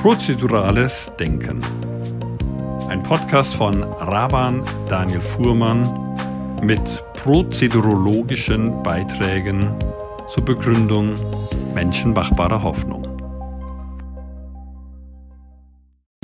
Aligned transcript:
Prozedurales 0.00 1.12
Denken. 1.20 1.60
Ein 2.88 3.02
Podcast 3.02 3.54
von 3.54 3.82
Raban 3.82 4.64
Daniel 4.88 5.20
Fuhrmann 5.20 6.16
mit 6.62 6.80
prozedurologischen 7.12 8.82
Beiträgen 8.82 9.74
zur 10.32 10.42
Begründung 10.46 11.16
menschenmachbarer 11.74 12.62
Hoffnung. 12.62 13.06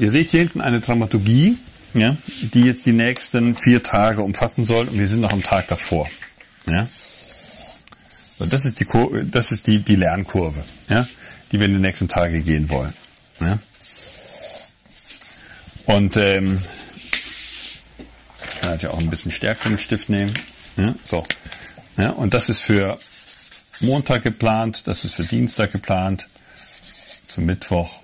Ihr 0.01 0.11
seht 0.11 0.31
hier 0.31 0.41
hinten 0.41 0.63
eine 0.63 0.81
Dramaturgie, 0.81 1.59
ja, 1.93 2.17
die 2.55 2.63
jetzt 2.63 2.87
die 2.87 2.93
nächsten 2.93 3.55
vier 3.55 3.83
Tage 3.83 4.23
umfassen 4.23 4.65
soll 4.65 4.89
und 4.89 4.99
wir 4.99 5.07
sind 5.07 5.21
noch 5.21 5.35
am 5.35 5.43
Tag 5.43 5.69
davor. 5.69 6.09
Ja. 6.67 6.89
Das 8.39 8.65
ist 8.65 8.81
die, 8.81 8.87
das 9.31 9.53
ist 9.53 9.67
die, 9.67 9.81
die 9.81 9.97
Lernkurve, 9.97 10.65
ja, 10.89 11.07
die 11.53 11.61
wir 11.61 11.67
in 11.67 11.75
den 11.75 11.83
nächsten 11.83 12.09
Tagen 12.09 12.43
gehen 12.43 12.71
wollen. 12.71 12.95
Ja. 13.41 13.59
Und 15.87 16.17
ähm, 16.17 16.61
kann 18.61 18.71
natürlich 18.71 18.95
auch 18.95 18.99
ein 18.99 19.11
bisschen 19.11 19.31
stärkeren 19.31 19.79
Stift 19.79 20.09
nehmen. 20.09 20.35
Ja, 20.77 20.95
so. 21.05 21.23
Ja, 21.97 22.11
und 22.11 22.35
das 22.35 22.49
ist 22.49 22.61
für 22.61 22.99
Montag 23.81 24.23
geplant, 24.23 24.87
das 24.87 25.05
ist 25.05 25.15
für 25.15 25.25
Dienstag 25.25 25.73
geplant, 25.73 26.29
für 27.29 27.41
Mittwoch 27.41 28.01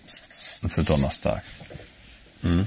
und 0.63 0.71
für 0.71 0.85
Donnerstag. 0.85 1.43
Mhm. 2.43 2.67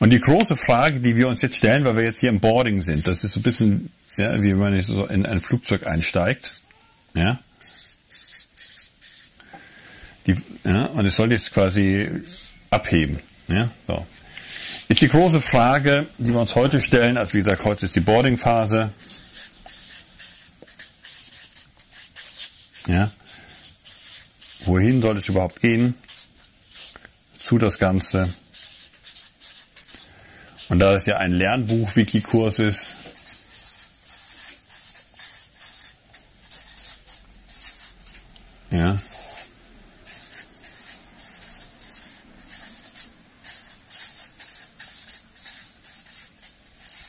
Und 0.00 0.10
die 0.10 0.20
große 0.20 0.56
Frage, 0.56 1.00
die 1.00 1.16
wir 1.16 1.28
uns 1.28 1.42
jetzt 1.42 1.56
stellen, 1.56 1.84
weil 1.84 1.96
wir 1.96 2.04
jetzt 2.04 2.20
hier 2.20 2.28
im 2.28 2.40
Boarding 2.40 2.82
sind, 2.82 3.06
das 3.06 3.24
ist 3.24 3.32
so 3.32 3.40
ein 3.40 3.42
bisschen, 3.42 3.92
ja, 4.16 4.40
wie 4.42 4.50
wenn 4.50 4.58
man 4.58 4.82
so 4.82 5.06
in 5.06 5.26
ein 5.26 5.40
Flugzeug 5.40 5.86
einsteigt. 5.86 6.62
Ja. 7.14 7.38
Die, 10.28 10.36
ja 10.64 10.84
und 10.84 11.06
es 11.06 11.16
soll 11.16 11.32
jetzt 11.32 11.52
quasi 11.52 12.22
abheben. 12.70 13.18
Ja, 13.48 13.70
so. 13.86 14.06
Ist 14.88 15.00
die 15.00 15.08
große 15.08 15.40
Frage, 15.40 16.06
die 16.18 16.32
wir 16.32 16.40
uns 16.40 16.54
heute 16.54 16.80
stellen, 16.80 17.16
also 17.16 17.34
wie 17.34 17.38
gesagt, 17.38 17.64
heute 17.64 17.86
ist 17.86 17.96
die 17.96 18.00
Boarding-Phase. 18.00 18.90
Ja. 22.86 23.10
Wohin 24.64 25.02
soll 25.02 25.16
es 25.16 25.28
überhaupt 25.28 25.60
gehen? 25.60 25.94
Zu 27.38 27.58
das 27.58 27.78
Ganze. 27.78 28.32
Und 30.68 30.78
da 30.78 30.94
es 30.94 31.06
ja 31.06 31.16
ein 31.16 31.32
Lernbuch-Wiki-Kurs 31.32 32.58
ist, 32.58 32.96
ja, 38.70 38.98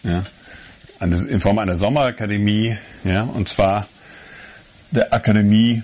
ja, 0.03 0.23
in 1.01 1.41
Form 1.41 1.59
einer 1.59 1.75
Sommerakademie, 1.75 2.77
ja, 3.03 3.23
und 3.23 3.47
zwar 3.49 3.87
der 4.91 5.13
Akademie 5.13 5.83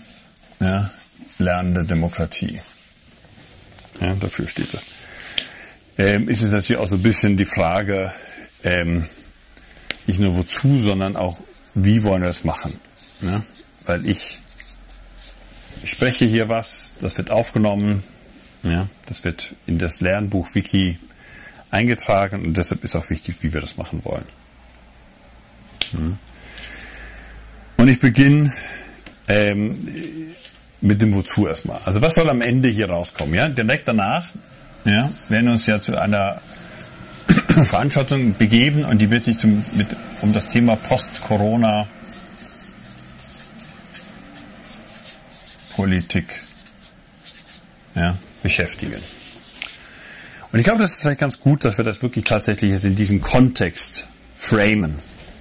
ja, 0.59 0.89
Lernende 1.37 1.83
Demokratie. 1.83 2.59
Ja, 4.01 4.13
dafür 4.15 4.47
steht 4.47 4.73
das 4.73 4.85
ähm, 5.97 6.27
ist 6.29 6.41
es 6.41 6.51
natürlich 6.51 6.81
auch 6.81 6.87
so 6.87 6.95
ein 6.95 7.03
bisschen 7.03 7.37
die 7.37 7.45
Frage, 7.45 8.11
ähm, 8.63 9.05
nicht 10.07 10.19
nur 10.19 10.35
wozu, 10.35 10.77
sondern 10.77 11.15
auch, 11.15 11.39
wie 11.73 12.03
wollen 12.03 12.21
wir 12.21 12.27
das 12.27 12.43
machen. 12.43 12.79
Ne? 13.21 13.43
Weil 13.85 14.05
ich, 14.07 14.39
ich 15.83 15.91
spreche 15.91 16.25
hier 16.25 16.49
was, 16.49 16.95
das 16.99 17.17
wird 17.17 17.31
aufgenommen, 17.31 18.03
ja, 18.63 18.87
das 19.05 19.23
wird 19.23 19.55
in 19.67 19.77
das 19.77 20.01
Lernbuch 20.01 20.53
Wiki 20.55 20.97
eingetragen 21.75 22.45
und 22.45 22.57
deshalb 22.57 22.83
ist 22.83 22.95
auch 22.95 23.09
wichtig, 23.09 23.35
wie 23.41 23.53
wir 23.53 23.61
das 23.61 23.77
machen 23.77 24.01
wollen. 24.03 24.25
Hm. 25.91 26.17
Und 27.77 27.87
ich 27.87 27.99
beginne 27.99 28.53
ähm, 29.27 30.33
mit 30.81 31.01
dem 31.01 31.13
Wozu 31.13 31.47
erstmal. 31.47 31.79
Also 31.83 32.01
was 32.01 32.15
soll 32.15 32.29
am 32.29 32.41
Ende 32.41 32.69
hier 32.69 32.89
rauskommen? 32.89 33.35
Ja? 33.35 33.49
Direkt 33.49 33.87
danach 33.87 34.25
ja, 34.85 35.11
werden 35.29 35.49
uns 35.49 35.65
ja 35.65 35.81
zu 35.81 35.99
einer 35.99 36.41
Veranstaltung 37.49 38.35
begeben 38.35 38.85
und 38.85 38.99
die 38.99 39.09
wird 39.09 39.25
sich 39.25 39.37
zum, 39.37 39.63
mit, 39.73 39.87
um 40.21 40.31
das 40.31 40.47
Thema 40.47 40.75
Post-Corona 40.77 41.87
Politik 45.75 46.41
ja, 47.95 48.15
beschäftigen. 48.41 49.01
Und 50.55 50.59
ich 50.61 50.63
glaube, 50.63 50.81
das 50.81 50.93
ist 50.93 51.01
vielleicht 51.01 51.19
ganz 51.19 51.41
gut, 51.41 51.65
dass 51.65 51.75
wir 51.75 51.83
das 51.83 52.01
wirklich 52.01 52.23
tatsächlich 52.23 52.71
jetzt 52.71 52.85
in 52.85 52.95
diesem 52.95 53.19
Kontext 53.19 54.07
framen. 54.37 54.99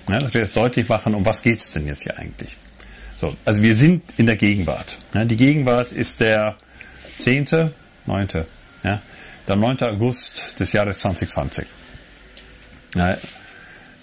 Ja, 0.09 0.19
dass 0.19 0.35
wir 0.35 0.41
jetzt 0.41 0.57
deutlich 0.57 0.89
machen, 0.89 1.15
um 1.15 1.25
was 1.25 1.43
geht 1.43 1.59
es 1.59 1.71
denn 1.71 1.87
jetzt 1.87 2.03
hier 2.03 2.19
eigentlich? 2.19 2.57
So, 3.15 3.37
also 3.45 3.63
wir 3.63 3.77
sind 3.77 4.03
in 4.17 4.27
der 4.27 4.35
Gegenwart. 4.35 4.99
Ja, 5.13 5.25
die 5.25 5.37
Gegenwart 5.37 5.93
ist 5.93 6.19
der 6.19 6.57
10., 7.21 7.71
9., 8.07 8.29
ja, 8.83 9.01
der 9.47 9.55
9. 9.55 9.83
August 9.83 10.59
des 10.59 10.73
Jahres 10.73 10.99
2020. 10.99 11.65
Ja, 12.97 13.17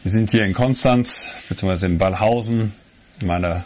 wir 0.03 0.11
sind 0.13 0.31
hier 0.31 0.45
in 0.45 0.53
Konstanz, 0.53 1.33
beziehungsweise 1.50 1.88
in 1.88 1.97
Ballhausen, 1.97 2.71
in 3.19 3.27
meiner 3.27 3.66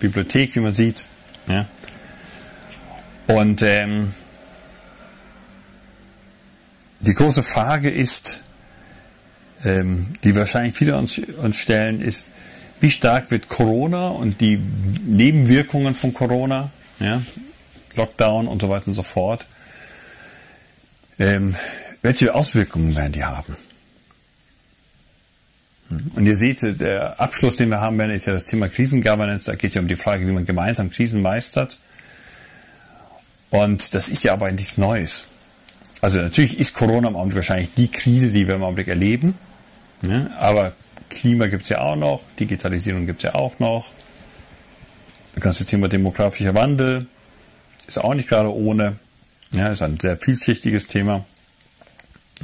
Bibliothek, 0.00 0.56
wie 0.56 0.60
man 0.60 0.72
sieht. 0.72 1.04
Ja. 1.48 1.66
Und 3.26 3.60
ähm, 3.60 4.14
die 7.02 7.14
große 7.14 7.42
Frage 7.42 7.90
ist, 7.90 8.42
ähm, 9.64 10.14
die 10.24 10.34
wahrscheinlich 10.34 10.74
viele 10.74 10.96
uns, 10.96 11.18
uns 11.18 11.56
stellen, 11.56 12.00
ist, 12.00 12.30
wie 12.80 12.90
stark 12.90 13.30
wird 13.30 13.48
Corona 13.48 14.08
und 14.08 14.40
die 14.40 14.56
Nebenwirkungen 15.04 15.94
von 15.94 16.14
Corona, 16.14 16.70
ja, 16.98 17.22
Lockdown 17.94 18.48
und 18.48 18.62
so 18.62 18.68
weiter 18.68 18.88
und 18.88 18.94
so 18.94 19.02
fort, 19.02 19.46
ähm, 21.18 21.54
welche 22.02 22.34
Auswirkungen 22.34 22.96
werden 22.96 23.12
die 23.12 23.24
haben? 23.24 23.56
Und 26.14 26.26
ihr 26.26 26.36
seht, 26.36 26.62
der 26.80 27.20
Abschluss, 27.20 27.56
den 27.56 27.68
wir 27.68 27.80
haben 27.80 27.98
werden, 27.98 28.12
ist 28.12 28.26
ja 28.26 28.32
das 28.32 28.46
Thema 28.46 28.68
Krisengovernance. 28.68 29.50
Da 29.50 29.56
geht 29.56 29.70
es 29.70 29.74
ja 29.74 29.82
um 29.82 29.88
die 29.88 29.96
Frage, 29.96 30.26
wie 30.26 30.32
man 30.32 30.46
gemeinsam 30.46 30.90
Krisen 30.90 31.20
meistert. 31.20 31.78
Und 33.50 33.94
das 33.94 34.08
ist 34.08 34.24
ja 34.24 34.32
aber 34.32 34.50
nichts 34.50 34.78
Neues. 34.78 35.26
Also 36.02 36.18
natürlich 36.18 36.58
ist 36.58 36.74
Corona 36.74 37.08
im 37.08 37.16
Augenblick 37.16 37.36
wahrscheinlich 37.36 37.74
die 37.74 37.88
Krise, 37.88 38.32
die 38.32 38.48
wir 38.48 38.56
im 38.56 38.64
Augenblick 38.64 38.88
erleben. 38.88 39.38
Ja, 40.04 40.30
aber 40.36 40.72
Klima 41.08 41.46
gibt 41.46 41.62
es 41.62 41.68
ja 41.68 41.80
auch 41.80 41.94
noch, 41.94 42.22
Digitalisierung 42.40 43.06
gibt 43.06 43.20
es 43.20 43.30
ja 43.30 43.36
auch 43.36 43.60
noch. 43.60 43.92
Das 45.34 45.44
ganze 45.44 45.64
Thema 45.64 45.88
demografischer 45.88 46.54
Wandel 46.54 47.06
ist 47.86 47.98
auch 47.98 48.14
nicht 48.14 48.28
gerade 48.28 48.52
ohne. 48.52 48.96
Ja, 49.52 49.68
ist 49.68 49.80
ein 49.80 50.00
sehr 50.00 50.16
vielschichtiges 50.16 50.88
Thema. 50.88 51.24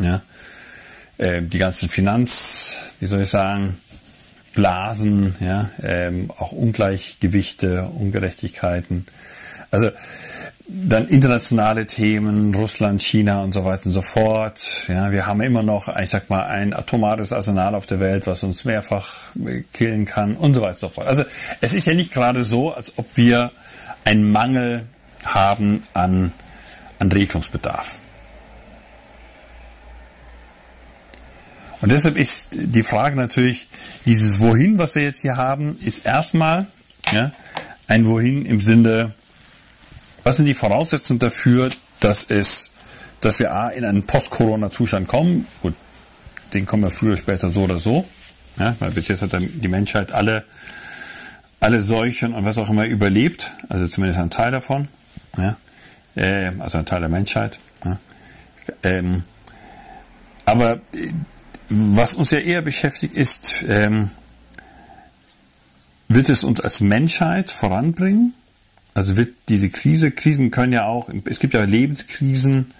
Ja, 0.00 0.22
äh, 1.16 1.42
die 1.42 1.58
ganzen 1.58 1.88
Finanz, 1.88 2.92
wie 3.00 3.06
soll 3.06 3.22
ich 3.22 3.28
sagen, 3.28 3.78
Blasen, 4.54 5.34
ja, 5.40 5.68
ähm, 5.82 6.30
auch 6.38 6.52
Ungleichgewichte, 6.52 7.88
Ungerechtigkeiten. 7.88 9.06
Also 9.72 9.90
dann 10.68 11.08
internationale 11.08 11.86
Themen, 11.86 12.54
Russland, 12.54 13.02
China 13.02 13.42
und 13.42 13.54
so 13.54 13.64
weiter 13.64 13.86
und 13.86 13.92
so 13.92 14.02
fort. 14.02 14.86
Ja, 14.88 15.10
wir 15.12 15.26
haben 15.26 15.40
immer 15.40 15.62
noch, 15.62 15.94
ich 15.96 16.10
sag 16.10 16.28
mal, 16.28 16.44
ein 16.44 16.74
atomares 16.74 17.32
Arsenal 17.32 17.74
auf 17.74 17.86
der 17.86 18.00
Welt, 18.00 18.26
was 18.26 18.42
uns 18.42 18.64
mehrfach 18.64 19.14
killen 19.72 20.04
kann 20.04 20.36
und 20.36 20.54
so 20.54 20.60
weiter 20.60 20.72
und 20.72 20.78
so 20.78 20.88
fort. 20.90 21.06
Also 21.06 21.24
es 21.60 21.74
ist 21.74 21.86
ja 21.86 21.94
nicht 21.94 22.12
gerade 22.12 22.44
so, 22.44 22.72
als 22.72 22.92
ob 22.98 23.16
wir 23.16 23.50
einen 24.04 24.30
Mangel 24.30 24.82
haben 25.24 25.82
an 25.94 26.32
an 26.98 27.12
Regelungsbedarf. 27.12 27.98
Und 31.80 31.92
deshalb 31.92 32.16
ist 32.16 32.48
die 32.52 32.82
Frage 32.82 33.14
natürlich, 33.14 33.68
dieses 34.04 34.40
Wohin, 34.40 34.78
was 34.78 34.96
wir 34.96 35.02
jetzt 35.02 35.22
hier 35.22 35.36
haben, 35.36 35.78
ist 35.84 36.04
erstmal 36.04 36.66
ja, 37.12 37.32
ein 37.86 38.06
Wohin 38.06 38.44
im 38.46 38.60
Sinne, 38.60 39.14
was 40.28 40.36
sind 40.36 40.46
die 40.46 40.54
Voraussetzungen 40.54 41.18
dafür, 41.18 41.70
dass 42.00 42.24
es, 42.24 42.70
dass 43.20 43.38
wir 43.38 43.52
A, 43.52 43.68
in 43.70 43.84
einen 43.84 44.04
Post-Corona-Zustand 44.04 45.08
kommen. 45.08 45.46
Gut, 45.62 45.74
den 46.52 46.66
kommen 46.66 46.82
wir 46.82 46.90
früher 46.90 47.12
oder 47.12 47.18
später 47.18 47.50
so 47.50 47.62
oder 47.62 47.78
so. 47.78 48.06
Ja, 48.58 48.76
weil 48.78 48.90
bis 48.90 49.08
jetzt 49.08 49.22
hat 49.22 49.30
die 49.40 49.68
Menschheit 49.68 50.12
alle, 50.12 50.44
alle 51.60 51.80
Seuchen 51.80 52.34
und 52.34 52.44
was 52.44 52.58
auch 52.58 52.68
immer 52.68 52.84
überlebt, 52.86 53.52
also 53.68 53.86
zumindest 53.86 54.20
ein 54.20 54.30
Teil 54.30 54.52
davon. 54.52 54.88
Ja 55.36 55.56
äh, 56.18 56.50
also 56.58 56.78
ein 56.78 56.86
Teil 56.86 57.00
der 57.00 57.08
Menschheit. 57.08 57.58
Ja. 57.84 57.98
Ähm, 58.82 59.22
aber 60.44 60.74
äh, 60.94 61.10
was 61.68 62.14
uns 62.14 62.30
ja 62.30 62.38
eher 62.38 62.62
beschäftigt 62.62 63.14
ist, 63.14 63.64
ähm, 63.68 64.10
wird 66.08 66.28
es 66.28 66.44
uns 66.44 66.60
als 66.60 66.80
Menschheit 66.80 67.50
voranbringen? 67.50 68.34
Also 68.98 69.16
wird 69.16 69.32
diese 69.48 69.70
Krise, 69.70 70.10
Krisen 70.10 70.50
können 70.50 70.72
ja 70.72 70.84
auch, 70.86 71.08
es 71.26 71.38
gibt 71.38 71.54
ja 71.54 71.62
Lebenskrisen 71.62 72.72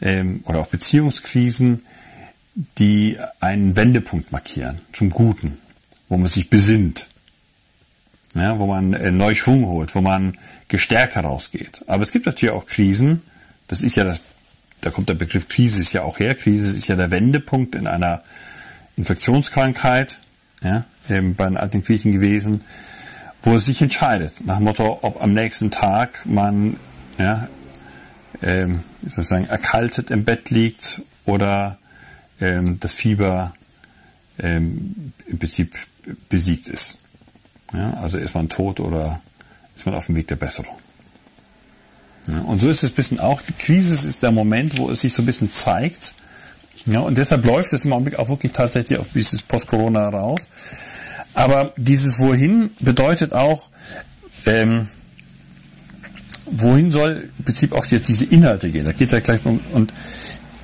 ähm, 0.00 0.40
oder 0.44 0.60
auch 0.60 0.68
Beziehungskrisen, 0.68 1.82
die 2.78 3.18
einen 3.40 3.76
Wendepunkt 3.76 4.32
markieren 4.32 4.78
zum 4.94 5.10
Guten, 5.10 5.58
wo 6.08 6.16
man 6.16 6.28
sich 6.28 6.48
besinnt, 6.48 7.08
ja, 8.34 8.58
wo 8.58 8.68
man 8.68 8.94
äh, 8.94 9.10
neu 9.10 9.34
Schwung 9.34 9.66
holt, 9.66 9.94
wo 9.94 10.00
man 10.00 10.32
gestärkt 10.68 11.16
herausgeht. 11.16 11.84
Aber 11.86 12.02
es 12.04 12.10
gibt 12.10 12.24
natürlich 12.24 12.54
auch 12.54 12.64
Krisen, 12.64 13.20
das 13.68 13.82
ist 13.82 13.96
ja 13.96 14.04
das, 14.04 14.22
da 14.80 14.88
kommt 14.88 15.10
der 15.10 15.14
Begriff 15.14 15.46
Krise 15.46 15.82
ist 15.82 15.92
ja 15.92 16.04
auch 16.04 16.20
her. 16.20 16.34
Krise 16.34 16.74
ist 16.74 16.88
ja 16.88 16.96
der 16.96 17.10
Wendepunkt 17.10 17.74
in 17.74 17.86
einer 17.86 18.22
Infektionskrankheit, 18.96 20.20
ja, 20.62 20.86
ähm, 21.10 21.34
bei 21.34 21.44
den 21.44 21.58
alten 21.58 21.84
Griechen 21.84 22.12
gewesen, 22.12 22.62
wo 23.42 23.54
es 23.56 23.66
sich 23.66 23.80
entscheidet, 23.80 24.44
nach 24.46 24.56
dem 24.56 24.64
Motto, 24.64 24.98
ob 25.02 25.22
am 25.22 25.32
nächsten 25.32 25.70
Tag 25.70 26.24
man 26.26 26.76
ja, 27.18 27.48
ähm, 28.42 28.80
sozusagen 29.02 29.46
erkaltet 29.46 30.10
im 30.10 30.24
Bett 30.24 30.50
liegt 30.50 31.02
oder 31.24 31.78
ähm, 32.40 32.78
das 32.80 32.94
Fieber 32.94 33.52
ähm, 34.38 35.12
im 35.26 35.38
Prinzip 35.38 35.74
besiegt 36.28 36.68
ist. 36.68 36.98
Ja, 37.72 37.94
also 37.94 38.18
ist 38.18 38.34
man 38.34 38.48
tot 38.48 38.80
oder 38.80 39.20
ist 39.76 39.86
man 39.86 39.94
auf 39.94 40.06
dem 40.06 40.16
Weg 40.16 40.26
der 40.26 40.36
Besserung. 40.36 40.76
Ja, 42.26 42.40
und 42.40 42.60
so 42.60 42.68
ist 42.68 42.82
es 42.82 42.90
ein 42.90 42.94
bisschen 42.94 43.20
auch, 43.20 43.42
die 43.42 43.52
Krise 43.52 44.06
ist 44.06 44.22
der 44.22 44.30
Moment, 44.30 44.78
wo 44.78 44.90
es 44.90 45.00
sich 45.00 45.14
so 45.14 45.22
ein 45.22 45.26
bisschen 45.26 45.50
zeigt. 45.50 46.14
Ja, 46.86 47.00
und 47.00 47.18
deshalb 47.18 47.44
läuft 47.44 47.72
es 47.72 47.84
im 47.84 47.92
Augenblick 47.92 48.18
auch 48.18 48.28
wirklich 48.28 48.52
tatsächlich 48.52 48.98
auf 48.98 49.08
dieses 49.14 49.42
Post-Corona 49.42 50.08
raus. 50.08 50.40
Aber 51.40 51.72
dieses 51.78 52.18
Wohin 52.18 52.68
bedeutet 52.80 53.32
auch, 53.32 53.70
ähm, 54.44 54.88
wohin 56.44 56.90
soll 56.90 57.30
im 57.38 57.44
Prinzip 57.44 57.72
auch 57.72 57.86
jetzt 57.86 58.10
diese 58.10 58.26
Inhalte 58.26 58.70
gehen? 58.70 58.84
Da 58.84 58.92
geht 58.92 59.10
ja 59.10 59.20
gleich 59.20 59.40
um, 59.46 59.58
und 59.72 59.94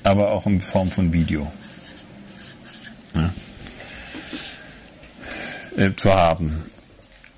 aber 0.02 0.32
auch 0.32 0.46
in 0.46 0.60
Form 0.60 0.90
von 0.90 1.12
Video 1.12 1.50
ja, 3.14 3.32
äh, 5.76 5.94
zu 5.94 6.12
haben. 6.12 6.64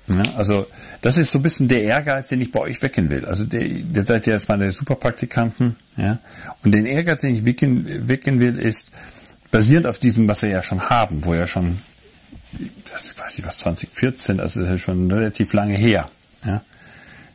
Ja, 0.07 0.23
also 0.37 0.67
das 1.01 1.17
ist 1.17 1.31
so 1.31 1.39
ein 1.39 1.41
bisschen 1.41 1.67
der 1.67 1.83
Ehrgeiz, 1.83 2.29
den 2.29 2.41
ich 2.41 2.51
bei 2.51 2.59
euch 2.59 2.81
wecken 2.81 3.09
will. 3.09 3.25
Also 3.25 3.45
der, 3.45 3.67
der 3.67 4.05
seid 4.05 4.27
ja 4.27 4.33
jetzt 4.33 4.49
meine 4.49 4.71
Superpraktikanten, 4.71 5.75
ja. 5.97 6.19
Und 6.63 6.71
den 6.71 6.85
Ehrgeiz, 6.85 7.21
den 7.21 7.35
ich 7.35 7.45
wecken, 7.45 8.07
wecken 8.07 8.39
will, 8.39 8.57
ist 8.57 8.91
basierend 9.51 9.87
auf 9.87 9.99
diesem, 9.99 10.27
was 10.27 10.41
wir 10.41 10.49
ja 10.49 10.61
schon 10.61 10.89
haben, 10.89 11.23
wo 11.25 11.33
ja 11.33 11.47
schon, 11.47 11.79
das 12.95 13.17
weiß 13.17 13.39
ich 13.39 13.45
was, 13.45 13.57
2014, 13.57 14.39
also 14.39 14.61
das 14.61 14.69
ist 14.69 14.73
ja 14.73 14.77
schon 14.77 15.11
relativ 15.11 15.51
lange 15.51 15.75
her, 15.75 16.09
ja. 16.45 16.61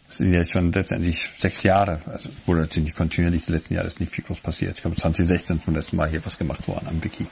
Das 0.08 0.18
sind 0.18 0.32
ja 0.32 0.44
schon 0.44 0.72
letztendlich 0.72 1.30
sechs 1.38 1.62
Jahre, 1.62 2.00
also 2.06 2.30
oder 2.46 2.68
ziemlich 2.68 2.96
kontinuierlich, 2.96 3.44
die 3.44 3.52
letzten 3.52 3.74
Jahre 3.74 3.86
ist 3.86 4.00
nicht 4.00 4.10
viel 4.10 4.24
groß 4.24 4.40
passiert. 4.40 4.76
Ich 4.76 4.82
glaube 4.82 4.96
2016 4.96 5.62
zum 5.62 5.74
letzten 5.74 5.96
Mal 5.96 6.08
hier 6.08 6.24
was 6.24 6.36
gemacht 6.36 6.66
worden 6.66 6.88
am 6.88 7.04
Wiki. 7.04 7.26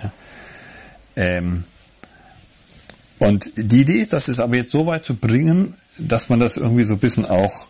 Ja. 0.00 0.12
Ähm, 1.16 1.64
und 3.18 3.52
die 3.56 3.80
Idee 3.80 4.02
ist, 4.02 4.12
das 4.12 4.28
ist 4.28 4.38
aber 4.38 4.56
jetzt 4.56 4.70
so 4.70 4.86
weit 4.86 5.04
zu 5.04 5.16
bringen, 5.16 5.74
dass 5.98 6.28
man 6.28 6.38
das 6.38 6.58
irgendwie 6.58 6.84
so 6.84 6.94
ein 6.94 7.00
bisschen 7.00 7.24
auch 7.24 7.68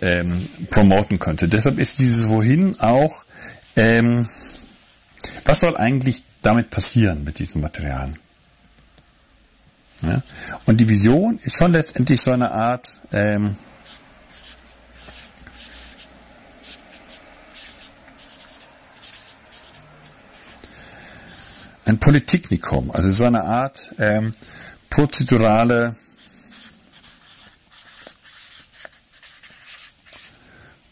ähm, 0.00 0.48
promoten 0.70 1.18
könnte. 1.18 1.46
Deshalb 1.46 1.78
ist 1.78 2.00
dieses 2.00 2.28
Wohin 2.28 2.80
auch, 2.80 3.24
ähm, 3.76 4.28
was 5.44 5.60
soll 5.60 5.76
eigentlich 5.76 6.24
damit 6.42 6.70
passieren 6.70 7.22
mit 7.22 7.38
diesen 7.38 7.60
Materialien? 7.60 8.18
Ja? 10.08 10.22
Und 10.66 10.78
die 10.78 10.88
Vision 10.88 11.38
ist 11.42 11.56
schon 11.56 11.72
letztendlich 11.72 12.20
so 12.20 12.32
eine 12.32 12.50
Art, 12.50 13.00
ähm, 13.12 13.56
ein 21.84 21.98
Politiknikum, 21.98 22.90
also 22.90 23.10
so 23.10 23.24
eine 23.24 23.44
Art 23.44 23.94
ähm, 23.98 24.34
prozedurale 24.90 25.96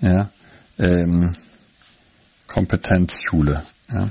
ja, 0.01 0.29
ähm, 0.79 1.33
Kompetenzschule. 2.47 3.63
Ja. 3.91 4.11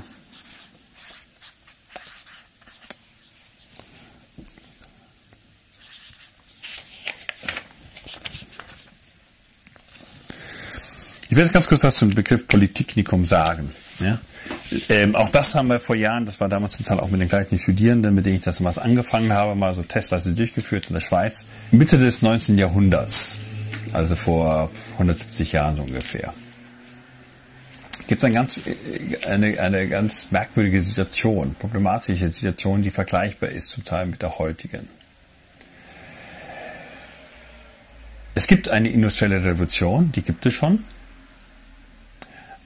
Ich 11.32 11.38
werde 11.38 11.50
ganz 11.50 11.66
kurz 11.66 11.82
was 11.82 11.94
zum 11.94 12.10
Begriff 12.10 12.46
Politiknikum 12.46 13.24
sagen. 13.24 13.70
Ja? 14.00 14.18
Ähm, 14.90 15.16
auch 15.16 15.30
das 15.30 15.54
haben 15.54 15.68
wir 15.68 15.80
vor 15.80 15.96
Jahren, 15.96 16.26
das 16.26 16.40
war 16.40 16.50
damals 16.50 16.74
zum 16.74 16.84
Teil 16.84 17.00
auch 17.00 17.08
mit 17.08 17.22
den 17.22 17.28
gleichen 17.30 17.56
Studierenden, 17.56 18.14
mit 18.14 18.26
denen 18.26 18.36
ich 18.36 18.42
das 18.42 18.58
damals 18.58 18.76
angefangen 18.76 19.32
habe, 19.32 19.54
mal 19.54 19.72
so 19.72 19.82
testweise 19.82 20.32
durchgeführt 20.32 20.88
in 20.88 20.92
der 20.92 21.00
Schweiz. 21.00 21.46
Mitte 21.70 21.96
des 21.96 22.20
19. 22.20 22.58
Jahrhunderts, 22.58 23.38
also 23.94 24.14
vor 24.14 24.70
170 24.98 25.52
Jahren 25.52 25.76
so 25.76 25.84
ungefähr, 25.84 26.34
gibt 28.08 28.22
es 28.22 28.26
eine 28.26 28.34
ganz, 28.34 28.60
eine, 29.26 29.58
eine 29.58 29.88
ganz 29.88 30.32
merkwürdige 30.32 30.82
Situation, 30.82 31.54
problematische 31.58 32.28
Situation, 32.28 32.82
die 32.82 32.90
vergleichbar 32.90 33.48
ist 33.48 33.70
zum 33.70 33.86
Teil 33.86 34.04
mit 34.04 34.20
der 34.20 34.38
heutigen. 34.38 34.86
Es 38.34 38.46
gibt 38.46 38.68
eine 38.68 38.90
industrielle 38.90 39.42
Revolution, 39.42 40.12
die 40.12 40.20
gibt 40.20 40.44
es 40.44 40.52
schon, 40.52 40.84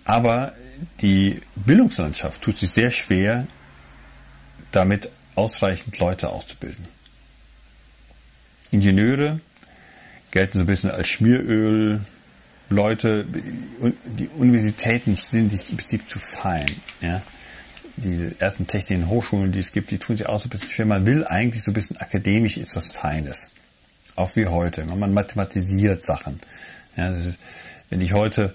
aber 0.07 0.55
die 1.01 1.41
Bildungslandschaft 1.57 2.41
tut 2.41 2.57
sich 2.59 2.71
sehr 2.71 2.91
schwer, 2.91 3.47
damit 4.73 5.11
ausreichend 5.35 5.99
Leute 5.99 6.31
auszubilden. 6.31 6.87
Ingenieure 8.71 9.41
gelten 10.31 10.59
so 10.59 10.65
ein 10.65 10.67
bisschen 10.67 10.91
als 10.91 11.09
Schmieröl. 11.09 12.01
Leute, 12.69 13.27
die 14.05 14.29
Universitäten 14.37 15.15
sind 15.17 15.51
sich 15.51 15.71
im 15.71 15.77
Prinzip 15.77 16.11
zu 16.11 16.19
fein. 16.19 16.67
Ja? 17.01 17.23
Die 17.97 18.33
ersten 18.39 18.67
technischen 18.67 19.09
Hochschulen, 19.09 19.53
die 19.53 19.61
es 19.61 19.73
gibt, 19.73 19.91
die 19.91 19.99
tun 19.99 20.17
sich 20.17 20.27
auch 20.27 20.41
so 20.41 20.47
ein 20.47 20.51
bisschen 20.51 20.71
schwer. 20.71 20.87
Man 20.87 21.07
will 21.07 21.25
eigentlich 21.25 21.63
so 21.63 21.71
ein 21.71 21.75
bisschen 21.75 21.97
akademisch 21.99 22.57
ist 22.57 22.77
was 22.77 22.93
Feines. 22.93 23.49
Auch 24.17 24.35
wie 24.35 24.47
heute. 24.47 24.85
Man 24.85 25.15
mathematisiert 25.15 26.03
Sachen. 26.03 26.41
Ja, 26.97 27.11
ist, 27.11 27.39
wenn 27.89 28.01
ich 28.01 28.13
heute 28.13 28.55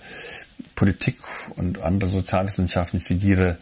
Politik 0.76 1.18
und 1.56 1.82
andere 1.82 2.10
Sozialwissenschaften 2.10 3.00
studiere, 3.00 3.58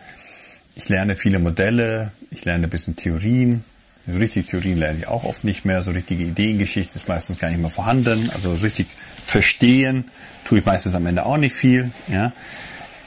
ich 0.76 0.88
lerne 0.88 1.16
viele 1.16 1.40
Modelle, 1.40 2.12
ich 2.32 2.46
lerne 2.46 2.68
ein 2.68 2.70
bisschen 2.70 2.96
Theorien. 2.96 3.64
So 4.08 4.18
richtig 4.18 4.48
Theorien 4.48 4.78
lerne 4.78 5.00
ich 5.00 5.08
auch 5.08 5.26
oft 5.26 5.44
nicht 5.44 5.66
mehr. 5.66 5.82
So 5.82 5.92
richtige 5.92 6.24
Ideengeschichte 6.24 6.96
ist 6.96 7.08
meistens 7.08 7.38
gar 7.38 7.50
nicht 7.50 7.60
mehr 7.60 7.70
vorhanden. 7.70 8.32
Also 8.34 8.54
richtig 8.54 8.88
verstehen 9.26 10.06
tue 10.46 10.60
ich 10.60 10.66
meistens 10.66 10.96
am 10.96 11.06
Ende 11.06 11.26
auch 11.26 11.38
nicht 11.38 11.54
viel. 11.54 11.92
Ja. 12.08 12.32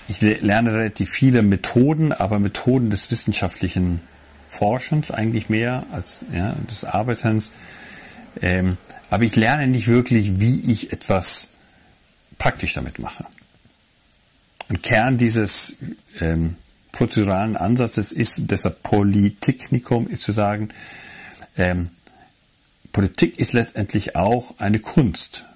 Ich 0.06 0.20
lerne 0.20 0.74
relativ 0.74 1.10
viele 1.10 1.42
Methoden, 1.42 2.12
aber 2.12 2.38
Methoden 2.38 2.90
des 2.90 3.10
wissenschaftlichen 3.10 4.00
Forschens 4.48 5.10
eigentlich 5.10 5.48
mehr 5.48 5.84
als 5.92 6.26
ja, 6.34 6.54
des 6.70 6.84
Arbeitens. 6.84 7.52
Ähm, 8.42 8.76
aber 9.08 9.24
ich 9.24 9.34
lerne 9.34 9.66
nicht 9.66 9.88
wirklich, 9.88 10.40
wie 10.40 10.60
ich 10.70 10.92
etwas 10.92 11.48
praktisch 12.38 12.74
damit 12.74 12.98
mache. 12.98 13.24
Und 14.68 14.82
Kern 14.82 15.18
dieses 15.18 15.76
ähm, 16.20 16.56
prozeduralen 16.92 17.56
Ansatzes 17.56 18.12
ist, 18.12 18.50
deshalb 18.50 18.82
Politiknikum 18.82 20.08
ist 20.08 20.22
zu 20.22 20.32
sagen, 20.32 20.68
ähm, 21.56 21.88
Politik 22.92 23.38
ist 23.38 23.54
letztendlich 23.54 24.16
auch 24.16 24.58
eine 24.58 24.78
Kunst. 24.78 25.46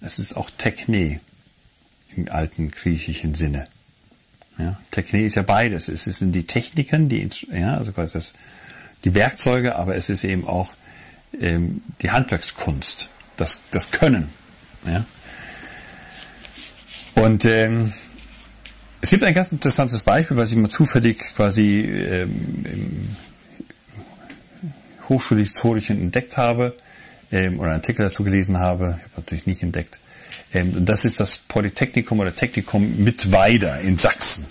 Es 0.00 0.18
ist 0.18 0.36
auch 0.36 0.50
Techne 0.50 1.20
im 2.16 2.28
alten 2.30 2.70
griechischen 2.70 3.34
Sinne. 3.34 3.66
Ja, 4.58 4.78
Techne 4.90 5.24
ist 5.24 5.34
ja 5.34 5.42
beides. 5.42 5.88
Es 5.88 6.04
sind 6.04 6.32
die 6.32 6.46
Techniken, 6.46 7.08
die, 7.08 7.28
ja, 7.52 7.76
also 7.76 7.92
quasi 7.92 8.14
das, 8.14 8.34
die 9.04 9.14
Werkzeuge, 9.14 9.76
aber 9.76 9.96
es 9.96 10.10
ist 10.10 10.24
eben 10.24 10.46
auch 10.46 10.72
ähm, 11.40 11.82
die 12.02 12.10
Handwerkskunst, 12.10 13.10
das, 13.36 13.60
das 13.70 13.90
Können. 13.90 14.30
Ja? 14.86 15.04
Und 17.14 17.44
ähm, 17.44 17.92
es 19.04 19.10
gibt 19.10 19.22
ein 19.22 19.34
ganz 19.34 19.52
interessantes 19.52 20.02
Beispiel, 20.02 20.38
was 20.38 20.50
ich 20.50 20.56
mal 20.56 20.70
zufällig 20.70 21.18
quasi 21.36 21.82
ähm, 21.82 22.64
im 22.64 23.16
Hochschulhistorischen 25.10 26.00
entdeckt 26.00 26.38
habe 26.38 26.74
ähm, 27.30 27.60
oder 27.60 27.72
einen 27.72 27.80
Artikel 27.80 28.06
dazu 28.06 28.24
gelesen 28.24 28.60
habe. 28.60 28.96
Ich 28.96 29.04
habe 29.04 29.12
natürlich 29.18 29.46
nicht 29.46 29.62
entdeckt. 29.62 30.00
Ähm, 30.54 30.86
das 30.86 31.04
ist 31.04 31.20
das 31.20 31.36
Polytechnikum 31.36 32.18
oder 32.18 32.34
Technikum 32.34 33.04
Mittweida 33.04 33.76
in 33.76 33.98
Sachsen, 33.98 34.46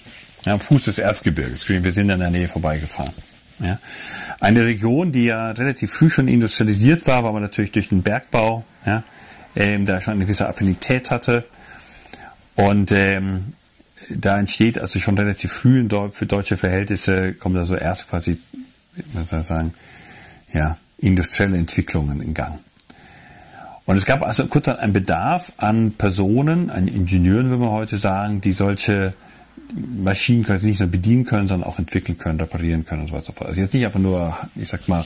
ja, 0.46 0.54
am 0.54 0.60
Fuß 0.60 0.86
des 0.86 1.00
Erzgebirges. 1.00 1.68
Wir 1.68 1.92
sind 1.92 2.12
in 2.12 2.20
der 2.20 2.30
Nähe 2.30 2.48
vorbeigefahren. 2.48 3.14
Ja. 3.58 3.80
Eine 4.40 4.68
Region, 4.68 5.12
die 5.12 5.26
ja 5.26 5.50
relativ 5.50 5.92
früh 5.94 6.12
schon 6.12 6.28
industrialisiert 6.28 7.08
war, 7.08 7.26
aber 7.26 7.40
natürlich 7.40 7.72
durch 7.72 7.90
den 7.90 8.04
Bergbau, 8.04 8.64
ja, 8.86 9.04
ähm, 9.56 9.88
da 9.88 10.00
schon 10.00 10.14
eine 10.14 10.26
gewisse 10.26 10.48
Affinität 10.48 11.10
hatte. 11.10 11.44
Und 12.56 12.92
ähm, 12.92 13.54
da 14.10 14.40
entsteht 14.40 14.80
also 14.80 15.00
schon 15.00 15.18
relativ 15.18 15.52
früh 15.52 15.88
für 16.12 16.26
deutsche 16.26 16.58
Verhältnisse, 16.58 17.34
kommen 17.34 17.56
da 17.56 17.66
so 17.66 17.76
erst 17.76 18.10
quasi, 18.10 18.38
wie 18.96 19.26
soll 19.26 19.44
sagen, 19.44 19.74
ja, 20.54 20.78
industrielle 20.98 21.58
Entwicklungen 21.58 22.22
in 22.22 22.34
Gang. 22.34 22.60
Und 23.86 23.98
es 23.98 24.06
gab 24.06 24.22
also 24.22 24.48
kurz 24.48 24.70
einen 24.70 24.94
Bedarf 24.94 25.52
an 25.58 25.92
Personen, 25.92 26.70
an 26.70 26.88
Ingenieuren, 26.88 27.50
würde 27.50 27.64
man 27.64 27.72
heute 27.72 27.98
sagen, 27.98 28.40
die 28.40 28.54
solche 28.54 29.14
Maschinen 29.76 30.46
quasi 30.46 30.68
nicht 30.68 30.80
nur 30.80 30.90
bedienen 30.90 31.26
können, 31.26 31.48
sondern 31.48 31.68
auch 31.68 31.80
entwickeln 31.80 32.18
können, 32.18 32.40
reparieren 32.40 32.86
können 32.86 33.02
und 33.02 33.08
so 33.08 33.14
weiter 33.14 33.30
und 33.30 33.36
so 33.36 33.40
fort. 33.40 33.50
Also 33.50 33.62
jetzt 33.62 33.74
nicht 33.74 33.86
einfach 33.86 34.00
nur, 34.00 34.38
ich 34.56 34.70
sag 34.70 34.88
mal, 34.88 35.04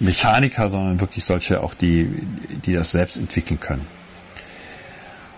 Mechaniker, 0.00 0.70
sondern 0.70 1.00
wirklich 1.00 1.24
solche 1.24 1.62
auch, 1.62 1.74
die, 1.74 2.08
die 2.64 2.72
das 2.72 2.90
selbst 2.90 3.16
entwickeln 3.16 3.60
können. 3.60 3.86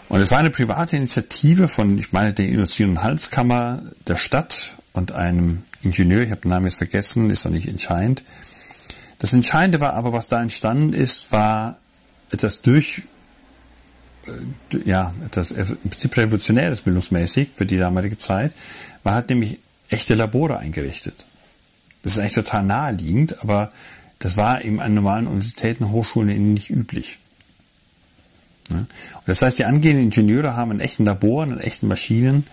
Und 0.08 0.20
es 0.20 0.30
war 0.30 0.38
eine 0.38 0.50
private 0.50 0.96
Initiative 0.96 1.68
von, 1.68 1.98
ich 1.98 2.12
meine, 2.12 2.32
der 2.32 2.46
Industrie- 2.46 2.84
und 2.84 3.02
Handelskammer 3.02 3.82
der 4.06 4.16
Stadt 4.16 4.76
und 4.92 5.12
einem 5.12 5.64
Ingenieur, 5.82 6.22
ich 6.22 6.30
habe 6.30 6.42
den 6.42 6.50
Namen 6.50 6.66
jetzt 6.66 6.78
vergessen, 6.78 7.30
ist 7.30 7.44
noch 7.44 7.52
nicht 7.52 7.68
entscheidend. 7.68 8.22
Das 9.18 9.32
Entscheidende 9.32 9.80
war 9.80 9.94
aber, 9.94 10.12
was 10.12 10.28
da 10.28 10.40
entstanden 10.42 10.92
ist, 10.92 11.32
war 11.32 11.78
etwas 12.30 12.62
durch, 12.62 13.02
äh, 14.26 14.78
ja, 14.84 15.14
etwas 15.24 15.50
im 15.52 15.76
Prinzip 15.90 16.16
revolutionäres 16.16 16.82
bildungsmäßig 16.82 17.50
für 17.54 17.66
die 17.66 17.78
damalige 17.78 18.18
Zeit. 18.18 18.52
Man 19.04 19.14
hat 19.14 19.28
nämlich 19.28 19.58
echte 19.88 20.14
Labore 20.14 20.58
eingerichtet. 20.58 21.26
Das 22.02 22.12
ist 22.12 22.18
eigentlich 22.18 22.34
total 22.34 22.64
naheliegend, 22.64 23.42
aber 23.42 23.72
das 24.18 24.36
war 24.36 24.64
eben 24.64 24.80
an 24.80 24.94
normalen 24.94 25.26
Universitäten, 25.26 25.90
Hochschulen 25.90 26.54
nicht 26.54 26.70
üblich. 26.70 27.18
Und 28.70 28.88
das 29.26 29.42
heißt, 29.42 29.58
die 29.58 29.64
angehenden 29.64 30.06
Ingenieure 30.06 30.56
haben 30.56 30.70
einen 30.70 30.80
echten 30.80 31.04
Labor, 31.04 31.42
einen 31.42 31.60
echten 31.60 31.88
Maschinen, 31.88 32.44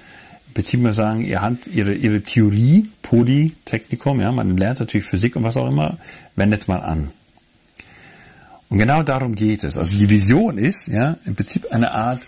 im 0.47 0.53
Prinzip 0.53 0.81
mal 0.81 0.93
sagen, 0.93 1.25
ihr 1.25 1.41
Hand, 1.41 1.67
ihre, 1.67 1.93
ihre 1.93 2.21
Theorie, 2.21 2.89
Polytechnikum, 3.01 4.19
ja, 4.21 4.31
man 4.31 4.55
lernt 4.55 4.79
natürlich 4.79 5.05
Physik 5.05 5.35
und 5.35 5.43
was 5.43 5.57
auch 5.57 5.67
immer, 5.67 5.97
wendet 6.35 6.67
man 6.67 6.81
an. 6.81 7.11
Und 8.69 8.79
genau 8.79 9.03
darum 9.03 9.35
geht 9.35 9.63
es. 9.63 9.77
Also 9.77 9.97
die 9.97 10.09
Vision 10.09 10.57
ist, 10.57 10.87
ja, 10.87 11.17
im 11.25 11.35
Prinzip 11.35 11.71
eine 11.71 11.91
Art 11.91 12.21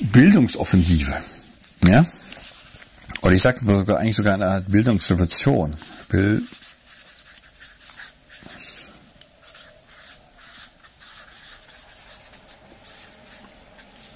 Bildungsoffensive. 0.00 1.12
Ja? 1.86 2.06
Oder 3.22 3.32
ich 3.32 3.42
sage 3.42 3.60
sogar 3.64 3.98
eigentlich 3.98 4.16
sogar 4.16 4.34
eine 4.34 4.46
Art 4.46 4.70
Bildungsrevolution. 4.70 5.74
Bild 6.08 6.42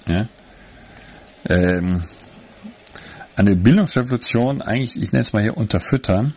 ja? 0.09 0.27
Ähm, 1.47 2.03
eine 3.35 3.55
Bildungsrevolution, 3.55 4.61
eigentlich, 4.61 5.01
ich 5.01 5.13
nenne 5.13 5.21
es 5.21 5.31
mal 5.31 5.41
hier 5.41 5.55
unterfüttern, 5.55 6.33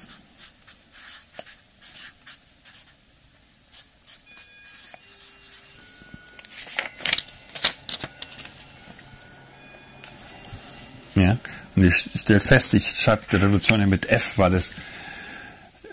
Ja? 11.15 11.39
Und 11.77 11.85
ich 11.85 12.11
stelle 12.15 12.41
fest, 12.41 12.75
ich 12.75 12.99
schreibe 12.99 13.23
die 13.31 13.37
Revolution 13.37 13.89
mit 13.89 14.09
F, 14.09 14.39
weil 14.39 14.55
es 14.55 14.73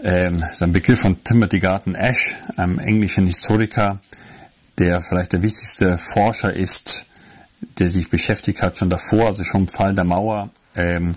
ähm, 0.04 0.44
ist 0.52 0.62
ein 0.62 0.72
Begriff 0.72 1.02
von 1.02 1.24
Timothy 1.24 1.60
Garton 1.60 1.96
Ash, 1.96 2.36
einem 2.58 2.80
englischen 2.80 3.26
Historiker, 3.26 4.00
der 4.78 5.02
vielleicht 5.02 5.34
der 5.34 5.42
wichtigste 5.42 5.98
Forscher 5.98 6.54
ist, 6.54 7.06
der 7.78 7.90
sich 7.90 8.10
beschäftigt 8.10 8.62
hat 8.62 8.78
schon 8.78 8.90
davor, 8.90 9.28
also 9.28 9.44
schon 9.44 9.62
im 9.62 9.68
Fall 9.68 9.94
der 9.94 10.04
Mauer, 10.04 10.50
ähm, 10.76 11.16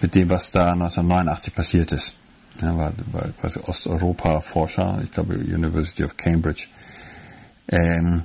mit 0.00 0.14
dem, 0.14 0.30
was 0.30 0.50
da 0.50 0.72
1989 0.72 1.54
passiert 1.54 1.92
ist. 1.92 2.14
Er 2.60 2.76
war, 2.76 2.92
war 3.12 3.28
quasi 3.40 3.60
Osteuropa-Forscher, 3.60 5.00
ich 5.04 5.10
glaube 5.10 5.34
University 5.34 6.04
of 6.04 6.16
Cambridge. 6.16 6.66
Ähm, 7.68 8.22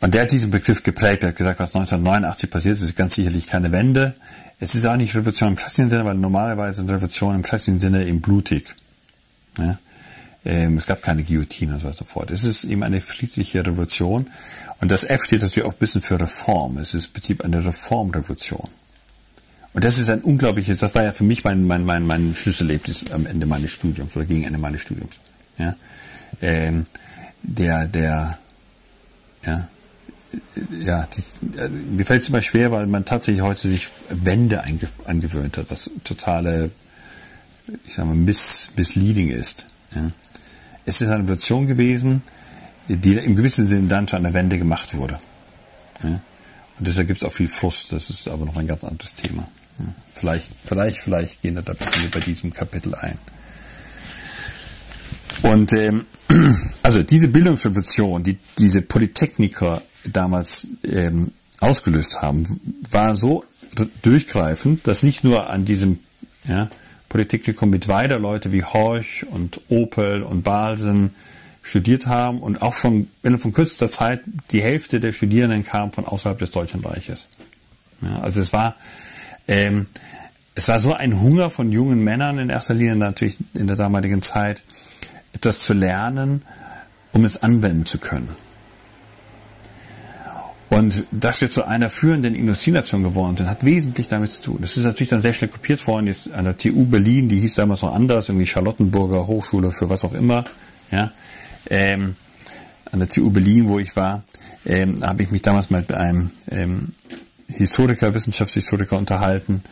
und 0.00 0.14
der 0.14 0.22
hat 0.22 0.32
diesen 0.32 0.50
Begriff 0.50 0.82
geprägt, 0.82 1.22
er 1.22 1.30
hat 1.30 1.36
gesagt, 1.36 1.58
was 1.58 1.74
1989 1.74 2.50
passiert 2.50 2.76
ist, 2.76 2.82
ist 2.82 2.96
ganz 2.96 3.14
sicherlich 3.14 3.46
keine 3.46 3.72
Wende. 3.72 4.14
Es 4.60 4.74
ist 4.74 4.86
auch 4.86 4.96
nicht 4.96 5.14
Revolution 5.14 5.50
im 5.50 5.56
klassischen 5.56 5.90
Sinne, 5.90 6.04
weil 6.04 6.14
normalerweise 6.14 6.76
sind 6.76 6.90
Revolutionen 6.90 7.36
im 7.36 7.42
klassischen 7.42 7.80
Sinne 7.80 8.06
eben 8.06 8.20
blutig. 8.20 8.74
Ja? 9.58 9.78
Ähm, 10.44 10.76
es 10.76 10.86
gab 10.86 11.02
keine 11.02 11.24
Guillotine 11.24 11.74
und 11.74 11.94
so 11.94 12.04
fort. 12.04 12.30
Es 12.30 12.44
ist 12.44 12.64
eben 12.64 12.82
eine 12.82 13.00
friedliche 13.00 13.66
Revolution. 13.66 14.28
Und 14.80 14.90
das 14.90 15.04
F 15.04 15.24
steht 15.24 15.42
natürlich 15.42 15.68
auch 15.68 15.72
ein 15.72 15.78
bisschen 15.78 16.02
für 16.02 16.20
Reform. 16.20 16.78
Es 16.78 16.94
ist 16.94 17.06
im 17.06 17.12
Prinzip 17.12 17.44
eine 17.44 17.64
Reformrevolution. 17.64 18.68
Und 19.72 19.84
das 19.84 19.98
ist 19.98 20.08
ein 20.08 20.22
unglaubliches, 20.22 20.78
das 20.78 20.94
war 20.94 21.02
ja 21.02 21.12
für 21.12 21.24
mich 21.24 21.44
mein, 21.44 21.66
mein, 21.66 21.84
mein, 21.84 22.06
mein 22.06 22.34
Schlüsselerlebnis 22.34 23.10
am 23.10 23.26
Ende 23.26 23.44
meines 23.44 23.70
Studiums 23.72 24.16
oder 24.16 24.24
gegen 24.24 24.44
Ende 24.44 24.58
meines 24.58 24.80
Studiums. 24.80 25.18
Ja? 25.58 25.76
Ähm, 26.40 26.84
der, 27.42 27.86
der, 27.86 28.38
ja, 29.44 29.68
ja, 30.80 31.06
die, 31.06 31.58
äh, 31.58 31.68
mir 31.68 32.04
fällt 32.04 32.22
es 32.22 32.28
immer 32.28 32.42
schwer, 32.42 32.72
weil 32.72 32.86
man 32.86 33.04
tatsächlich 33.04 33.42
heute 33.42 33.68
sich 33.68 33.88
Wände 34.08 34.64
angewöhnt 35.04 35.58
hat, 35.58 35.70
was 35.70 35.90
totale, 36.04 36.70
ich 37.86 37.94
sag 37.94 38.06
mal, 38.06 38.14
miss, 38.14 38.70
misleading 38.76 39.28
ist. 39.28 39.66
Ja. 39.94 40.10
Es 40.84 41.00
ist 41.00 41.10
eine 41.10 41.26
Version 41.26 41.66
gewesen, 41.66 42.22
die 42.88 43.14
im 43.14 43.36
gewissen 43.36 43.66
Sinne 43.66 43.88
dann 43.88 44.08
zu 44.08 44.16
einer 44.16 44.34
Wende 44.34 44.58
gemacht 44.58 44.96
wurde. 44.96 45.18
Ja. 46.02 46.20
Und 46.78 46.86
deshalb 46.86 47.08
gibt 47.08 47.22
es 47.22 47.24
auch 47.24 47.32
viel 47.32 47.48
Frust, 47.48 47.92
das 47.92 48.10
ist 48.10 48.28
aber 48.28 48.44
noch 48.44 48.56
ein 48.56 48.66
ganz 48.66 48.84
anderes 48.84 49.14
Thema. 49.14 49.48
Ja. 49.78 49.86
Vielleicht, 50.14 50.50
vielleicht, 50.64 50.98
vielleicht 50.98 51.42
gehen 51.42 51.54
wir 51.54 51.62
da 51.62 51.74
bei 52.12 52.20
diesem 52.20 52.52
Kapitel 52.52 52.94
ein. 52.94 53.18
Und 55.42 55.72
ähm, 55.72 56.06
also 56.82 57.02
diese 57.02 57.28
Bildungsrevolution, 57.28 58.22
die 58.22 58.38
diese 58.58 58.82
Polytechniker 58.82 59.82
damals 60.04 60.68
ähm, 60.84 61.32
ausgelöst 61.60 62.22
haben, 62.22 62.60
war 62.90 63.16
so 63.16 63.44
durchgreifend, 64.02 64.86
dass 64.86 65.02
nicht 65.02 65.24
nur 65.24 65.50
an 65.50 65.64
diesem 65.64 65.98
ja, 66.44 66.70
Polytechnikum 67.08 67.70
mit 67.70 67.88
weiter 67.88 68.18
Leute 68.18 68.52
wie 68.52 68.64
Horch 68.64 69.26
und 69.30 69.60
Opel 69.68 70.22
und 70.22 70.42
Balsen 70.42 71.14
studiert 71.66 72.06
haben 72.06 72.38
und 72.38 72.62
auch 72.62 72.74
schon 72.74 73.08
innerhalb 73.24 73.42
von 73.42 73.52
kürzester 73.52 73.88
Zeit 73.88 74.20
die 74.52 74.62
Hälfte 74.62 75.00
der 75.00 75.12
Studierenden 75.12 75.64
kam 75.64 75.92
von 75.92 76.06
außerhalb 76.06 76.38
des 76.38 76.52
Deutschen 76.52 76.84
Reiches. 76.84 77.28
Ja, 78.02 78.20
also 78.20 78.40
es 78.40 78.52
war 78.52 78.76
ähm, 79.48 79.86
es 80.54 80.68
war 80.68 80.80
so 80.80 80.94
ein 80.94 81.20
Hunger 81.20 81.50
von 81.50 81.70
jungen 81.70 82.02
Männern 82.02 82.38
in 82.38 82.48
erster 82.48 82.74
Linie 82.74 82.96
natürlich 82.96 83.36
in 83.54 83.66
der 83.66 83.76
damaligen 83.76 84.22
Zeit, 84.22 84.62
etwas 85.34 85.58
zu 85.60 85.74
lernen, 85.74 86.42
um 87.12 87.24
es 87.24 87.42
anwenden 87.42 87.84
zu 87.84 87.98
können. 87.98 88.30
Und 90.70 91.04
dass 91.10 91.40
wir 91.40 91.50
zu 91.50 91.64
einer 91.64 91.90
führenden 91.90 92.34
Industrienation 92.34 93.02
geworden 93.02 93.36
sind, 93.36 93.48
hat 93.48 93.64
wesentlich 93.64 94.08
damit 94.08 94.32
zu 94.32 94.42
tun. 94.42 94.58
Das 94.60 94.76
ist 94.76 94.84
natürlich 94.84 95.10
dann 95.10 95.20
sehr 95.20 95.32
schnell 95.32 95.50
kopiert 95.50 95.86
worden, 95.86 96.06
jetzt 96.06 96.32
an 96.32 96.44
der 96.44 96.56
TU 96.56 96.84
Berlin, 96.86 97.28
die 97.28 97.38
hieß 97.38 97.54
damals 97.54 97.82
noch 97.82 97.94
anders, 97.94 98.28
irgendwie 98.28 98.46
Charlottenburger 98.46 99.26
Hochschule 99.26 99.72
für 99.72 99.90
was 99.90 100.04
auch 100.04 100.14
immer. 100.14 100.44
Ja. 100.90 101.12
Ähm, 101.68 102.16
an 102.90 102.98
der 103.00 103.08
TU 103.08 103.30
Berlin, 103.30 103.68
wo 103.68 103.78
ich 103.78 103.96
war, 103.96 104.22
ähm, 104.64 105.04
habe 105.04 105.22
ich 105.22 105.30
mich 105.30 105.42
damals 105.42 105.70
mal 105.70 105.80
mit 105.80 105.92
einem 105.92 106.30
ähm, 106.50 106.92
Historiker, 107.48 108.14
Wissenschaftshistoriker 108.14 108.96
unterhalten. 108.96 109.62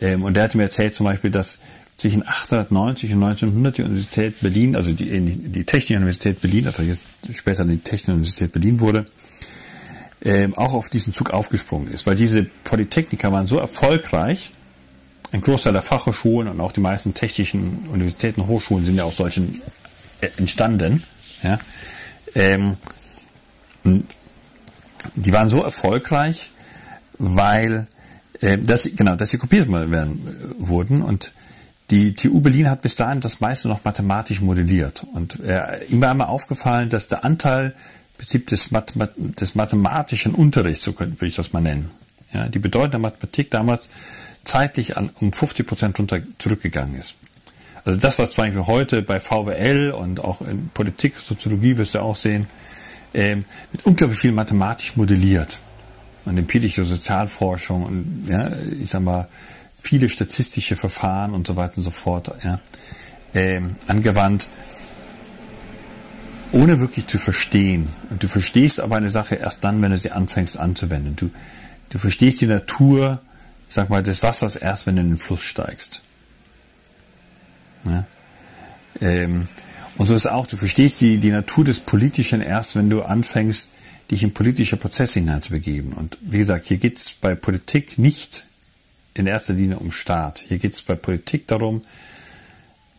Ähm, 0.00 0.22
und 0.22 0.34
der 0.34 0.44
hatte 0.44 0.56
mir 0.56 0.64
erzählt 0.64 0.94
zum 0.94 1.04
Beispiel, 1.04 1.30
dass 1.30 1.58
zwischen 1.96 2.22
1890 2.22 3.14
und 3.14 3.22
1900 3.22 3.76
die 3.76 3.82
Universität 3.82 4.40
Berlin, 4.40 4.74
also 4.74 4.92
die, 4.92 5.20
die 5.20 5.64
Technische 5.64 5.96
Universität 5.96 6.40
Berlin, 6.40 6.66
also 6.66 6.82
jetzt 6.82 7.06
später 7.32 7.64
die 7.64 7.78
Technische 7.78 8.12
Universität 8.12 8.52
Berlin 8.52 8.80
wurde, 8.80 9.04
ähm, 10.22 10.56
auch 10.56 10.74
auf 10.74 10.88
diesen 10.88 11.12
Zug 11.12 11.30
aufgesprungen 11.30 11.92
ist, 11.92 12.06
weil 12.06 12.14
diese 12.14 12.44
Polytechniker 12.64 13.32
waren 13.32 13.46
so 13.46 13.58
erfolgreich, 13.58 14.52
ein 15.32 15.42
Großteil 15.42 15.74
der 15.74 15.82
Fachhochschulen 15.82 16.48
und 16.48 16.60
auch 16.60 16.72
die 16.72 16.80
meisten 16.80 17.14
technischen 17.14 17.86
Universitäten, 17.92 18.46
Hochschulen 18.46 18.84
sind 18.84 18.96
ja 18.96 19.04
aus 19.04 19.16
solchen 19.18 19.60
äh, 20.20 20.28
entstanden, 20.38 21.02
Ja? 21.42 21.58
Ähm, 22.34 22.72
die 25.14 25.32
waren 25.32 25.48
so 25.48 25.62
erfolgreich, 25.62 26.50
weil 27.18 27.86
äh, 28.40 28.58
dass, 28.58 28.84
genau, 28.94 29.16
dass 29.16 29.30
sie 29.30 29.38
kopiert 29.38 29.70
werden, 29.70 30.26
äh, 30.26 30.68
wurden 30.68 31.02
und 31.02 31.32
die 31.90 32.14
TU 32.14 32.40
Berlin 32.40 32.70
hat 32.70 32.82
bis 32.82 32.94
dahin 32.94 33.20
das 33.20 33.40
meiste 33.40 33.68
noch 33.68 33.84
mathematisch 33.84 34.40
modelliert. 34.40 35.04
Und 35.12 35.40
äh, 35.40 35.84
ihm 35.86 36.00
war 36.00 36.12
einmal 36.12 36.28
aufgefallen, 36.28 36.88
dass 36.88 37.08
der 37.08 37.24
Anteil 37.24 37.74
des, 38.20 38.70
Math 38.70 38.94
des 39.16 39.54
mathematischen 39.54 40.34
Unterrichts, 40.34 40.84
so 40.84 40.98
würde 40.98 41.26
ich 41.26 41.34
das 41.34 41.52
mal 41.52 41.60
nennen, 41.60 41.90
ja, 42.32 42.48
die 42.48 42.60
Bedeutung 42.60 42.92
der 42.92 43.00
Mathematik 43.00 43.50
damals 43.50 43.88
zeitlich 44.44 44.96
an, 44.96 45.10
um 45.20 45.32
50 45.32 45.66
Prozent 45.66 45.96
zurückgegangen 46.38 46.94
ist. 46.94 47.16
Also 47.84 47.98
das, 47.98 48.18
was 48.18 48.32
zum 48.32 48.44
Beispiel 48.44 48.66
heute 48.66 49.02
bei 49.02 49.20
VWL 49.20 49.92
und 49.92 50.22
auch 50.22 50.42
in 50.42 50.68
Politik, 50.74 51.16
Soziologie 51.16 51.76
wirst 51.76 51.94
du 51.94 52.00
auch 52.00 52.16
sehen, 52.16 52.46
ähm, 53.14 53.44
wird 53.72 53.86
unglaublich 53.86 54.18
viel 54.18 54.32
mathematisch 54.32 54.96
modelliert. 54.96 55.60
Und 56.24 56.36
empirische 56.36 56.84
Sozialforschung 56.84 57.82
und 57.84 58.26
ja, 58.28 58.50
ich 58.80 58.90
sag 58.90 59.02
mal, 59.02 59.26
viele 59.80 60.08
statistische 60.08 60.76
Verfahren 60.76 61.32
und 61.32 61.46
so 61.46 61.56
weiter 61.56 61.78
und 61.78 61.82
so 61.82 61.90
fort 61.90 62.30
ja, 62.44 62.60
ähm, 63.34 63.74
angewandt 63.86 64.46
ohne 66.52 66.80
wirklich 66.80 67.06
zu 67.06 67.18
verstehen. 67.18 67.88
Und 68.10 68.22
du 68.22 68.28
verstehst 68.28 68.80
aber 68.80 68.96
eine 68.96 69.10
Sache 69.10 69.36
erst 69.36 69.64
dann, 69.64 69.82
wenn 69.82 69.90
du 69.90 69.96
sie 69.96 70.10
anfängst 70.10 70.56
anzuwenden. 70.56 71.16
Du, 71.16 71.30
du 71.90 71.98
verstehst 71.98 72.40
die 72.40 72.46
Natur, 72.46 73.20
sag 73.68 73.88
mal, 73.88 74.02
des 74.02 74.22
Wassers 74.22 74.56
erst, 74.56 74.86
wenn 74.86 74.96
du 74.96 75.02
in 75.02 75.08
den 75.10 75.16
Fluss 75.16 75.42
steigst. 75.42 76.02
Ja? 77.84 78.06
Ähm, 79.00 79.48
und 79.96 80.06
so 80.06 80.14
ist 80.14 80.26
auch, 80.26 80.46
du 80.46 80.56
verstehst 80.56 81.00
die, 81.00 81.18
die 81.18 81.30
Natur 81.30 81.64
des 81.64 81.80
Politischen 81.80 82.40
erst, 82.40 82.76
wenn 82.76 82.90
du 82.90 83.02
anfängst, 83.02 83.70
dich 84.10 84.22
in 84.22 84.32
politische 84.32 84.76
Prozesse 84.76 85.20
hineinzubegeben. 85.20 85.92
Und 85.92 86.18
wie 86.20 86.38
gesagt, 86.38 86.66
hier 86.66 86.78
geht 86.78 86.96
es 86.96 87.12
bei 87.12 87.34
Politik 87.34 87.98
nicht 87.98 88.46
in 89.14 89.26
erster 89.26 89.54
Linie 89.54 89.78
um 89.78 89.92
Staat. 89.92 90.44
Hier 90.46 90.58
geht 90.58 90.74
es 90.74 90.82
bei 90.82 90.94
Politik 90.94 91.46
darum, 91.46 91.82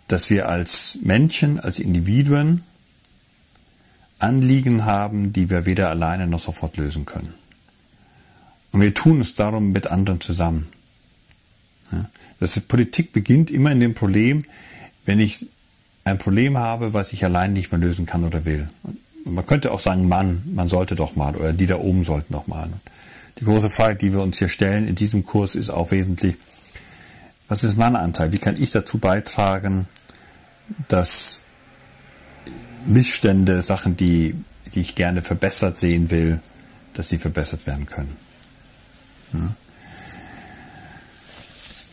dass 0.07 0.29
wir 0.29 0.50
als 0.50 1.00
Menschen, 1.01 1.59
als 1.59 1.79
Individuen 1.79 2.63
Anliegen 4.19 4.85
haben, 4.85 5.33
die 5.33 5.50
wir 5.50 5.65
weder 5.65 5.89
alleine 5.89 6.27
noch 6.27 6.39
sofort 6.39 6.77
lösen 6.77 7.05
können. 7.05 7.33
Und 8.71 8.81
wir 8.81 8.93
tun 8.93 9.19
es 9.19 9.33
darum 9.33 9.71
mit 9.71 9.88
anderen 9.88 10.21
zusammen. 10.21 10.67
Das 12.39 12.59
Politik 12.59 13.11
beginnt 13.11 13.51
immer 13.51 13.71
in 13.71 13.79
dem 13.79 13.93
Problem, 13.93 14.43
wenn 15.12 15.20
ich 15.20 15.50
ein 16.06 16.18
Problem 16.18 16.58
habe, 16.58 16.94
was 16.94 17.12
ich 17.12 17.25
allein 17.25 17.51
nicht 17.51 17.70
mehr 17.70 17.82
lösen 17.82 18.06
kann 18.06 18.24
oder 18.24 18.46
will. 18.46 18.70
Und 19.25 19.36
man 19.36 19.46
könnte 19.46 19.74
auch 19.74 19.82
sagen, 19.82 20.08
Mann, 20.08 20.41
man 20.46 20.70
sollte 20.70 20.96
doch 20.96 21.18
mal 21.18 21.36
oder 21.36 21.51
die 21.51 21.68
da 21.68 21.75
oben 21.75 22.06
sollten 22.06 22.32
doch 22.32 22.48
mal. 22.48 22.70
Die 23.38 23.44
große 23.44 23.70
Frage, 23.70 23.98
die 23.98 24.13
wir 24.13 24.22
uns 24.22 24.39
hier 24.39 24.48
stellen 24.48 24.88
in 24.88 24.96
diesem 24.96 25.25
Kurs, 25.25 25.56
ist 25.56 25.70
auch 25.70 25.91
wesentlich, 25.91 26.38
was 27.50 27.65
ist 27.65 27.75
mein 27.77 27.98
Anteil? 27.98 28.32
Wie 28.32 28.38
kann 28.38 28.56
ich 28.56 28.72
dazu 28.72 29.00
beitragen, 29.00 29.86
dass 30.88 31.41
Missstände, 32.86 33.63
Sachen, 33.63 33.98
die, 33.98 34.36
die 34.74 34.80
ich 34.80 34.96
gerne 34.96 35.22
verbessert 35.22 35.77
sehen 35.77 36.10
will, 36.10 36.39
dass 36.94 37.10
sie 37.10 37.18
verbessert 37.18 37.68
werden 37.68 37.86
können. 37.86 38.15
Ja. 39.34 39.56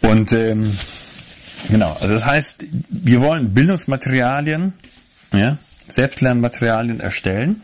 Und 0.08 0.32
ähm, 0.32 0.72
genau, 1.68 1.92
also 1.92 2.08
das 2.08 2.24
heißt, 2.24 2.64
wir 2.88 3.20
wollen 3.20 3.54
Bildungsmaterialien, 3.54 4.74
ja, 5.32 5.58
Selbstlernmaterialien 5.88 7.00
erstellen, 7.00 7.62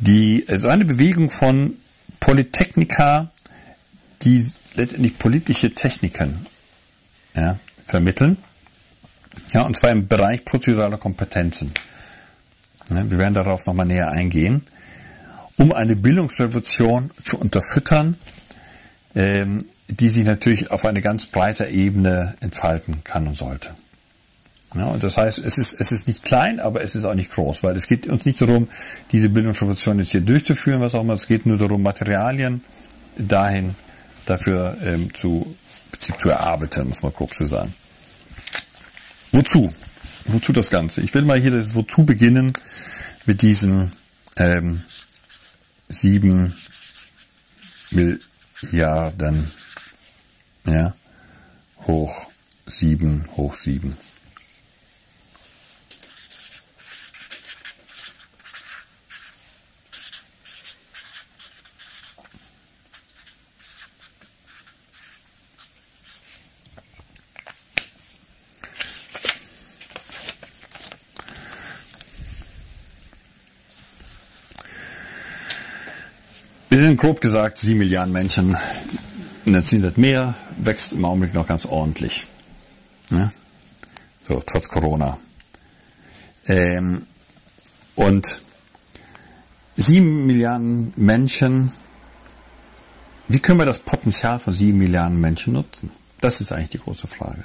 die 0.00 0.44
so 0.46 0.52
also 0.52 0.68
eine 0.68 0.84
Bewegung 0.84 1.30
von 1.30 1.74
Polytechnika, 2.20 3.30
die 4.22 4.44
letztendlich 4.74 5.18
politische 5.18 5.74
Techniken 5.74 6.46
ja, 7.34 7.58
vermitteln, 7.84 8.36
ja, 9.52 9.62
und 9.62 9.76
zwar 9.76 9.90
im 9.90 10.08
Bereich 10.08 10.44
prozeduraler 10.44 10.98
Kompetenzen. 10.98 11.72
Ne, 12.88 13.10
wir 13.10 13.18
werden 13.18 13.34
darauf 13.34 13.66
nochmal 13.66 13.86
näher 13.86 14.10
eingehen, 14.10 14.62
um 15.56 15.72
eine 15.72 15.96
Bildungsrevolution 15.96 17.10
zu 17.24 17.38
unterfüttern, 17.38 18.16
ähm, 19.14 19.64
die 19.88 20.08
sich 20.08 20.24
natürlich 20.24 20.70
auf 20.70 20.84
eine 20.84 21.00
ganz 21.00 21.26
breite 21.26 21.66
Ebene 21.66 22.36
entfalten 22.40 23.02
kann 23.04 23.26
und 23.26 23.36
sollte. 23.36 23.70
Ja, 24.74 24.86
und 24.86 25.02
das 25.02 25.16
heißt, 25.16 25.38
es 25.38 25.58
ist, 25.58 25.74
es 25.80 25.92
ist 25.92 26.08
nicht 26.08 26.22
klein, 26.22 26.60
aber 26.60 26.82
es 26.82 26.94
ist 26.96 27.04
auch 27.04 27.14
nicht 27.14 27.32
groß, 27.32 27.62
weil 27.62 27.76
es 27.76 27.86
geht 27.86 28.06
uns 28.08 28.26
nicht 28.26 28.40
darum, 28.40 28.68
diese 29.12 29.28
Bildungsrevolution 29.28 29.98
jetzt 29.98 30.10
hier 30.10 30.20
durchzuführen, 30.20 30.80
was 30.80 30.94
auch 30.94 31.02
immer. 31.02 31.14
Es 31.14 31.28
geht 31.28 31.46
nur 31.46 31.56
darum, 31.56 31.82
Materialien 31.82 32.62
dahin 33.16 33.74
dafür 34.26 34.76
ähm, 34.84 35.14
zu, 35.14 35.56
zu 36.18 36.28
erarbeiten, 36.28 36.88
muss 36.88 37.02
man 37.02 37.12
grob 37.12 37.32
zu 37.34 37.46
sagen. 37.46 37.72
Wozu? 39.32 39.70
wozu 40.28 40.52
das 40.52 40.70
Ganze? 40.70 41.02
Ich 41.02 41.14
will 41.14 41.22
mal 41.22 41.40
hier 41.40 41.50
das 41.50 41.74
Wozu 41.74 42.04
beginnen 42.04 42.52
mit 43.24 43.42
diesen 43.42 43.90
ähm, 44.36 44.82
sieben 45.88 46.54
Milliarden 47.90 49.48
ja, 50.66 50.94
hoch 51.86 52.26
sieben 52.66 53.24
hoch 53.36 53.54
sieben. 53.54 53.96
Wir 76.68 76.84
sind 76.84 77.00
grob 77.00 77.22
gesagt 77.22 77.56
sieben 77.56 77.78
Milliarden 77.78 78.12
Menschen. 78.12 78.54
Jetzt 79.46 79.70
sind 79.70 79.82
das 79.82 79.96
mehr, 79.96 80.34
wächst 80.56 80.92
im 80.92 81.04
Augenblick 81.04 81.34
noch 81.34 81.46
ganz 81.46 81.66
ordentlich. 81.66 82.26
Ja? 83.10 83.32
So, 84.22 84.42
trotz 84.44 84.68
Corona. 84.68 85.18
Ähm, 86.46 87.06
und 87.94 88.40
sieben 89.76 90.26
Milliarden 90.26 90.92
Menschen, 90.96 91.72
wie 93.28 93.40
können 93.40 93.58
wir 93.58 93.66
das 93.66 93.80
Potenzial 93.80 94.38
von 94.38 94.52
sieben 94.52 94.78
Milliarden 94.78 95.20
Menschen 95.20 95.52
nutzen? 95.52 95.90
Das 96.20 96.40
ist 96.40 96.52
eigentlich 96.52 96.70
die 96.70 96.78
große 96.78 97.06
Frage. 97.06 97.44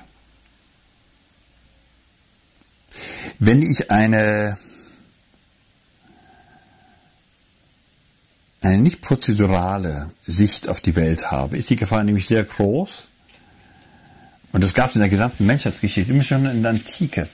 Wenn 3.40 3.62
ich 3.62 3.90
eine 3.90 4.58
eine 8.72 8.82
nicht 8.82 9.02
prozedurale 9.02 10.10
Sicht 10.26 10.68
auf 10.68 10.82
die 10.82 10.96
Welt 10.96 11.32
habe, 11.32 11.58
ist 11.58 11.70
die 11.70 11.76
Gefahr 11.76 12.04
nämlich 12.04 12.28
sehr 12.28 12.44
groß. 12.44 13.08
Und 14.54 14.64
das 14.64 14.74
gab 14.74 14.90
es 14.90 14.96
in 14.96 15.02
der 15.02 15.10
gesamten 15.10 15.46
Menschheitsgeschichte, 15.46 16.12
immer 16.12 16.24
schon 16.24 16.46
in 16.46 16.62
der 16.62 16.72
Antike. 16.72 17.28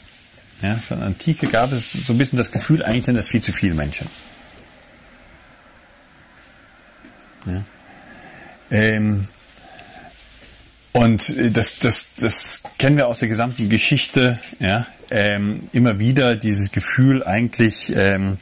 Ja, 0.62 0.80
schon 0.88 0.97
in 0.97 1.02
der 1.02 1.08
Antike 1.08 1.47
gab 1.47 1.71
es 1.71 1.93
so 1.93 2.13
ein 2.13 2.17
bisschen 2.17 2.38
das 2.38 2.52
Gefühl, 2.52 2.84
eigentlich 2.84 3.06
sind 3.06 3.15
das 3.15 3.30
viel 3.30 3.41
zu 3.41 3.52
viele 3.52 3.73
Menschen. 3.73 4.08
Ja. 7.45 7.63
Ähm, 8.69 9.28
und 10.93 11.34
das, 11.56 11.80
das, 11.80 12.08
das 12.19 12.62
kennen 12.78 12.97
wir 12.97 13.08
aus 13.08 13.19
der 13.19 13.30
gesamten 13.30 13.69
Geschichte, 13.69 14.39
ja, 14.60 14.88
ähm, 15.10 15.69
immer 15.71 16.00
wieder 16.00 16.36
dieses 16.36 16.71
Gefühl 16.71 17.23
eigentlich, 17.23 17.93
ähm, 17.95 18.38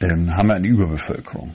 ähm, 0.00 0.36
haben 0.36 0.48
wir 0.48 0.54
eine 0.54 0.66
Überbevölkerung. 0.66 1.54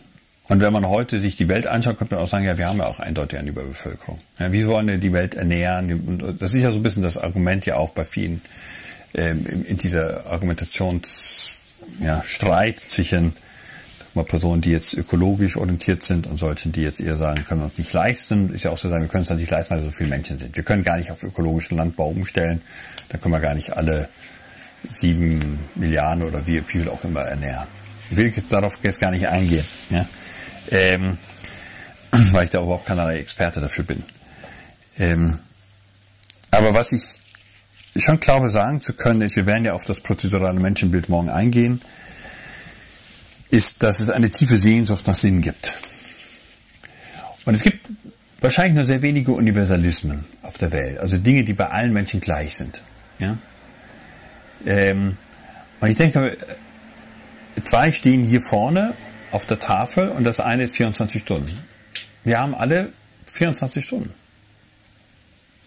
Und 0.49 0.59
wenn 0.59 0.73
man 0.73 0.89
heute 0.89 1.19
sich 1.19 1.37
die 1.37 1.47
Welt 1.47 1.67
anschaut, 1.67 1.97
könnte 1.97 2.15
man 2.15 2.25
auch 2.25 2.27
sagen, 2.27 2.43
ja, 2.43 2.57
wir 2.57 2.67
haben 2.67 2.79
ja 2.79 2.87
auch 2.87 2.99
eindeutig 2.99 3.39
eine 3.39 3.51
Überbevölkerung. 3.51 4.17
Ja, 4.37 4.51
wie 4.51 4.67
wollen 4.67 4.87
wir 4.87 4.97
die 4.97 5.13
Welt 5.13 5.35
ernähren? 5.35 5.93
Und 5.93 6.41
das 6.41 6.53
ist 6.53 6.61
ja 6.61 6.71
so 6.71 6.79
ein 6.79 6.83
bisschen 6.83 7.03
das 7.03 7.17
Argument 7.17 7.65
ja 7.65 7.77
auch 7.77 7.91
bei 7.91 8.03
vielen 8.03 8.41
ähm, 9.13 9.45
in 9.45 9.77
dieser 9.77 10.25
Argumentationsstreit 10.25 12.81
ja, 12.81 12.87
zwischen 12.87 13.31
mal 14.13 14.25
Personen, 14.25 14.61
die 14.61 14.71
jetzt 14.71 14.93
ökologisch 14.93 15.55
orientiert 15.55 16.03
sind 16.03 16.27
und 16.27 16.37
solchen, 16.37 16.73
die 16.73 16.81
jetzt 16.81 16.99
eher 16.99 17.15
sagen, 17.15 17.45
können 17.45 17.61
wir 17.61 17.65
uns 17.65 17.77
nicht 17.77 17.93
leisten. 17.93 18.53
Ist 18.53 18.63
ja 18.63 18.71
auch 18.71 18.77
so 18.77 18.89
sagen, 18.89 19.03
wir 19.03 19.09
können 19.09 19.23
es 19.23 19.31
uns 19.31 19.39
nicht 19.39 19.51
leisten, 19.51 19.73
weil 19.73 19.81
so 19.81 19.91
viele 19.91 20.09
Menschen 20.09 20.37
sind. 20.37 20.55
Wir 20.55 20.63
können 20.63 20.83
gar 20.83 20.97
nicht 20.97 21.11
auf 21.11 21.23
ökologischen 21.23 21.77
Landbau 21.77 22.09
umstellen. 22.09 22.61
Dann 23.09 23.21
können 23.21 23.33
wir 23.33 23.39
gar 23.39 23.55
nicht 23.55 23.77
alle 23.77 24.09
sieben 24.89 25.59
Milliarden 25.75 26.23
oder 26.23 26.45
wie 26.45 26.61
viel 26.61 26.89
auch 26.89 27.03
immer 27.03 27.21
ernähren. 27.21 27.67
Ich 28.11 28.17
will 28.17 28.27
jetzt 28.27 28.51
darauf 28.51 28.77
jetzt 28.83 28.99
gar 28.99 29.09
nicht 29.11 29.27
eingehen, 29.27 29.63
ja? 29.89 30.05
ähm, 30.69 31.17
weil 32.11 32.43
ich 32.43 32.49
da 32.49 32.61
überhaupt 32.61 32.85
keinerlei 32.85 33.19
Experte 33.19 33.61
dafür 33.61 33.85
bin. 33.85 34.03
Ähm, 34.99 35.39
aber 36.51 36.73
was 36.73 36.91
ich 36.91 37.01
schon 37.95 38.19
glaube 38.19 38.49
sagen 38.49 38.81
zu 38.81 38.91
können, 38.93 39.21
ist, 39.21 39.37
wir 39.37 39.45
werden 39.45 39.63
ja 39.63 39.73
auf 39.73 39.85
das 39.85 40.01
prozedurale 40.01 40.59
Menschenbild 40.59 41.07
morgen 41.07 41.29
eingehen, 41.29 41.79
ist, 43.49 43.81
dass 43.81 44.01
es 44.01 44.09
eine 44.09 44.29
tiefe 44.29 44.57
Sehnsucht 44.57 45.07
nach 45.07 45.15
Sinn 45.15 45.41
gibt. 45.41 45.77
Und 47.45 47.53
es 47.53 47.63
gibt 47.63 47.87
wahrscheinlich 48.41 48.75
nur 48.75 48.85
sehr 48.85 49.01
wenige 49.01 49.31
Universalismen 49.31 50.25
auf 50.41 50.57
der 50.57 50.73
Welt, 50.73 50.99
also 50.99 51.17
Dinge, 51.17 51.45
die 51.45 51.53
bei 51.53 51.69
allen 51.69 51.93
Menschen 51.93 52.19
gleich 52.19 52.57
sind. 52.57 52.81
Ja? 53.19 53.37
Ähm, 54.65 55.17
und 55.79 55.89
ich 55.89 55.97
denke, 55.97 56.37
zwei 57.63 57.91
stehen 57.91 58.23
hier 58.23 58.41
vorne 58.41 58.93
auf 59.31 59.45
der 59.45 59.59
Tafel 59.59 60.09
und 60.09 60.23
das 60.23 60.39
eine 60.39 60.63
ist 60.63 60.75
24 60.75 61.21
Stunden. 61.21 61.57
Wir 62.23 62.39
haben 62.39 62.53
alle 62.55 62.91
24 63.25 63.83
Stunden. 63.85 64.13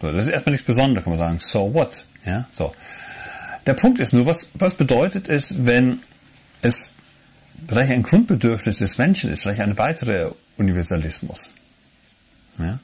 So, 0.01 0.11
das 0.11 0.25
ist 0.25 0.31
erstmal 0.31 0.51
nichts 0.51 0.67
Besonderes, 0.67 1.03
kann 1.03 1.13
man 1.13 1.19
sagen. 1.19 1.39
So 1.39 1.73
what? 1.73 2.05
Ja, 2.25 2.45
so. 2.51 2.73
Der 3.65 3.73
Punkt 3.73 3.99
ist 3.99 4.13
nur, 4.13 4.25
was, 4.25 4.49
was 4.53 4.75
bedeutet 4.75 5.29
es, 5.29 5.65
wenn 5.65 5.99
es 6.61 6.93
vielleicht 7.67 7.91
ein 7.91 8.03
Grundbedürfnis 8.03 8.79
des 8.79 8.97
Menschen 8.97 9.31
ist, 9.31 9.41
vielleicht 9.41 9.61
ein 9.61 9.77
weiterer 9.77 10.35
Universalismus? 10.57 11.49
Ja? 12.59 12.79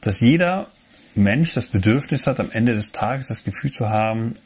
Dass 0.00 0.20
jeder 0.20 0.66
Mensch 1.14 1.54
das 1.54 1.66
Bedürfnis 1.66 2.26
hat, 2.26 2.40
am 2.40 2.50
Ende 2.50 2.74
des 2.74 2.92
Tages 2.92 3.28
das 3.28 3.44
Gefühl 3.44 3.72
zu 3.72 3.88
haben, 3.88 4.36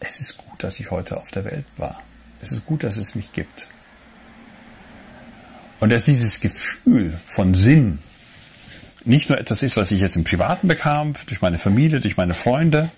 es 0.00 0.20
ist 0.20 0.36
gut, 0.36 0.62
dass 0.62 0.80
ich 0.80 0.90
heute 0.90 1.16
auf 1.16 1.30
der 1.30 1.44
Welt 1.44 1.64
war. 1.76 2.02
Es 2.44 2.52
ist 2.52 2.66
gut, 2.66 2.82
dass 2.82 2.98
es 2.98 3.14
mich 3.14 3.32
gibt. 3.32 3.66
Und 5.80 5.90
dass 5.90 6.04
dieses 6.04 6.40
Gefühl 6.40 7.18
von 7.24 7.54
Sinn 7.54 8.00
nicht 9.06 9.30
nur 9.30 9.38
etwas 9.38 9.62
ist, 9.62 9.78
was 9.78 9.90
ich 9.90 10.00
jetzt 10.00 10.16
im 10.16 10.24
Privaten 10.24 10.68
bekam, 10.68 11.14
durch 11.26 11.40
meine 11.40 11.58
Familie, 11.58 12.00
durch 12.00 12.18
meine 12.18 12.34
Freunde, 12.34 12.90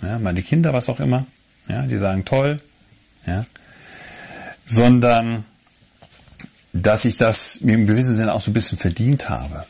ja, 0.00 0.18
meine 0.18 0.42
Kinder, 0.42 0.72
was 0.72 0.88
auch 0.88 1.00
immer, 1.00 1.26
ja, 1.68 1.82
die 1.82 1.98
sagen 1.98 2.24
toll, 2.24 2.58
ja, 3.26 3.44
sondern 4.66 5.44
dass 6.72 7.04
ich 7.04 7.18
das 7.18 7.60
mir 7.60 7.74
im 7.74 7.86
gewissen 7.86 8.16
Sinne 8.16 8.32
auch 8.32 8.40
so 8.40 8.50
ein 8.50 8.54
bisschen 8.54 8.78
verdient 8.78 9.28
habe. 9.28 9.66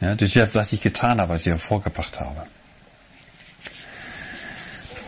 Ja, 0.00 0.14
durch 0.14 0.32
das, 0.32 0.54
was 0.54 0.72
ich 0.72 0.80
getan 0.80 1.20
habe, 1.20 1.34
was 1.34 1.42
ich 1.42 1.48
hervorgebracht 1.48 2.18
habe. 2.18 2.44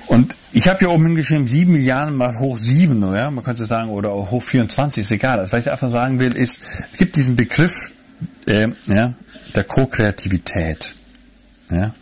Und 0.07 0.38
ich 0.53 0.69
habe 0.69 0.79
hier 0.79 0.91
oben 0.91 1.07
hingeschrieben, 1.07 1.47
7 1.47 1.73
Milliarden 1.73 2.17
mal 2.17 2.39
hoch 2.39 2.59
7, 2.59 3.01
ja? 3.15 3.31
man 3.31 3.45
könnte 3.45 3.65
sagen, 3.65 3.91
oder 3.91 4.11
hoch 4.11 4.43
24, 4.43 5.03
ist 5.03 5.11
egal. 5.11 5.39
Also, 5.41 5.53
was 5.53 5.67
ich 5.67 5.71
einfach 5.71 5.91
sagen 5.91 6.21
will, 6.21 6.37
ist, 6.37 6.61
es 6.91 6.99
gibt 6.99 7.17
diesen 7.17 7.37
Begriff 7.37 7.93
äh, 8.47 8.69
ja, 8.87 9.15
der 9.55 9.65
Co-Kreativität. 9.65 10.95
Ja? 11.71 11.95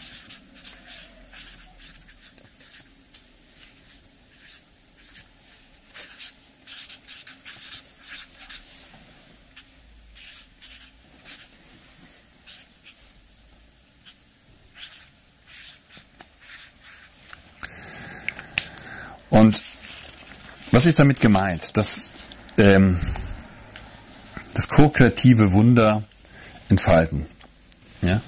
Und 19.36 19.62
was 20.70 20.86
ist 20.86 20.98
damit 20.98 21.20
gemeint? 21.20 21.76
Dass 21.76 22.10
ähm, 22.56 22.98
das 24.54 24.68
ko-kreative 24.68 25.52
Wunder 25.52 26.02
entfalten. 26.70 27.26
Ja? 28.00 28.22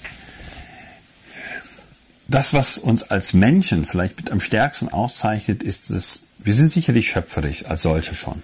Das, 2.28 2.52
was 2.52 2.76
uns 2.76 3.04
als 3.04 3.32
Menschen 3.32 3.86
vielleicht 3.86 4.18
mit 4.18 4.30
am 4.30 4.40
stärksten 4.40 4.90
auszeichnet, 4.90 5.62
ist 5.62 5.90
dass 5.90 6.24
wir 6.36 6.52
sind 6.52 6.70
sicherlich 6.70 7.08
schöpferisch 7.08 7.64
als 7.64 7.82
solche 7.82 8.14
schon. 8.14 8.42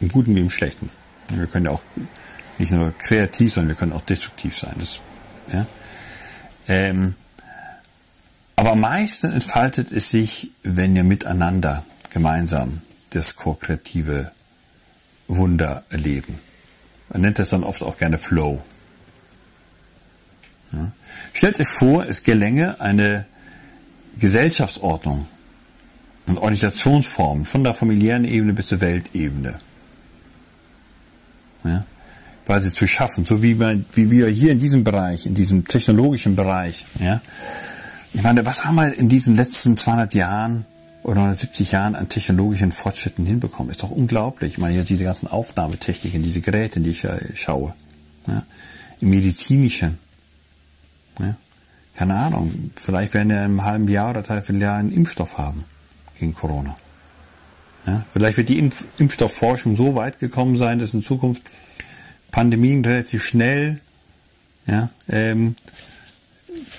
Im 0.00 0.08
Guten 0.08 0.36
wie 0.36 0.40
im 0.40 0.50
Schlechten. 0.50 0.90
Wir 1.28 1.46
können 1.46 1.64
ja 1.64 1.70
auch 1.70 1.82
nicht 2.58 2.70
nur 2.70 2.92
kreativ, 2.98 3.54
sondern 3.54 3.68
wir 3.68 3.76
können 3.76 3.94
auch 3.94 4.02
destruktiv 4.02 4.58
sein. 4.58 4.74
Das, 4.78 5.00
ja? 5.50 5.66
ähm, 6.68 7.14
aber 8.56 8.72
am 8.72 8.80
meisten 8.80 9.32
entfaltet 9.32 9.92
es 9.92 10.10
sich, 10.10 10.50
wenn 10.62 10.94
wir 10.94 11.04
miteinander 11.04 11.84
gemeinsam 12.10 12.80
das 13.10 13.36
ko-kreative 13.36 14.32
Wunder 15.28 15.84
erleben. 15.90 16.38
Man 17.10 17.22
nennt 17.22 17.38
das 17.38 17.50
dann 17.50 17.64
oft 17.64 17.82
auch 17.82 17.98
gerne 17.98 18.18
Flow. 18.18 18.62
Ja. 20.72 20.92
Stellt 21.32 21.60
euch 21.60 21.68
vor, 21.68 22.06
es 22.06 22.22
gelänge 22.22 22.80
eine 22.80 23.26
Gesellschaftsordnung 24.18 25.26
und 26.26 26.38
Organisationsform 26.38 27.44
von 27.44 27.62
der 27.62 27.74
familiären 27.74 28.24
Ebene 28.24 28.52
bis 28.52 28.68
zur 28.68 28.80
Weltebene. 28.80 29.58
Ja, 31.64 31.84
quasi 32.46 32.72
zu 32.72 32.86
schaffen, 32.86 33.24
so 33.24 33.42
wie, 33.42 33.54
man, 33.54 33.84
wie 33.92 34.10
wir 34.10 34.28
hier 34.28 34.52
in 34.52 34.58
diesem 34.58 34.84
Bereich, 34.84 35.26
in 35.26 35.34
diesem 35.34 35.66
technologischen 35.66 36.36
Bereich. 36.36 36.86
Ja. 37.00 37.20
Ich 38.16 38.22
meine, 38.22 38.46
was 38.46 38.64
haben 38.64 38.76
wir 38.76 38.94
in 38.94 39.10
diesen 39.10 39.36
letzten 39.36 39.76
200 39.76 40.14
Jahren 40.14 40.64
oder 41.02 41.18
170 41.18 41.72
Jahren 41.72 41.94
an 41.94 42.08
technologischen 42.08 42.72
Fortschritten 42.72 43.26
hinbekommen? 43.26 43.70
Ist 43.70 43.82
doch 43.82 43.90
unglaublich. 43.90 44.52
Ich 44.52 44.58
meine, 44.58 44.74
jetzt 44.74 44.88
diese 44.88 45.04
ganzen 45.04 45.26
Aufnahmetechniken, 45.26 46.22
diese 46.22 46.40
Geräte, 46.40 46.80
die 46.80 46.92
ich 46.92 47.06
schaue. 47.34 47.74
Ja. 48.26 48.42
Im 49.00 49.10
medizinischen, 49.10 49.98
ja? 51.20 51.36
Keine 51.94 52.14
Ahnung, 52.14 52.70
vielleicht 52.74 53.12
werden 53.12 53.28
wir 53.28 53.36
in 53.36 53.44
einem 53.44 53.64
halben 53.64 53.86
Jahr 53.86 54.10
oder 54.10 54.22
dreiviertel 54.22 54.62
Jahr 54.62 54.78
einen 54.78 54.92
Impfstoff 54.92 55.36
haben 55.36 55.64
gegen 56.18 56.34
Corona. 56.34 56.74
Ja? 57.86 58.06
Vielleicht 58.14 58.38
wird 58.38 58.48
die 58.48 58.58
Impf 58.58 58.86
Impfstoffforschung 58.96 59.76
so 59.76 59.94
weit 59.94 60.18
gekommen 60.18 60.56
sein, 60.56 60.78
dass 60.78 60.94
in 60.94 61.02
Zukunft 61.02 61.42
Pandemien 62.30 62.82
relativ 62.82 63.22
schnell 63.22 63.78
ja, 64.66 64.88
ähm, 65.10 65.54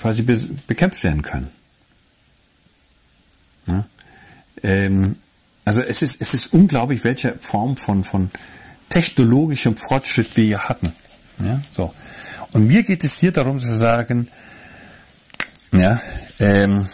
quasi 0.02 0.24
be 0.24 0.38
bekämpft 0.68 1.04
werden 1.04 1.22
können. 1.22 1.50
Ja? 3.68 3.86
Ähm, 4.64 5.16
also 5.66 5.82
es 5.82 6.02
ist, 6.02 6.22
es 6.22 6.34
ist 6.34 6.54
unglaublich, 6.54 7.04
welche 7.04 7.36
Form 7.40 7.78
von, 7.78 8.04
von 8.04 8.32
technologischem 8.90 9.76
Fortschritt 9.78 10.38
wir 10.38 10.46
hier 10.46 10.70
hatten. 10.70 10.94
Ja? 11.44 11.62
So. 11.72 11.94
Und 12.54 12.68
mir 12.68 12.84
geht 12.84 13.04
es 13.04 13.18
hier 13.18 13.32
darum 13.32 13.60
zu 13.60 13.78
sagen, 13.78 14.30
ja, 15.74 16.02
ähm, 16.40 16.88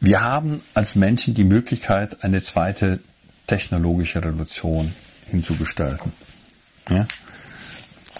wir 0.00 0.20
haben 0.20 0.60
als 0.74 0.96
Menschen 0.96 1.34
die 1.34 1.44
Möglichkeit, 1.44 2.24
eine 2.24 2.42
zweite 2.42 3.00
technologische 3.46 4.22
Revolution 4.22 4.92
hinzugestalten. 5.30 6.12
Ja? 6.90 7.06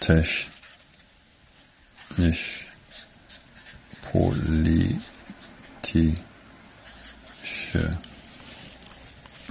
technische 0.00 0.50
politische 4.12 5.00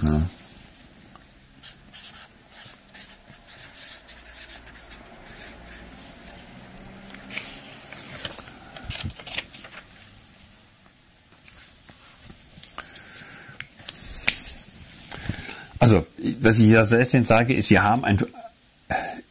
ne? 0.02 0.28
Also, 15.78 16.06
was 16.40 16.58
ich 16.58 16.70
selbst 16.70 17.28
sage, 17.28 17.54
ist, 17.54 17.70
wir 17.70 17.82
haben 17.82 18.04
ein, 18.04 18.18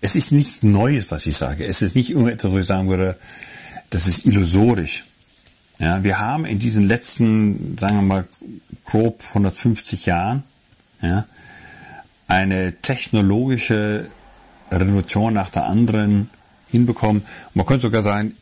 es 0.02 0.16
ist 0.16 0.32
nichts 0.32 0.64
Neues, 0.64 1.12
was 1.12 1.26
ich 1.26 1.36
sage. 1.36 1.66
Es 1.66 1.82
ist 1.82 1.96
nicht 1.96 2.12
irgendetwas, 2.12 2.52
wo 2.52 2.60
ich 2.60 2.68
sagen 2.68 2.90
würde, 2.90 3.18
das 3.90 4.08
ist 4.08 4.26
illusorisch. 4.26 5.04
Ja, 5.80 6.04
wir 6.04 6.20
haben 6.20 6.46
in 6.46 6.60
diesen 6.60 6.84
letzten, 6.84 7.78
sagen 7.78 7.96
wir 7.96 8.02
mal, 8.02 8.28
grob 8.86 9.24
150 9.30 10.06
Jahren 10.06 10.44
ja, 11.02 11.26
eine 12.28 12.74
technologische 12.82 14.10
Revolution 14.72 15.34
nach 15.34 15.50
der 15.50 15.66
anderen 15.66 16.30
hinbekommen. 16.70 17.26
Man 17.54 17.66
könnte 17.66 17.84
sogar 17.84 18.04
sagen, 18.04 18.36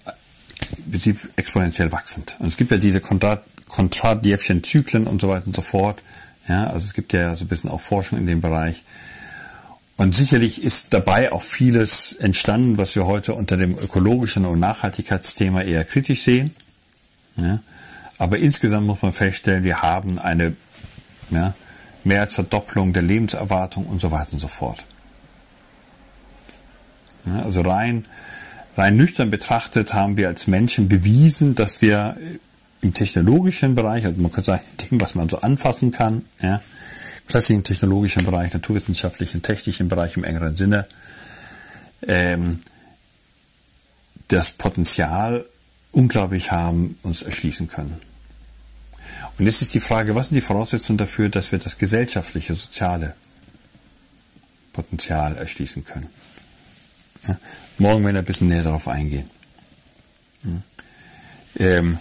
im 0.85 0.91
Prinzip 0.91 1.29
exponentiell 1.35 1.91
wachsend. 1.91 2.37
Und 2.39 2.47
es 2.47 2.57
gibt 2.57 2.71
ja 2.71 2.77
diese 2.77 3.01
Kontradjewschen 3.01 4.63
Zyklen 4.63 5.07
und 5.07 5.21
so 5.21 5.29
weiter 5.29 5.47
und 5.47 5.55
so 5.55 5.61
fort. 5.61 6.03
Ja, 6.47 6.67
also 6.67 6.85
es 6.85 6.93
gibt 6.93 7.13
ja 7.13 7.35
so 7.35 7.45
ein 7.45 7.47
bisschen 7.47 7.69
auch 7.69 7.81
Forschung 7.81 8.19
in 8.19 8.27
dem 8.27 8.41
Bereich. 8.41 8.83
Und 9.95 10.15
sicherlich 10.15 10.63
ist 10.63 10.93
dabei 10.93 11.31
auch 11.31 11.43
vieles 11.43 12.15
entstanden, 12.15 12.77
was 12.77 12.95
wir 12.95 13.05
heute 13.05 13.35
unter 13.35 13.57
dem 13.57 13.77
ökologischen 13.77 14.45
und 14.45 14.59
Nachhaltigkeitsthema 14.59 15.61
eher 15.61 15.85
kritisch 15.85 16.23
sehen. 16.23 16.55
Ja? 17.37 17.59
Aber 18.17 18.39
insgesamt 18.39 18.87
muss 18.87 19.01
man 19.01 19.13
feststellen, 19.13 19.63
wir 19.63 19.81
haben 19.81 20.17
eine 20.17 20.55
ja, 21.29 21.53
mehr 22.03 22.21
als 22.21 22.33
Verdopplung 22.33 22.93
der 22.93 23.03
Lebenserwartung 23.03 23.85
und 23.85 24.01
so 24.01 24.11
weiter 24.11 24.33
und 24.33 24.39
so 24.39 24.47
fort. 24.47 24.85
Ja, 27.25 27.43
also 27.43 27.61
rein, 27.61 28.05
rein 28.75 28.97
nüchtern 28.97 29.29
betrachtet 29.29 29.93
haben 29.93 30.17
wir 30.17 30.27
als 30.27 30.47
Menschen 30.47 30.89
bewiesen, 30.89 31.55
dass 31.55 31.81
wir 31.81 32.17
im 32.83 32.93
technologischen 32.93 33.75
Bereich, 33.75 34.05
also 34.05 34.21
man 34.21 34.31
könnte 34.31 34.51
sagen, 34.51 34.65
Ding, 34.79 34.99
was 34.99 35.15
man 35.15 35.29
so 35.29 35.39
anfassen 35.39 35.91
kann, 35.91 36.25
ja, 36.41 36.61
klassischen 37.27 37.63
technologischen 37.63 38.25
Bereich, 38.25 38.53
naturwissenschaftlichen, 38.53 39.41
technischen 39.41 39.87
Bereich 39.87 40.17
im 40.17 40.25
engeren 40.25 40.57
Sinne, 40.57 40.85
ähm, 42.05 42.61
das 44.27 44.51
Potenzial 44.51 45.45
unglaublich 45.93 46.51
haben, 46.51 46.97
uns 47.03 47.23
erschließen 47.23 47.69
können. 47.69 48.01
Und 49.37 49.45
jetzt 49.45 49.61
ist 49.61 49.73
die 49.73 49.79
Frage, 49.79 50.15
was 50.15 50.27
sind 50.27 50.35
die 50.35 50.41
Voraussetzungen 50.41 50.97
dafür, 50.97 51.29
dass 51.29 51.51
wir 51.51 51.59
das 51.59 51.77
gesellschaftliche, 51.77 52.53
soziale 52.53 53.15
Potenzial 54.73 55.37
erschließen 55.37 55.85
können? 55.85 56.07
Ja, 57.27 57.37
morgen 57.77 58.03
werden 58.03 58.15
wir 58.15 58.21
ein 58.21 58.25
bisschen 58.25 58.49
näher 58.49 58.63
darauf 58.63 58.87
eingehen. 58.87 59.29
Ähm, 61.57 61.97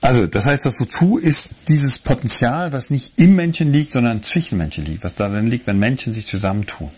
also, 0.00 0.26
das 0.26 0.46
heißt, 0.46 0.64
das 0.64 0.78
Wozu 0.78 1.18
ist 1.18 1.54
dieses 1.68 1.98
Potenzial, 1.98 2.72
was 2.72 2.90
nicht 2.90 3.18
im 3.18 3.34
Menschen 3.34 3.72
liegt, 3.72 3.92
sondern 3.92 4.22
zwischen 4.22 4.56
Menschen 4.56 4.84
liegt, 4.84 5.02
was 5.02 5.16
darin 5.16 5.48
liegt, 5.48 5.66
wenn 5.66 5.78
Menschen 5.78 6.12
sich 6.12 6.26
zusammentun. 6.26 6.90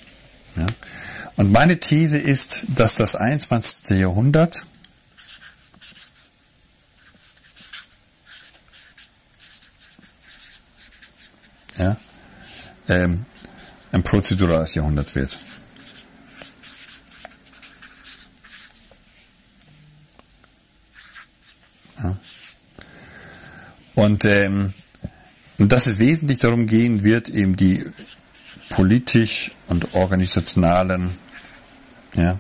Ja? 0.56 0.66
Und 1.36 1.50
meine 1.50 1.80
These 1.80 2.18
ist, 2.18 2.66
dass 2.68 2.96
das 2.96 3.16
21. 3.16 3.98
Jahrhundert 3.98 4.66
ja, 11.78 11.96
ähm, 12.88 13.24
ein 13.92 14.02
prozedurales 14.02 14.74
Jahrhundert 14.74 15.14
wird. 15.14 15.38
Ja. 22.02 22.16
Und, 23.94 24.24
ähm, 24.24 24.72
dass 25.58 25.86
es 25.86 25.98
wesentlich 25.98 26.38
darum 26.38 26.66
gehen 26.66 27.04
wird, 27.04 27.28
eben 27.28 27.56
die 27.56 27.84
politisch 28.70 29.52
und 29.68 29.94
organisationalen, 29.94 31.10
ja, 32.14 32.38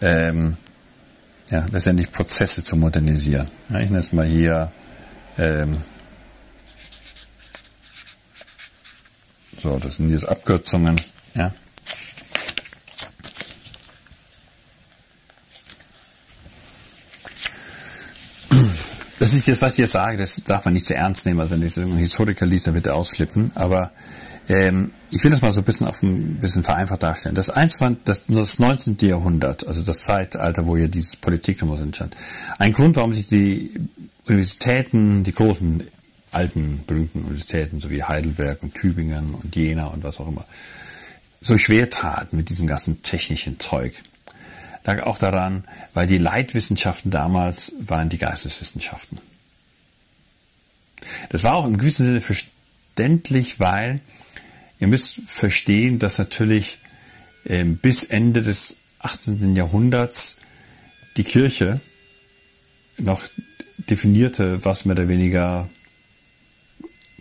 ähm, 0.00 0.56
ja, 1.50 1.66
letztendlich 1.70 2.12
Prozesse 2.12 2.62
zu 2.62 2.76
modernisieren. 2.76 3.48
Ja, 3.68 3.80
ich 3.80 3.88
nenne 3.88 4.00
es 4.00 4.12
mal 4.12 4.26
hier 4.26 4.70
ähm, 5.38 5.78
so, 9.60 9.78
das 9.78 9.96
sind 9.96 10.10
jetzt 10.10 10.28
Abkürzungen, 10.28 11.00
ja. 11.34 11.52
Das 19.26 19.34
ist 19.34 19.48
jetzt, 19.48 19.60
was 19.60 19.72
ich 19.72 19.80
jetzt 19.80 19.90
sage, 19.90 20.16
das 20.16 20.40
darf 20.46 20.66
man 20.66 20.74
nicht 20.74 20.86
zu 20.86 20.94
ernst 20.94 21.26
nehmen. 21.26 21.40
Also 21.40 21.54
wenn 21.54 21.62
ich 21.66 21.76
ein 21.76 21.96
Historiker 21.96 22.46
liest, 22.46 22.68
dann 22.68 22.74
wird 22.74 22.86
er 22.86 22.94
ausflippen. 22.94 23.50
Aber 23.56 23.90
ähm, 24.48 24.92
ich 25.10 25.24
will 25.24 25.32
das 25.32 25.42
mal 25.42 25.50
so 25.50 25.62
ein 25.62 25.64
bisschen 25.64 25.88
auf 25.88 26.00
ein 26.00 26.36
bisschen 26.36 26.62
vereinfacht 26.62 27.02
darstellen. 27.02 27.34
Das, 27.34 27.50
21, 27.50 28.04
das, 28.04 28.26
das 28.28 28.60
19. 28.60 28.98
Jahrhundert, 29.00 29.66
also 29.66 29.82
das 29.82 30.02
Zeitalter, 30.04 30.68
wo 30.68 30.76
ja 30.76 30.86
diese 30.86 31.16
Politik 31.16 31.60
nochmal 31.60 31.82
entstand. 31.82 32.16
Ein 32.58 32.72
Grund, 32.72 32.94
warum 32.94 33.14
sich 33.14 33.26
die 33.26 33.72
Universitäten, 34.28 35.24
die 35.24 35.32
großen 35.32 35.82
alten 36.30 36.84
berühmten 36.86 37.22
Universitäten, 37.22 37.80
so 37.80 37.90
wie 37.90 38.04
Heidelberg 38.04 38.62
und 38.62 38.76
Tübingen 38.76 39.34
und 39.34 39.56
Jena 39.56 39.86
und 39.86 40.04
was 40.04 40.20
auch 40.20 40.28
immer, 40.28 40.44
so 41.40 41.58
schwer 41.58 41.90
taten 41.90 42.36
mit 42.36 42.48
diesem 42.48 42.68
ganzen 42.68 43.02
technischen 43.02 43.58
Zeug, 43.58 44.04
lag 44.86 45.02
auch 45.02 45.18
daran, 45.18 45.64
weil 45.94 46.06
die 46.06 46.18
Leitwissenschaften 46.18 47.10
damals 47.10 47.72
waren 47.80 48.08
die 48.08 48.18
Geisteswissenschaften. 48.18 49.18
Das 51.28 51.44
war 51.44 51.54
auch 51.54 51.66
im 51.66 51.76
gewissen 51.76 52.06
Sinne 52.06 52.20
verständlich, 52.20 53.60
weil 53.60 54.00
ihr 54.78 54.86
müsst 54.86 55.20
verstehen, 55.26 55.98
dass 55.98 56.18
natürlich 56.18 56.78
äh, 57.44 57.64
bis 57.64 58.04
Ende 58.04 58.42
des 58.42 58.76
18. 59.00 59.54
Jahrhunderts 59.56 60.38
die 61.16 61.24
Kirche 61.24 61.80
noch 62.98 63.22
definierte, 63.76 64.64
was 64.64 64.84
mehr 64.84 64.96
oder 64.96 65.08
weniger 65.08 65.68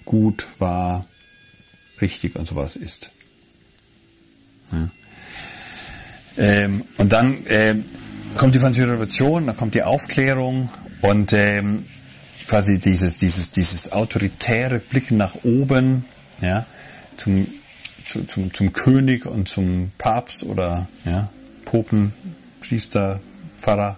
gut, 0.05 0.47
wahr, 0.59 1.05
richtig 2.01 2.35
und 2.35 2.47
sowas 2.47 2.75
ist. 2.75 3.11
Ja. 4.71 4.89
Ähm, 6.37 6.83
und 6.97 7.13
dann 7.13 7.37
ähm, 7.47 7.85
kommt 8.35 8.55
die 8.55 8.59
französische 8.59 8.93
Revolution, 8.93 9.47
dann 9.47 9.57
kommt 9.57 9.75
die 9.75 9.83
Aufklärung 9.83 10.69
und 11.01 11.33
ähm, 11.33 11.85
quasi 12.47 12.79
dieses, 12.79 13.17
dieses, 13.17 13.51
dieses 13.51 13.91
autoritäre 13.91 14.79
Blicken 14.79 15.17
nach 15.17 15.35
oben, 15.43 16.05
ja, 16.41 16.65
zum, 17.17 17.47
zu, 18.03 18.23
zum, 18.25 18.53
zum 18.53 18.73
König 18.73 19.25
und 19.25 19.47
zum 19.47 19.91
Papst 19.97 20.43
oder 20.43 20.87
ja, 21.05 21.29
Popen, 21.63 22.13
Priester, 22.59 23.19
Pfarrer, 23.57 23.97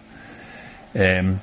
ähm, 0.94 1.40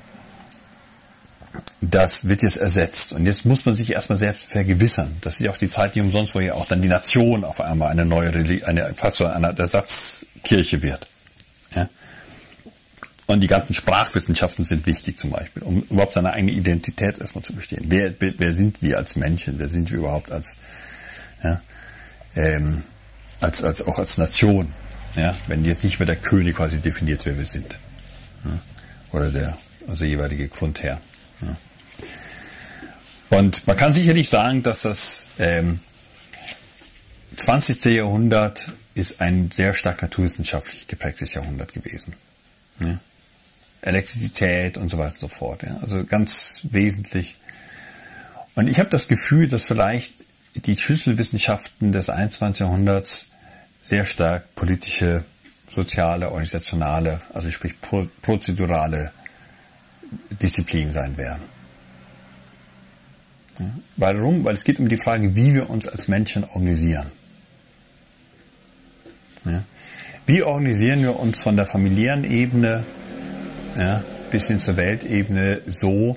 das 1.81 2.29
wird 2.29 2.43
jetzt 2.43 2.57
ersetzt. 2.57 3.13
Und 3.13 3.27
jetzt 3.27 3.45
muss 3.45 3.65
man 3.65 3.75
sich 3.75 3.93
erstmal 3.93 4.19
selbst 4.19 4.47
vergewissern. 4.47 5.17
Das 5.21 5.35
ist 5.35 5.41
ja 5.41 5.51
auch 5.51 5.57
die 5.57 5.71
Zeit 5.71 5.95
nicht 5.95 6.05
umsonst, 6.05 6.35
wo 6.35 6.41
ja 6.41 6.55
auch 6.55 6.67
dann 6.67 6.83
die 6.83 6.89
Nation 6.89 7.45
auf 7.45 7.61
einmal 7.61 7.91
eine 7.91 8.05
neue 8.05 8.31
eine, 8.65 8.95
fast 8.95 9.19
so 9.19 9.27
eine 9.27 9.57
Ersatzkirche 9.57 10.83
wird. 10.83 11.07
Ja? 11.75 11.89
Und 13.27 13.41
die 13.41 13.47
ganzen 13.47 13.75
Sprachwissenschaften 13.75 14.65
sind 14.65 14.87
wichtig 14.87 15.19
zum 15.19 15.31
Beispiel, 15.31 15.63
um 15.63 15.83
überhaupt 15.83 16.15
seine 16.15 16.33
eigene 16.33 16.53
Identität 16.53 17.19
erstmal 17.19 17.45
zu 17.45 17.55
bestehen. 17.55 17.85
Wer, 17.89 18.13
wer 18.19 18.55
sind 18.55 18.83
wir 18.83 18.99
als 18.99 19.17
Menschen? 19.17 19.59
Wer 19.59 19.69
sind 19.69 19.91
wir 19.91 19.99
überhaupt 19.99 20.31
als, 20.31 20.57
ja, 21.43 21.61
ähm, 22.37 22.83
als, 23.41 23.63
als 23.63 23.83
auch 23.83 23.99
als 23.99 24.19
Nation? 24.19 24.73
Ja? 25.17 25.35
Wenn 25.47 25.65
jetzt 25.65 25.85
nicht 25.85 25.99
mehr 25.99 26.07
der 26.07 26.17
König 26.17 26.57
quasi 26.57 26.81
definiert, 26.81 27.25
wer 27.25 27.37
wir 27.39 27.47
sind. 27.47 27.79
Ja? 28.45 28.59
Oder 29.13 29.31
der 29.31 29.59
also 29.89 30.05
jeweilige 30.05 30.49
Grundherr. 30.49 30.99
Und 33.31 33.67
man 33.67 33.77
kann 33.77 33.93
sicherlich 33.93 34.29
sagen, 34.29 34.63
dass 34.63 34.83
das 34.83 35.27
ähm, 35.39 35.81
20. 37.37 37.85
Jahrhundert 37.87 38.71
ist 38.95 39.21
ein 39.21 39.51
sehr 39.51 39.75
stark 39.75 40.03
naturwissenschaftlich 40.03 40.87
geprägtes 40.87 41.35
Jahrhundert 41.35 41.73
gewesen. 41.73 42.15
Ja. 42.81 42.99
Elektrizität 43.83 44.79
und 44.79 44.89
so 44.91 44.99
weiter 44.99 45.13
und 45.13 45.19
so 45.19 45.29
fort. 45.29 45.63
Ja. 45.63 45.79
Also 45.83 46.05
ganz 46.05 46.67
wesentlich. 46.71 47.37
Und 48.55 48.69
ich 48.69 48.79
habe 48.79 48.89
das 48.89 49.09
Gefühl, 49.09 49.49
dass 49.49 49.65
vielleicht 49.65 50.15
die 50.55 50.77
Schlüsselwissenschaften 50.77 51.93
des 51.93 52.09
21. 52.09 52.61
Jahrhunderts 52.61 53.31
sehr 53.81 54.05
stark 54.05 54.55
politische, 54.55 55.25
soziale, 55.71 56.29
organisationale, 56.29 57.21
also 57.33 57.51
sprich 57.51 57.75
prozedurale 58.23 59.13
Disziplin 60.41 60.93
sein 60.93 61.17
werden. 61.17 61.43
Warum? 63.97 64.45
Weil 64.45 64.55
es 64.55 64.65
geht 64.65 64.79
um 64.79 64.89
die 64.89 64.97
Frage, 64.97 65.37
wie 65.37 65.55
wir 65.55 65.71
uns 65.71 65.87
als 65.87 66.09
Menschen 66.09 66.45
organisieren. 66.45 67.07
Ja, 69.45 69.63
wie 70.27 70.43
organisieren 70.43 71.03
wir 71.03 71.19
uns 71.21 71.41
von 71.41 71.57
der 71.57 71.67
familiären 71.67 72.25
Ebene 72.25 72.85
ja, 73.77 74.03
bis 74.31 74.49
hin 74.49 74.61
zur 74.61 74.77
Weltebene 74.77 75.61
so, 75.67 76.17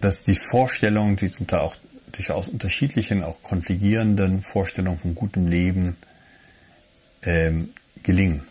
dass 0.00 0.24
die 0.24 0.34
Vorstellungen, 0.34 1.16
die 1.16 1.30
zum 1.30 1.46
Teil 1.46 1.60
auch 1.60 1.76
durchaus 2.12 2.48
unterschiedlichen, 2.48 3.22
auch 3.22 3.42
konfligierenden 3.42 4.42
Vorstellungen 4.42 4.98
von 4.98 5.14
gutem 5.14 5.46
Leben 5.46 5.96
ähm, 7.22 7.70
gelingen 8.02 8.42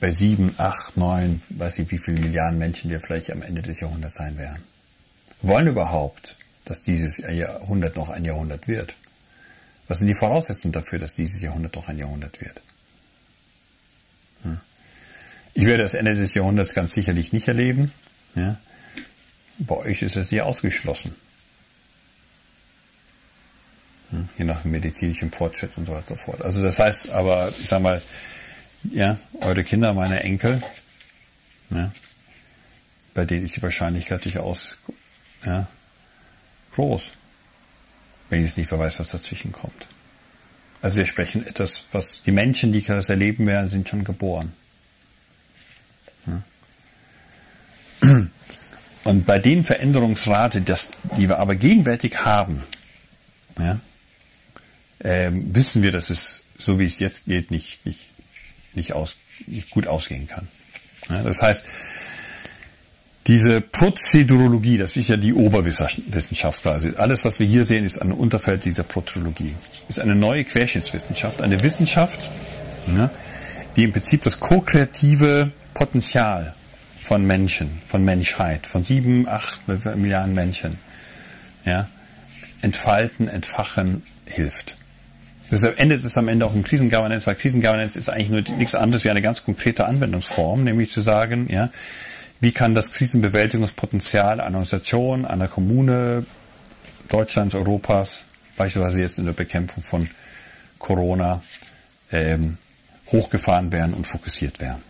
bei 0.00 0.10
sieben, 0.10 0.54
acht, 0.58 0.96
neun, 0.96 1.40
weiß 1.50 1.78
ich 1.78 1.90
wie 1.90 1.98
viele 1.98 2.20
Milliarden 2.20 2.58
Menschen 2.58 2.90
wir 2.90 3.00
vielleicht 3.00 3.30
am 3.30 3.42
Ende 3.42 3.62
des 3.62 3.80
Jahrhunderts 3.80 4.16
sein 4.16 4.36
werden. 4.36 4.62
Wollen 5.42 5.66
überhaupt, 5.66 6.36
dass 6.64 6.82
dieses 6.82 7.18
Jahrhundert 7.18 7.96
noch 7.96 8.08
ein 8.08 8.24
Jahrhundert 8.24 8.68
wird? 8.68 8.94
Was 9.88 9.98
sind 9.98 10.08
die 10.08 10.14
Voraussetzungen 10.14 10.72
dafür, 10.72 10.98
dass 10.98 11.14
dieses 11.14 11.42
Jahrhundert 11.42 11.74
noch 11.74 11.88
ein 11.88 11.98
Jahrhundert 11.98 12.40
wird? 12.40 12.60
Hm. 14.42 14.60
Ich 15.52 15.66
werde 15.66 15.82
das 15.82 15.94
Ende 15.94 16.14
des 16.14 16.34
Jahrhunderts 16.34 16.74
ganz 16.74 16.94
sicherlich 16.94 17.32
nicht 17.32 17.48
erleben. 17.48 17.92
Ja. 18.34 18.58
Bei 19.58 19.76
euch 19.76 20.02
ist 20.02 20.16
es 20.16 20.30
hier 20.30 20.46
ausgeschlossen. 20.46 21.14
Hm. 24.10 24.28
Je 24.38 24.44
nach 24.44 24.64
medizinischem 24.64 25.32
Fortschritt 25.32 25.76
und 25.76 25.86
so 25.86 25.92
weiter 25.92 26.12
und 26.12 26.18
so 26.18 26.24
fort. 26.24 26.42
Also 26.42 26.62
das 26.62 26.78
heißt 26.78 27.10
aber, 27.10 27.52
ich 27.60 27.68
sag 27.68 27.82
mal, 27.82 28.00
ja, 28.84 29.18
eure 29.40 29.64
Kinder, 29.64 29.92
meine 29.92 30.20
Enkel, 30.20 30.62
ja, 31.70 31.92
bei 33.14 33.24
denen 33.24 33.46
ist 33.46 33.56
die 33.56 33.62
Wahrscheinlichkeit 33.62 34.24
durchaus 34.24 34.76
ja, 35.44 35.68
groß, 36.74 37.12
wenn 38.28 38.40
ich 38.40 38.46
jetzt 38.48 38.58
nicht 38.58 38.70
weiß, 38.70 39.00
was 39.00 39.10
dazwischen 39.10 39.52
kommt. 39.52 39.86
Also 40.82 40.98
wir 40.98 41.06
sprechen 41.06 41.46
etwas, 41.46 41.86
was 41.92 42.22
die 42.22 42.32
Menschen, 42.32 42.72
die 42.72 42.82
das 42.82 43.08
erleben 43.08 43.46
werden, 43.46 43.68
sind 43.68 43.88
schon 43.88 44.04
geboren. 44.04 44.52
Und 49.04 49.26
bei 49.26 49.38
den 49.38 49.64
Veränderungsrate, 49.64 50.62
das, 50.62 50.88
die 51.16 51.28
wir 51.28 51.38
aber 51.38 51.54
gegenwärtig 51.54 52.24
haben, 52.24 52.62
ja, 53.58 53.80
äh, 54.98 55.30
wissen 55.32 55.82
wir, 55.82 55.92
dass 55.92 56.10
es, 56.10 56.46
so 56.58 56.78
wie 56.78 56.86
es 56.86 56.98
jetzt 56.98 57.26
geht, 57.26 57.50
nicht, 57.50 57.84
nicht, 57.84 58.06
nicht, 58.72 58.92
aus, 58.94 59.16
nicht 59.46 59.70
gut 59.70 59.86
ausgehen 59.86 60.26
kann. 60.26 60.48
Ja, 61.08 61.22
das 61.22 61.42
heißt, 61.42 61.64
diese 63.26 63.60
Prozedurologie, 63.62 64.76
das 64.76 64.96
ist 64.96 65.08
ja 65.08 65.16
die 65.16 65.32
Oberwissenschaft 65.32 66.62
quasi. 66.62 66.92
Alles, 66.96 67.24
was 67.24 67.40
wir 67.40 67.46
hier 67.46 67.64
sehen, 67.64 67.84
ist 67.84 67.98
ein 67.98 68.12
Unterfeld 68.12 68.64
dieser 68.64 68.82
Prozedurologie. 68.82 69.54
Ist 69.88 69.98
eine 69.98 70.14
neue 70.14 70.44
Querschnittswissenschaft, 70.44 71.40
eine 71.40 71.62
Wissenschaft, 71.62 72.30
ja, 72.94 73.10
die 73.76 73.84
im 73.84 73.92
Prinzip 73.92 74.22
das 74.22 74.40
ko-kreative 74.40 75.52
Potenzial 75.72 76.54
von 77.00 77.26
Menschen, 77.26 77.80
von 77.86 78.04
Menschheit, 78.04 78.66
von 78.66 78.84
sieben, 78.84 79.26
acht 79.28 79.62
Milliarden 79.96 80.34
Menschen, 80.34 80.76
ja, 81.64 81.88
entfalten, 82.60 83.28
entfachen 83.28 84.02
hilft. 84.26 84.76
Deshalb 85.50 85.78
endet 85.78 86.04
es 86.04 86.16
am 86.16 86.28
Ende 86.28 86.46
auch 86.46 86.54
im 86.54 86.64
Krisengovernance, 86.64 87.26
weil 87.26 87.34
Krisengovernance 87.34 87.98
ist 87.98 88.08
eigentlich 88.08 88.30
nur 88.30 88.42
nichts 88.58 88.74
anderes 88.74 89.04
wie 89.04 89.10
eine 89.10 89.22
ganz 89.22 89.44
konkrete 89.44 89.86
Anwendungsform, 89.86 90.64
nämlich 90.64 90.90
zu 90.90 91.00
sagen, 91.00 91.48
ja, 91.50 91.70
wie 92.40 92.52
kann 92.52 92.74
das 92.74 92.92
Krisenbewältigungspotenzial 92.92 94.40
einer 94.40 94.58
Organisation, 94.58 95.24
einer 95.24 95.48
Kommune 95.48 96.26
Deutschlands, 97.08 97.54
Europas, 97.54 98.26
beispielsweise 98.56 99.00
jetzt 99.00 99.18
in 99.18 99.26
der 99.26 99.32
Bekämpfung 99.32 99.82
von 99.82 100.10
Corona, 100.78 101.42
ähm, 102.12 102.58
hochgefahren 103.08 103.72
werden 103.72 103.94
und 103.94 104.06
fokussiert 104.06 104.60
werden. 104.60 104.82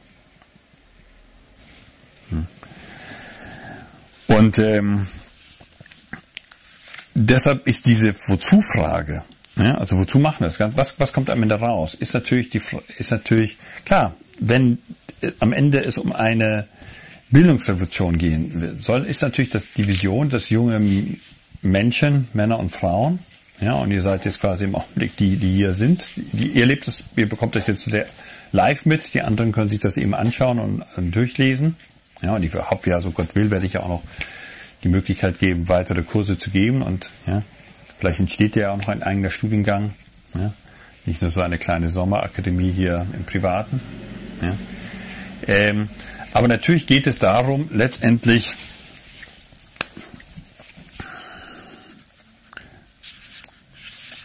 Hm. 2.31 2.47
Und 4.27 4.59
ähm, 4.59 5.07
deshalb 7.15 7.67
ist 7.67 7.87
diese 7.87 8.15
Wozu-Frage, 8.15 9.25
ja, 9.57 9.77
also 9.77 9.99
wozu 9.99 10.19
machen 10.19 10.41
wir 10.41 10.49
das? 10.49 10.77
Was, 10.77 10.99
was 10.99 11.13
kommt 11.13 11.31
am 11.31 11.43
Ende 11.43 11.55
raus? 11.55 11.95
Ist 11.95 12.15
natürlich 12.15 12.49
die, 12.49 12.61
ist 12.99 13.13
natürlich 13.13 13.57
klar, 13.85 14.15
wenn 14.41 14.79
äh, 15.21 15.31
am 15.39 15.53
Ende 15.53 15.85
es 15.85 15.99
um 15.99 16.13
eine 16.13 16.67
Bildungsrevolution 17.35 18.17
gehen 18.17 18.77
soll, 18.79 19.05
ist 19.05 19.21
natürlich 19.21 19.51
das, 19.51 19.69
die 19.77 19.89
Vision, 19.89 20.29
dass 20.29 20.51
junge 20.51 20.81
Menschen, 21.63 22.29
Männer 22.33 22.61
und 22.61 22.71
Frauen, 22.71 23.19
ja, 23.61 23.75
und 23.75 23.91
ihr 23.91 24.03
seid 24.03 24.25
jetzt 24.25 24.41
quasi 24.41 24.65
im 24.65 24.75
Augenblick 24.77 25.17
die, 25.17 25.37
die 25.37 25.51
hier 25.51 25.73
sind, 25.73 26.13
die, 26.17 26.49
ihr 26.49 26.65
lebt 26.65 26.87
das, 26.87 27.03
ihr 27.17 27.29
bekommt 27.29 27.57
das 27.57 27.67
jetzt 27.67 27.91
live 28.53 28.87
mit, 28.87 29.15
die 29.15 29.23
anderen 29.23 29.51
können 29.51 29.69
sich 29.69 29.81
das 29.81 29.97
eben 29.97 30.15
anschauen 30.15 30.61
und, 30.61 30.85
und 30.97 31.15
durchlesen. 31.15 31.77
Ja, 32.23 32.37
und 32.37 32.45
ich 32.45 32.55
hoffe 32.55 32.91
ja, 32.91 33.01
so 33.01 33.11
Gott 33.11 33.35
will, 33.35 33.51
werde 33.51 33.67
ich 33.67 33.75
ja 33.75 33.81
auch 33.81 33.89
noch 33.89 34.03
die 34.85 34.89
Möglichkeit 34.89 35.41
geben, 35.41 35.69
weitere 35.69 36.03
Kurse 36.03 36.39
zu 36.39 36.51
geben 36.51 36.83
und 36.83 37.11
ja, 37.27 37.43
vielleicht 37.99 38.21
entsteht 38.21 38.55
ja 38.55 38.71
auch 38.71 38.79
noch 38.79 38.89
ein 38.89 39.03
eigener 39.03 39.31
Studiengang. 39.31 39.95
Ja, 40.35 40.53
nicht 41.05 41.21
nur 41.21 41.33
so 41.33 41.41
eine 41.41 41.59
kleine 41.59 41.91
Sommerakademie 41.91 42.71
hier 42.71 43.07
im 43.13 43.25
Privaten. 43.25 43.81
Ja. 44.41 44.57
Ähm, 45.47 45.89
aber 46.35 46.49
natürlich 46.49 46.87
geht 46.87 47.07
es 47.07 47.19
darum, 47.19 47.71
letztendlich 47.73 48.55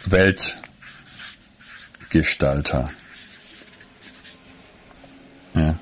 Weltgestalter. 0.04 2.90
Ja. 5.54 5.78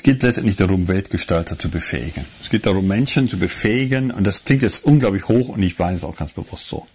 Es 0.00 0.04
geht 0.04 0.22
letztendlich 0.22 0.56
darum, 0.56 0.88
Weltgestalter 0.88 1.58
zu 1.58 1.68
befähigen. 1.68 2.24
Es 2.40 2.48
geht 2.48 2.64
darum, 2.64 2.86
Menschen 2.86 3.28
zu 3.28 3.38
befähigen, 3.38 4.10
und 4.10 4.26
das 4.26 4.44
klingt 4.44 4.62
jetzt 4.62 4.86
unglaublich 4.86 5.28
hoch 5.28 5.50
und 5.50 5.62
ich 5.62 5.78
meine 5.78 5.94
es 5.94 6.04
auch 6.04 6.16
ganz 6.16 6.32
bewusst 6.32 6.68
so. 6.68 6.86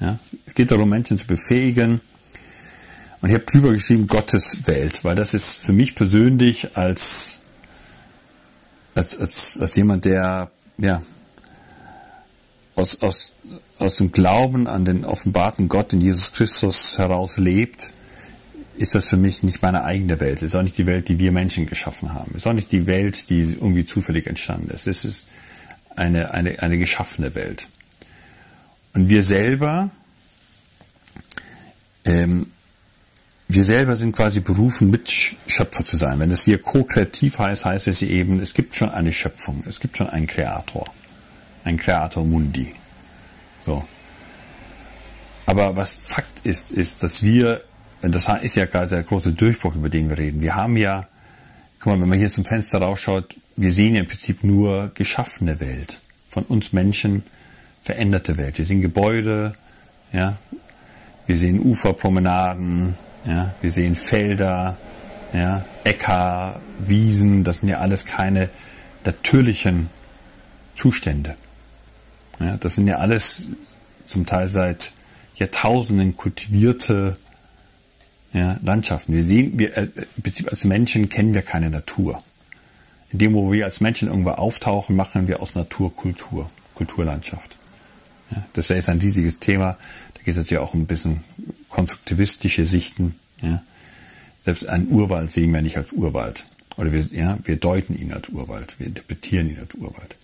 Ja? 0.00 0.18
Es 0.44 0.52
geht 0.52 0.70
darum, 0.70 0.90
Menschen 0.90 1.18
zu 1.18 1.26
befähigen. 1.26 2.02
Und 3.22 3.30
ich 3.30 3.34
habe 3.34 3.46
drüber 3.46 3.72
geschrieben, 3.72 4.06
Gottes 4.06 4.66
Welt, 4.66 5.02
weil 5.02 5.14
das 5.14 5.32
ist 5.32 5.60
für 5.62 5.72
mich 5.72 5.94
persönlich 5.94 6.76
als, 6.76 7.40
als, 8.94 9.16
als, 9.16 9.58
als 9.58 9.74
jemand, 9.76 10.04
der 10.04 10.50
ja, 10.76 11.00
aus, 12.74 13.00
aus, 13.00 13.32
aus 13.78 13.94
dem 13.94 14.12
Glauben 14.12 14.66
an 14.66 14.84
den 14.84 15.06
offenbarten 15.06 15.70
Gott 15.70 15.94
in 15.94 16.02
Jesus 16.02 16.34
Christus 16.34 16.98
heraus 16.98 17.38
lebt, 17.38 17.92
ist 18.80 18.94
das 18.94 19.10
für 19.10 19.18
mich 19.18 19.42
nicht 19.42 19.60
meine 19.60 19.84
eigene 19.84 20.20
Welt. 20.20 20.38
Es 20.38 20.42
ist 20.42 20.54
auch 20.54 20.62
nicht 20.62 20.78
die 20.78 20.86
Welt, 20.86 21.10
die 21.10 21.18
wir 21.18 21.32
Menschen 21.32 21.66
geschaffen 21.66 22.14
haben. 22.14 22.34
Ist 22.34 22.46
auch 22.46 22.54
nicht 22.54 22.72
die 22.72 22.86
Welt, 22.86 23.28
die 23.28 23.42
irgendwie 23.42 23.84
zufällig 23.84 24.26
entstanden 24.26 24.70
ist. 24.70 24.86
Es 24.86 25.04
ist 25.04 25.26
eine, 25.96 26.32
eine, 26.32 26.62
eine 26.62 26.78
geschaffene 26.78 27.34
Welt. 27.34 27.68
Und 28.94 29.10
wir 29.10 29.22
selber, 29.22 29.90
ähm, 32.06 32.46
wir 33.48 33.64
selber 33.64 33.96
sind 33.96 34.16
quasi 34.16 34.40
berufen, 34.40 34.88
Mitschöpfer 34.88 35.84
zu 35.84 35.98
sein. 35.98 36.18
Wenn 36.18 36.30
es 36.30 36.44
hier 36.44 36.56
ko-kreativ 36.56 37.38
heißt, 37.38 37.66
heißt 37.66 37.86
es 37.86 38.00
eben, 38.00 38.40
es 38.40 38.54
gibt 38.54 38.74
schon 38.74 38.88
eine 38.88 39.12
Schöpfung, 39.12 39.62
es 39.68 39.80
gibt 39.80 39.98
schon 39.98 40.08
einen 40.08 40.26
Kreator, 40.26 40.88
ein 41.64 41.76
Kreator 41.76 42.24
Mundi. 42.24 42.72
So. 43.66 43.82
Aber 45.44 45.76
was 45.76 45.96
Fakt 45.96 46.46
ist, 46.46 46.72
ist, 46.72 47.02
dass 47.02 47.22
wir 47.22 47.62
das 48.02 48.28
ist 48.42 48.56
ja 48.56 48.66
gerade 48.66 48.88
der 48.88 49.02
große 49.02 49.32
Durchbruch, 49.32 49.74
über 49.76 49.88
den 49.88 50.08
wir 50.08 50.18
reden. 50.18 50.40
Wir 50.40 50.54
haben 50.54 50.76
ja, 50.76 51.04
guck 51.78 51.92
mal, 51.92 52.00
wenn 52.00 52.08
man 52.08 52.18
hier 52.18 52.30
zum 52.30 52.44
Fenster 52.44 52.78
rausschaut, 52.78 53.36
wir 53.56 53.72
sehen 53.72 53.94
ja 53.94 54.00
im 54.00 54.06
Prinzip 54.06 54.42
nur 54.42 54.90
geschaffene 54.94 55.60
Welt. 55.60 56.00
Von 56.28 56.44
uns 56.44 56.72
Menschen 56.72 57.24
veränderte 57.82 58.36
Welt. 58.36 58.58
Wir 58.58 58.64
sehen 58.64 58.80
Gebäude, 58.80 59.52
ja, 60.12 60.38
wir 61.26 61.36
sehen 61.36 61.60
Uferpromenaden, 61.60 62.94
ja, 63.24 63.54
wir 63.60 63.70
sehen 63.70 63.96
Felder, 63.96 64.76
ja, 65.32 65.64
Äcker, 65.84 66.60
Wiesen, 66.78 67.44
das 67.44 67.58
sind 67.58 67.68
ja 67.68 67.78
alles 67.78 68.06
keine 68.06 68.48
natürlichen 69.04 69.90
Zustände. 70.74 71.36
Ja, 72.38 72.56
das 72.56 72.76
sind 72.76 72.86
ja 72.86 72.96
alles 72.96 73.48
zum 74.06 74.26
Teil 74.26 74.48
seit 74.48 74.92
Jahrtausenden 75.34 76.16
kultivierte 76.16 77.14
ja, 78.32 78.58
Landschaften. 78.62 79.12
Wir 79.14 79.24
sehen, 79.24 79.58
wir, 79.58 79.76
äh, 79.76 79.88
im 80.16 80.22
Prinzip 80.22 80.50
als 80.50 80.64
Menschen 80.64 81.08
kennen 81.08 81.34
wir 81.34 81.42
keine 81.42 81.70
Natur. 81.70 82.22
In 83.12 83.18
dem, 83.18 83.34
wo 83.34 83.50
wir 83.52 83.64
als 83.64 83.80
Menschen 83.80 84.08
irgendwo 84.08 84.30
auftauchen, 84.30 84.94
machen 84.94 85.26
wir 85.26 85.42
aus 85.42 85.54
Natur 85.54 85.94
Kultur, 85.94 86.48
Kulturlandschaft. 86.74 87.56
Ja, 88.30 88.46
das 88.52 88.68
wäre 88.68 88.78
jetzt 88.78 88.88
ein 88.88 89.00
riesiges 89.00 89.40
Thema. 89.40 89.76
Da 90.14 90.22
geht 90.22 90.36
es 90.36 90.50
ja 90.50 90.60
auch 90.60 90.74
um 90.74 90.82
ein 90.82 90.86
bisschen 90.86 91.24
konstruktivistische 91.68 92.64
Sichten. 92.64 93.16
Ja. 93.42 93.62
Selbst 94.42 94.66
einen 94.66 94.88
Urwald 94.90 95.32
sehen 95.32 95.52
wir 95.52 95.62
nicht 95.62 95.76
als 95.76 95.92
Urwald. 95.92 96.44
Oder 96.76 96.92
wir, 96.92 97.00
ja, 97.00 97.38
wir 97.42 97.56
deuten 97.56 97.96
ihn 97.98 98.12
als 98.12 98.28
Urwald, 98.28 98.78
wir 98.78 98.86
interpretieren 98.86 99.50
ihn 99.50 99.58
als 99.58 99.74
Urwald. 99.74 100.16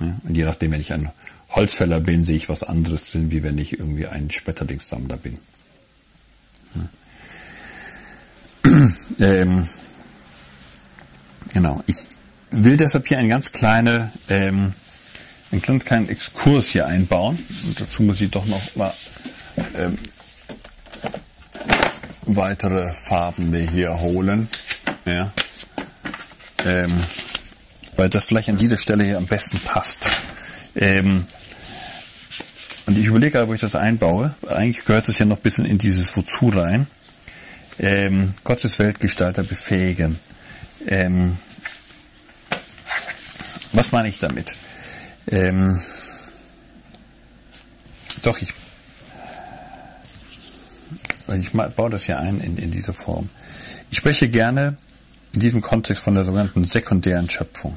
Ja. 0.00 0.18
Und 0.24 0.34
je 0.34 0.44
nachdem, 0.44 0.72
wenn 0.72 0.80
ich 0.80 0.92
ein 0.92 1.10
Holzfäller 1.50 2.00
bin, 2.00 2.24
sehe 2.24 2.36
ich 2.36 2.48
was 2.48 2.62
anderes 2.62 3.10
drin, 3.10 3.30
wie 3.30 3.42
wenn 3.42 3.58
ich 3.58 3.78
irgendwie 3.78 4.06
ein 4.06 4.30
Schmetterlingssammler 4.30 5.16
bin. 5.16 5.34
Ja. 6.74 6.88
ähm, 9.20 9.68
genau, 11.52 11.82
ich 11.86 11.96
will 12.50 12.76
deshalb 12.76 13.06
hier 13.08 13.18
einen 13.18 13.28
ganz 13.28 13.52
kleine, 13.52 14.12
ähm, 14.28 14.72
einen 15.50 15.62
ganz 15.62 15.84
kleinen 15.84 16.08
Exkurs 16.08 16.68
hier 16.68 16.86
einbauen. 16.86 17.38
Und 17.66 17.80
dazu 17.80 18.02
muss 18.02 18.20
ich 18.20 18.30
doch 18.30 18.46
noch 18.46 18.76
mal 18.76 18.92
ähm, 19.76 19.98
weitere 22.26 22.92
Farben 22.92 23.50
mir 23.50 23.68
hier 23.70 23.98
holen. 24.00 24.48
Ja. 25.04 25.32
Ähm, 26.64 26.92
weil 27.96 28.08
das 28.08 28.26
vielleicht 28.26 28.48
an 28.48 28.56
dieser 28.56 28.76
Stelle 28.76 29.04
hier 29.04 29.16
am 29.16 29.26
besten 29.26 29.60
passt. 29.60 30.10
Ähm, 30.76 31.26
und 32.86 32.96
ich 32.96 33.06
überlege 33.06 33.46
wo 33.48 33.54
ich 33.54 33.60
das 33.60 33.74
einbaue. 33.74 34.34
Eigentlich 34.48 34.84
gehört 34.84 35.08
es 35.08 35.18
ja 35.18 35.26
noch 35.26 35.38
ein 35.38 35.42
bisschen 35.42 35.64
in 35.64 35.78
dieses 35.78 36.16
Wozu 36.16 36.48
rein 36.48 36.86
ähm, 37.78 38.34
Gottes 38.44 38.78
Weltgestalter 38.78 39.42
befähigen. 39.42 40.18
Ähm, 40.86 41.38
was 43.72 43.92
meine 43.92 44.08
ich 44.08 44.18
damit? 44.18 44.56
Ähm, 45.30 45.80
doch, 48.22 48.40
ich, 48.40 48.52
ich 51.38 51.52
baue 51.52 51.90
das 51.90 52.04
hier 52.04 52.18
ein 52.18 52.40
in, 52.40 52.56
in 52.56 52.70
diese 52.70 52.92
Form. 52.92 53.28
Ich 53.90 53.98
spreche 53.98 54.28
gerne 54.28 54.76
in 55.32 55.40
diesem 55.40 55.60
Kontext 55.60 56.02
von 56.04 56.14
der 56.14 56.24
sogenannten 56.24 56.64
sekundären 56.64 57.28
Schöpfung. 57.30 57.76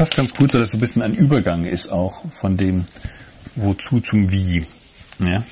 Passt 0.00 0.16
ganz 0.16 0.32
gut, 0.32 0.54
weil 0.54 0.62
das 0.62 0.70
so 0.70 0.78
ein 0.78 0.80
bisschen 0.80 1.02
ein 1.02 1.12
Übergang 1.12 1.66
ist 1.66 1.88
auch 1.88 2.24
von 2.30 2.56
dem 2.56 2.86
Wozu 3.54 4.00
zum 4.00 4.32
Wie. 4.32 4.64
Ja? 5.18 5.44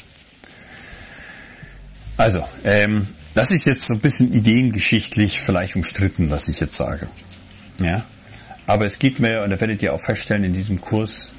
Also, 2.16 2.42
ähm, 2.64 3.08
das 3.34 3.50
ist 3.50 3.66
jetzt 3.66 3.86
so 3.86 3.92
ein 3.92 4.00
bisschen 4.00 4.32
ideengeschichtlich 4.32 5.42
vielleicht 5.42 5.76
umstritten, 5.76 6.30
was 6.30 6.48
ich 6.48 6.60
jetzt 6.60 6.76
sage. 6.76 7.08
Ja? 7.82 8.06
Aber 8.66 8.86
es 8.86 8.98
geht 8.98 9.18
mir, 9.18 9.42
und 9.42 9.50
da 9.50 9.60
werdet 9.60 9.82
ihr 9.82 9.92
auch 9.92 10.00
feststellen, 10.00 10.44
in 10.44 10.54
diesem 10.54 10.80
Kurs, 10.80 11.30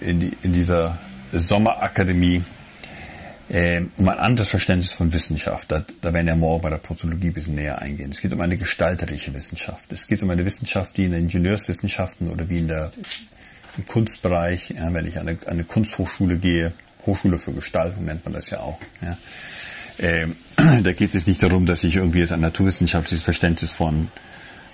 in, 0.00 0.20
die, 0.20 0.30
in 0.44 0.52
dieser 0.52 0.98
Sommerakademie, 1.32 2.44
äh, 3.50 3.82
um 3.96 4.08
ein 4.08 4.18
anderes 4.18 4.50
Verständnis 4.50 4.92
von 4.92 5.12
Wissenschaft. 5.12 5.70
Da, 5.72 5.84
da 6.00 6.12
werden 6.12 6.26
wir 6.26 6.36
morgen 6.36 6.62
bei 6.62 6.70
der 6.70 6.78
Prozologie 6.78 7.28
ein 7.28 7.32
bisschen 7.32 7.56
näher 7.56 7.82
eingehen. 7.82 8.12
Es 8.12 8.20
geht 8.20 8.32
um 8.32 8.40
eine 8.40 8.56
gestalterische 8.56 9.34
Wissenschaft. 9.34 9.92
Es 9.92 10.06
geht 10.06 10.22
um 10.22 10.30
eine 10.30 10.44
Wissenschaft, 10.44 10.96
die 10.96 11.04
in 11.04 11.12
den 11.12 11.24
Ingenieurswissenschaften 11.24 12.30
oder 12.30 12.48
wie 12.48 12.60
in 12.60 12.68
der, 12.68 12.92
im 13.76 13.86
Kunstbereich, 13.86 14.70
ja, 14.70 14.92
wenn 14.94 15.06
ich 15.06 15.18
an 15.18 15.28
eine, 15.28 15.38
eine 15.46 15.64
Kunsthochschule 15.64 16.38
gehe, 16.38 16.72
Hochschule 17.06 17.38
für 17.38 17.52
Gestaltung 17.52 18.04
nennt 18.04 18.24
man 18.24 18.34
das 18.34 18.50
ja 18.50 18.60
auch. 18.60 18.78
Ja. 19.02 19.18
Ähm, 19.98 20.36
da 20.82 20.92
geht 20.92 21.14
es 21.14 21.26
nicht 21.26 21.42
darum, 21.42 21.66
dass 21.66 21.82
ich 21.82 21.96
irgendwie 21.96 22.20
jetzt 22.20 22.32
ein 22.32 22.40
naturwissenschaftliches 22.40 23.24
Verständnis 23.24 23.72
von 23.72 24.08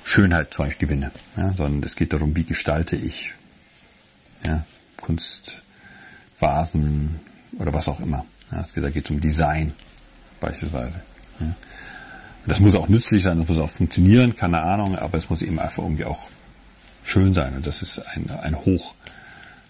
Schönheit 0.04 0.52
zum 0.52 0.66
Beispiel 0.66 0.88
gewinne, 0.88 1.12
ja, 1.36 1.52
sondern 1.56 1.82
es 1.82 1.96
geht 1.96 2.12
darum, 2.12 2.36
wie 2.36 2.44
gestalte 2.44 2.96
ich 2.96 3.32
ja, 4.44 4.64
Kunst, 5.00 5.62
Vasen 6.38 7.20
oder 7.58 7.72
was 7.72 7.88
auch 7.88 8.00
immer. 8.00 8.24
Ja, 8.50 8.60
es 8.60 8.74
geht, 8.74 8.84
da 8.84 8.90
geht 8.90 9.04
es 9.04 9.10
um 9.10 9.20
Design 9.20 9.72
beispielsweise. 10.40 11.00
Ja. 11.40 11.54
Das 12.46 12.60
muss 12.60 12.76
auch 12.76 12.88
nützlich 12.88 13.24
sein, 13.24 13.40
das 13.40 13.48
muss 13.48 13.58
auch 13.58 13.70
funktionieren, 13.70 14.36
keine 14.36 14.60
Ahnung, 14.60 14.96
aber 14.96 15.18
es 15.18 15.28
muss 15.30 15.42
eben 15.42 15.58
einfach 15.58 15.82
irgendwie 15.82 16.04
auch 16.04 16.28
schön 17.02 17.34
sein 17.34 17.56
und 17.56 17.66
das 17.66 17.82
ist 17.82 17.98
ein, 17.98 18.30
ein 18.30 18.56
hoch 18.56 18.94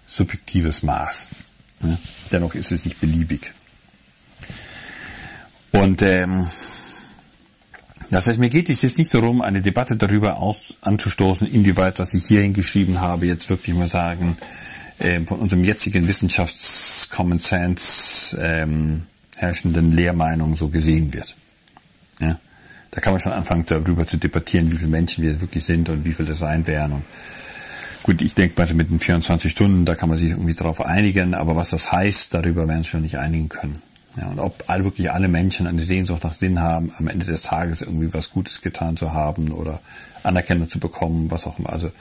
subjektives 0.05 0.83
Maß. 0.83 1.31
Ja. 1.83 1.99
Dennoch 2.33 2.55
ist 2.55 2.73
es 2.73 2.85
nicht 2.85 3.01
beliebig. 3.01 3.53
Und 5.73 6.03
ähm, 6.03 6.49
das 8.11 8.29
heißt, 8.29 8.39
mir 8.39 8.51
geht 8.51 8.71
es 8.71 8.83
jetzt 8.83 8.99
nicht 8.99 9.13
darum, 9.13 9.43
eine 9.43 9.63
Debatte 9.63 9.97
darüber 9.97 10.39
aus, 10.39 10.77
anzustoßen, 10.81 11.47
inwieweit, 11.47 11.99
was 11.99 12.15
ich 12.15 12.27
hier 12.27 12.41
hingeschrieben 12.41 13.01
habe, 13.01 13.27
jetzt 13.27 13.51
wirklich 13.51 13.75
mal 13.75 13.89
sagen, 13.89 14.37
äh, 14.99 15.21
von 15.23 15.41
unserem 15.41 15.65
jetzigen 15.65 16.09
Wissenschafts-Common 16.09 17.39
Sense 17.39 18.37
ähm, 18.41 19.03
herrschenden 19.37 19.93
Lehrmeinung 19.93 20.57
so 20.57 20.69
gesehen 20.69 21.13
wird. 21.13 21.37
Ja? 22.21 22.39
Da 22.91 23.01
kann 23.01 23.13
man 23.13 23.21
schon 23.21 23.33
anfangen, 23.33 23.65
darüber 23.67 24.07
zu 24.07 24.17
debattieren, 24.17 24.73
wie 24.73 24.77
viele 24.77 24.91
Menschen 24.91 25.23
wir 25.23 25.41
wirklich 25.41 25.65
sind 25.65 25.89
und 25.89 26.05
wie 26.05 26.13
viele 26.13 26.29
das 26.29 26.39
sein 26.39 26.67
werden. 26.67 26.95
Und 26.95 27.05
gut, 28.03 28.23
ich 28.23 28.35
denke 28.35 28.61
mal, 28.61 28.73
mit 28.75 28.91
den 28.91 29.01
24 29.01 29.51
Stunden, 29.51 29.85
da 29.85 29.95
kann 29.95 30.09
man 30.09 30.17
sich 30.17 30.31
irgendwie 30.31 30.55
darauf 30.55 30.81
einigen, 30.81 31.35
aber 31.35 31.57
was 31.57 31.71
das 31.71 31.93
heißt, 31.93 32.33
darüber 32.33 32.67
werden 32.67 32.79
wir 32.79 32.85
schon 32.85 33.03
nicht 33.03 33.19
einigen 33.19 33.49
können. 33.49 33.79
Ja, 34.17 34.29
und 34.29 34.41
ob 34.41 34.65
all, 34.69 34.85
wirklich 34.85 35.11
alle 35.11 35.29
Menschen 35.29 35.67
eine 35.67 35.83
Sehnsucht 35.83 36.25
nach 36.25 36.33
Sinn 36.33 36.61
haben, 36.61 36.91
am 36.97 37.07
Ende 37.07 37.27
des 37.27 37.43
Tages 37.43 37.83
irgendwie 37.83 38.15
was 38.15 38.31
Gutes 38.31 38.63
getan 38.63 38.97
zu 38.97 39.13
haben 39.13 39.53
oder 39.53 39.81
Anerkennung 40.23 40.71
zu 40.71 40.81
bekommen, 40.81 41.31
was 41.31 41.47
auch 41.47 41.59
immer. 41.59 41.71
Also 41.71 41.93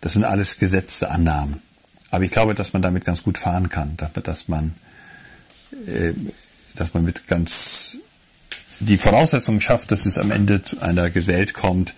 das 0.00 0.12
sind 0.12 0.24
alles 0.24 0.58
gesetzte 0.58 1.10
Annahmen. 1.10 1.60
Aber 2.10 2.24
ich 2.24 2.30
glaube, 2.30 2.54
dass 2.54 2.72
man 2.72 2.82
damit 2.82 3.04
ganz 3.04 3.22
gut 3.22 3.38
fahren 3.38 3.68
kann, 3.68 3.96
dass 4.22 4.48
man, 4.48 4.74
äh, 5.86 6.12
dass 6.74 6.94
man 6.94 7.04
mit 7.04 7.26
ganz 7.26 7.98
die 8.80 8.98
Voraussetzungen 8.98 9.60
schafft, 9.60 9.90
dass 9.90 10.06
es 10.06 10.18
am 10.18 10.30
Ende 10.30 10.62
zu 10.62 10.80
einer 10.80 11.14
Welt 11.14 11.54
kommt, 11.54 11.94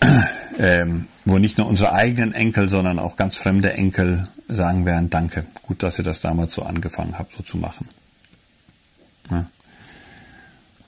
ähm, 0.58 1.06
wo 1.24 1.38
nicht 1.38 1.58
nur 1.58 1.66
unsere 1.66 1.92
eigenen 1.92 2.32
Enkel, 2.32 2.68
sondern 2.68 2.98
auch 2.98 3.16
ganz 3.16 3.36
fremde 3.36 3.74
Enkel 3.74 4.24
sagen 4.48 4.86
werden, 4.86 5.10
danke, 5.10 5.44
gut, 5.62 5.82
dass 5.82 5.98
ihr 5.98 6.04
das 6.04 6.20
damals 6.20 6.54
so 6.54 6.62
angefangen 6.62 7.18
habt, 7.18 7.34
so 7.34 7.42
zu 7.42 7.58
machen. 7.58 7.88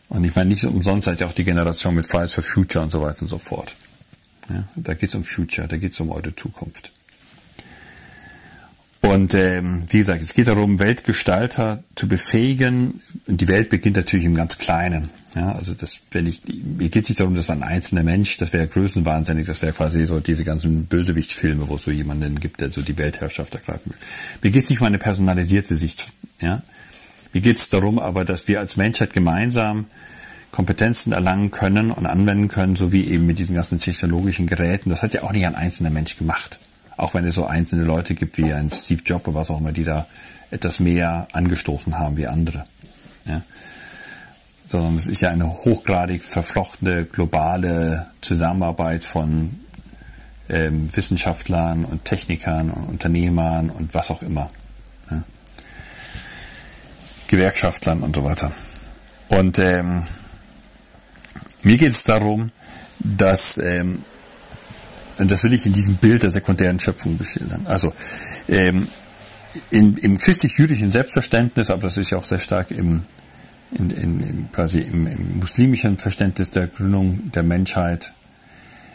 Und 0.09 0.25
ich 0.25 0.35
meine, 0.35 0.51
nicht 0.51 0.63
umsonst 0.65 1.07
seid 1.07 1.21
ihr 1.21 1.27
auch 1.27 1.33
die 1.33 1.45
Generation 1.45 1.95
mit 1.95 2.07
Fridays 2.07 2.35
for 2.35 2.45
Future 2.45 2.85
und 2.85 2.91
so 2.91 3.01
weiter 3.01 3.23
und 3.23 3.29
so 3.29 3.39
fort. 3.39 3.75
Ja, 4.51 4.65
da 4.77 4.93
geht 4.93 5.09
es 5.09 5.15
um 5.15 5.25
Future, 5.25 5.67
da 5.67 5.79
geht 5.79 5.93
es 5.93 6.01
um 6.01 6.11
eure 6.11 6.37
Zukunft. 6.37 6.93
Und 9.03 9.35
ähm, 9.35 9.83
wie 9.89 9.99
gesagt, 9.99 10.23
es 10.23 10.33
geht 10.33 10.49
darum, 10.49 10.79
Weltgestalter 10.79 11.83
zu 11.97 12.09
befähigen. 12.09 13.01
Und 13.27 13.41
die 13.41 13.49
Welt 13.49 13.69
beginnt 13.69 13.97
natürlich 13.97 14.25
im 14.27 14.35
ganz 14.35 14.59
Kleinen. 14.59 15.11
Ja, 15.35 15.53
also 15.53 15.75
das, 15.75 16.01
wenn 16.13 16.27
ich, 16.27 16.43
mir 16.47 16.89
geht 16.89 17.05
es 17.05 17.09
nicht 17.09 17.21
darum, 17.21 17.35
dass 17.35 17.51
ein 17.51 17.63
einzelner 17.63 18.03
Mensch, 18.03 18.37
das 18.37 18.53
wäre 18.53 18.67
größenwahnsinnig, 18.67 19.47
das 19.47 19.63
wäre 19.63 19.73
quasi 19.73 20.05
so 20.05 20.21
diese 20.21 20.45
ganzen 20.45 20.85
Bösewichtfilme, 20.87 21.69
wo 21.69 21.77
es 21.77 21.85
so 21.85 21.91
jemanden 21.91 22.39
gibt, 22.39 22.61
der 22.61 22.71
so 22.71 22.83
die 22.83 22.97
Weltherrschaft 22.99 23.55
ergreifen 23.55 23.93
will. 23.93 23.99
Mir 24.43 24.51
geht 24.51 24.63
es 24.63 24.71
nicht 24.71 24.81
um 24.81 24.87
eine 24.87 24.99
personalisierte 24.99 25.75
Sicht. 25.75 26.13
Ja, 26.41 26.63
mir 27.33 27.41
geht 27.41 27.57
es 27.57 27.71
darum, 27.71 27.99
aber, 27.99 28.25
dass 28.25 28.47
wir 28.47 28.61
als 28.61 28.77
Menschheit 28.77 29.15
gemeinsam 29.15 29.87
Kompetenzen 30.51 31.13
erlangen 31.13 31.51
können 31.51 31.91
und 31.91 32.05
anwenden 32.05 32.49
können, 32.49 32.77
so 32.77 32.93
wie 32.93 33.07
eben 33.09 33.25
mit 33.25 33.39
diesen 33.39 33.57
ganzen 33.57 33.79
technologischen 33.79 34.47
Geräten. 34.47 34.91
Das 34.91 35.03
hat 35.03 35.15
ja 35.15 35.23
auch 35.23 35.33
nicht 35.33 35.47
ein 35.47 35.55
einzelner 35.55 35.91
Mensch 35.91 36.19
gemacht. 36.19 36.61
Auch 36.97 37.14
wenn 37.14 37.24
es 37.24 37.34
so 37.34 37.47
einzelne 37.47 37.84
Leute 37.84 38.14
gibt 38.14 38.38
wie 38.38 38.53
ein 38.53 38.70
Steve 38.70 39.03
Jobs 39.05 39.26
oder 39.26 39.38
was 39.38 39.51
auch 39.51 39.61
immer, 39.61 39.72
die 39.72 39.84
da 39.84 40.07
etwas 40.51 40.80
mehr 40.80 41.26
angestoßen 41.32 41.99
haben 41.99 42.16
wie 42.16 42.26
andere. 42.26 42.64
Ja. 43.24 43.43
Sondern 44.68 44.95
es 44.95 45.07
ist 45.07 45.20
ja 45.20 45.30
eine 45.30 45.49
hochgradig 45.49 46.24
verflochtene 46.24 47.05
globale 47.05 48.07
Zusammenarbeit 48.20 49.05
von 49.05 49.61
ähm, 50.49 50.95
Wissenschaftlern 50.95 51.84
und 51.84 52.05
Technikern 52.05 52.70
und 52.70 52.84
Unternehmern 52.84 53.70
und 53.70 53.95
was 53.95 54.11
auch 54.11 54.22
immer. 54.22 54.49
Gewerkschaftlern 57.32 58.03
und 58.03 58.14
so 58.14 58.24
weiter. 58.24 58.53
Und 59.30 59.59
ähm, 59.59 60.03
mir 61.62 61.78
geht 61.78 61.93
es 61.93 62.05
darum, 62.05 62.51
dass, 62.99 63.57
ähm, 63.57 64.05
und 65.19 65.31
das 65.31 65.45
will 65.45 65.53
ich 65.53 65.67
in 65.67 65.73
diesem 65.73 65.97
Bild 65.97 66.23
der 66.23 66.33
sekundären 66.33 66.81
Schöpfung 66.81 67.19
beschildern. 67.19 67.67
Also 67.67 67.93
ähm, 68.49 68.89
in, 69.71 69.97
im 69.99 70.19
christlich-jüdischen 70.19 70.91
Selbstverständnis, 70.91 71.71
aber 71.71 71.83
das 71.83 71.99
ist 71.99 72.11
ja 72.11 72.19
auch 72.19 72.25
sehr 72.25 72.41
stark 72.41 72.71
im, 72.71 73.03
in, 73.73 73.91
in, 73.91 74.21
in, 74.21 74.53
quasi 74.53 74.81
im, 74.81 75.07
im 75.07 75.39
muslimischen 75.39 75.99
Verständnis 75.99 76.51
der 76.51 76.67
Gründung 76.67 77.31
der 77.33 77.43
Menschheit, 77.43 78.13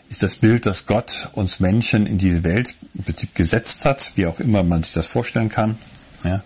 ist 0.10 0.24
das 0.24 0.36
Bild, 0.36 0.66
dass 0.66 0.86
Gott 0.86 1.30
uns 1.34 1.60
Menschen 1.60 2.08
in 2.08 2.18
diese 2.18 2.44
Welt 2.44 2.76
im 2.96 3.04
Prinzip 3.04 3.36
gesetzt 3.36 3.86
hat, 3.86 4.14
wie 4.16 4.26
auch 4.26 4.40
immer 4.40 4.64
man 4.64 4.84
sich 4.84 4.94
das 4.94 5.06
vorstellen 5.06 5.50
kann. 5.50 5.78
Ja, 6.24 6.44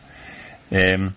ähm, 0.72 1.12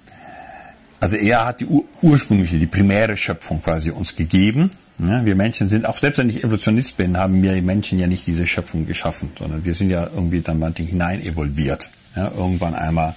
also 1.01 1.17
er 1.17 1.47
hat 1.47 1.61
die 1.61 1.67
ur 1.67 1.85
ursprüngliche, 2.03 2.59
die 2.59 2.67
primäre 2.67 3.17
Schöpfung 3.17 3.63
quasi 3.63 3.91
uns 3.91 4.15
gegeben. 4.15 4.71
Ja, 4.99 5.25
wir 5.25 5.35
Menschen 5.35 5.69
sind, 5.69 5.87
auch 5.87 5.97
selbst 5.97 6.19
wenn 6.19 6.29
ich 6.29 6.45
Evolutionist 6.45 6.97
bin, 6.97 7.17
haben 7.17 7.43
wir 7.43 7.61
Menschen 7.63 7.99
ja 7.99 8.07
nicht 8.07 8.27
diese 8.27 8.47
Schöpfung 8.47 8.87
geschaffen, 8.87 9.33
sondern 9.37 9.65
wir 9.65 9.75
sind 9.75 9.91
ja 9.91 10.05
irgendwie 10.05 10.41
dann 10.41 10.61
mal 10.61 10.73
hinein 10.73 11.21
evolviert. 11.21 11.91
Ja, 12.15 12.31
irgendwann 12.31 12.75
einmal, 12.75 13.15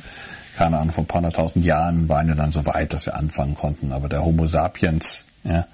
keine 0.57 0.79
Ahnung, 0.79 0.91
vor 0.91 1.03
ein 1.03 1.07
paar 1.07 1.21
hunderttausend 1.21 1.63
Jahren 1.63 2.09
waren 2.09 2.27
wir 2.27 2.35
dann 2.35 2.51
so 2.51 2.65
weit, 2.65 2.93
dass 2.93 3.05
wir 3.05 3.15
anfangen 3.15 3.53
konnten. 3.53 3.91
Aber 3.91 4.09
der 4.09 4.25
Homo 4.25 4.47
sapiens, 4.47 5.25
ja, 5.43 5.67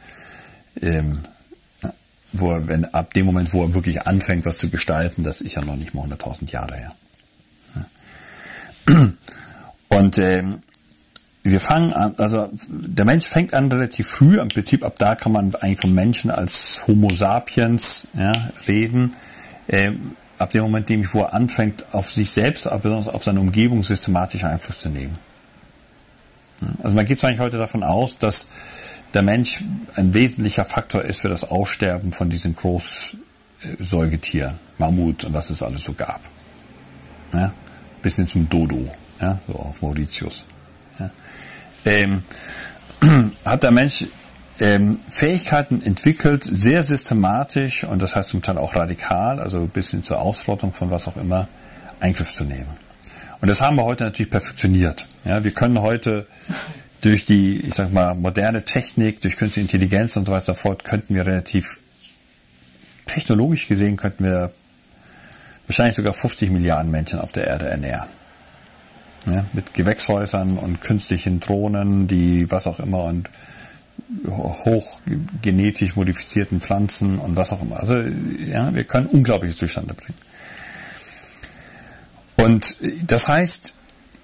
ähm, 0.81 1.19
wo 2.33 2.51
er, 2.51 2.67
wenn, 2.67 2.85
ab 2.93 3.13
dem 3.13 3.25
Moment, 3.25 3.53
wo 3.53 3.63
er 3.63 3.73
wirklich 3.73 4.05
anfängt, 4.05 4.45
was 4.45 4.57
zu 4.57 4.69
gestalten, 4.69 5.23
das 5.23 5.39
ist 5.39 5.55
ja 5.55 5.63
noch 5.63 5.77
nicht 5.77 5.93
mal 5.93 6.01
hunderttausend 6.01 6.51
Jahre 6.51 6.75
her. 6.75 6.95
Ja. 8.89 9.09
Und 9.97 10.17
ähm, 10.17 10.63
wir 11.43 11.59
fangen 11.59 11.91
an, 11.91 12.15
also 12.17 12.49
der 12.67 13.03
Mensch 13.05 13.25
fängt 13.25 13.53
an 13.53 13.69
relativ 13.69 14.07
früh, 14.07 14.39
im 14.39 14.47
Prinzip 14.47 14.85
ab 14.85 14.95
da 14.97 15.15
kann 15.15 15.33
man 15.33 15.53
eigentlich 15.55 15.81
vom 15.81 15.93
Menschen 15.93 16.31
als 16.31 16.83
Homo 16.87 17.13
sapiens 17.13 18.07
ja, 18.17 18.49
reden. 18.67 19.15
Äh, 19.67 19.91
ab 20.37 20.51
dem 20.51 20.63
Moment, 20.63 20.87
dem 20.89 21.05
wo 21.13 21.21
er 21.21 21.33
anfängt, 21.33 21.85
auf 21.93 22.13
sich 22.13 22.31
selbst, 22.31 22.67
aber 22.67 22.79
besonders 22.79 23.09
auf 23.09 23.23
seine 23.23 23.41
Umgebung 23.41 23.83
systematisch 23.83 24.43
Einfluss 24.45 24.79
zu 24.79 24.89
nehmen. 24.89 25.17
Also 26.81 26.95
man 26.95 27.05
geht 27.05 27.23
eigentlich 27.23 27.39
heute 27.39 27.57
davon 27.57 27.83
aus, 27.83 28.17
dass 28.17 28.47
der 29.13 29.21
Mensch 29.21 29.63
ein 29.95 30.13
wesentlicher 30.13 30.63
Faktor 30.65 31.03
ist 31.03 31.21
für 31.21 31.29
das 31.29 31.43
Aussterben 31.49 32.13
von 32.13 32.29
diesen 32.29 32.55
Großsäugetieren, 32.55 34.53
Mammut 34.77 35.25
und 35.25 35.33
was 35.33 35.49
es 35.49 35.61
alles 35.61 35.83
so 35.83 35.91
gab. 35.93 36.21
Ja? 37.33 37.53
Bis 38.01 38.15
hin 38.15 38.29
zum 38.29 38.47
Dodo, 38.49 38.89
ja? 39.21 39.39
so 39.47 39.55
auf 39.55 39.81
Mauritius. 39.81 40.45
Ähm, 41.85 42.23
hat 43.45 43.63
der 43.63 43.71
Mensch 43.71 44.05
ähm, 44.59 44.99
Fähigkeiten 45.09 45.81
entwickelt, 45.81 46.43
sehr 46.43 46.83
systematisch 46.83 47.83
und 47.83 48.01
das 48.01 48.15
heißt 48.15 48.29
zum 48.29 48.41
Teil 48.41 48.57
auch 48.57 48.75
radikal, 48.75 49.39
also 49.39 49.65
bis 49.67 49.91
hin 49.91 50.03
zur 50.03 50.19
Ausrottung 50.21 50.73
von 50.73 50.91
was 50.91 51.07
auch 51.07 51.17
immer, 51.17 51.47
Eingriff 51.99 52.33
zu 52.33 52.43
nehmen. 52.43 52.69
Und 53.41 53.47
das 53.47 53.61
haben 53.61 53.75
wir 53.75 53.83
heute 53.83 54.05
natürlich 54.05 54.29
perfektioniert. 54.29 55.07
Ja, 55.25 55.43
wir 55.43 55.51
können 55.51 55.81
heute 55.81 56.27
durch 57.01 57.25
die, 57.25 57.59
ich 57.59 57.73
sag 57.73 57.91
mal, 57.91 58.15
moderne 58.15 58.63
Technik, 58.63 59.19
durch 59.21 59.35
künstliche 59.35 59.65
Intelligenz 59.65 60.15
und 60.15 60.25
so 60.25 60.31
weiter 60.31 60.49
und 60.49 60.55
so 60.57 60.61
fort, 60.61 60.85
könnten 60.85 61.15
wir 61.15 61.25
relativ 61.25 61.79
technologisch 63.05 63.67
gesehen, 63.67 63.97
könnten 63.97 64.23
wir 64.23 64.53
wahrscheinlich 65.67 65.95
sogar 65.95 66.13
50 66.13 66.51
Milliarden 66.51 66.91
Menschen 66.91 67.19
auf 67.19 67.31
der 67.31 67.47
Erde 67.47 67.67
ernähren. 67.67 68.07
Ja, 69.25 69.45
mit 69.53 69.73
Gewächshäusern 69.73 70.57
und 70.57 70.81
künstlichen 70.81 71.39
Drohnen, 71.39 72.07
die 72.07 72.51
was 72.51 72.67
auch 72.67 72.79
immer 72.79 73.05
und 73.05 73.29
hochgenetisch 74.27 75.95
modifizierten 75.95 76.59
Pflanzen 76.59 77.19
und 77.19 77.35
was 77.35 77.53
auch 77.53 77.61
immer. 77.61 77.79
Also 77.79 77.95
ja, 77.95 78.73
wir 78.73 78.83
können 78.83 79.07
Unglaubliches 79.07 79.57
zustande 79.57 79.93
bringen. 79.93 80.17
Und 82.35 82.77
das 83.07 83.27
heißt, 83.27 83.73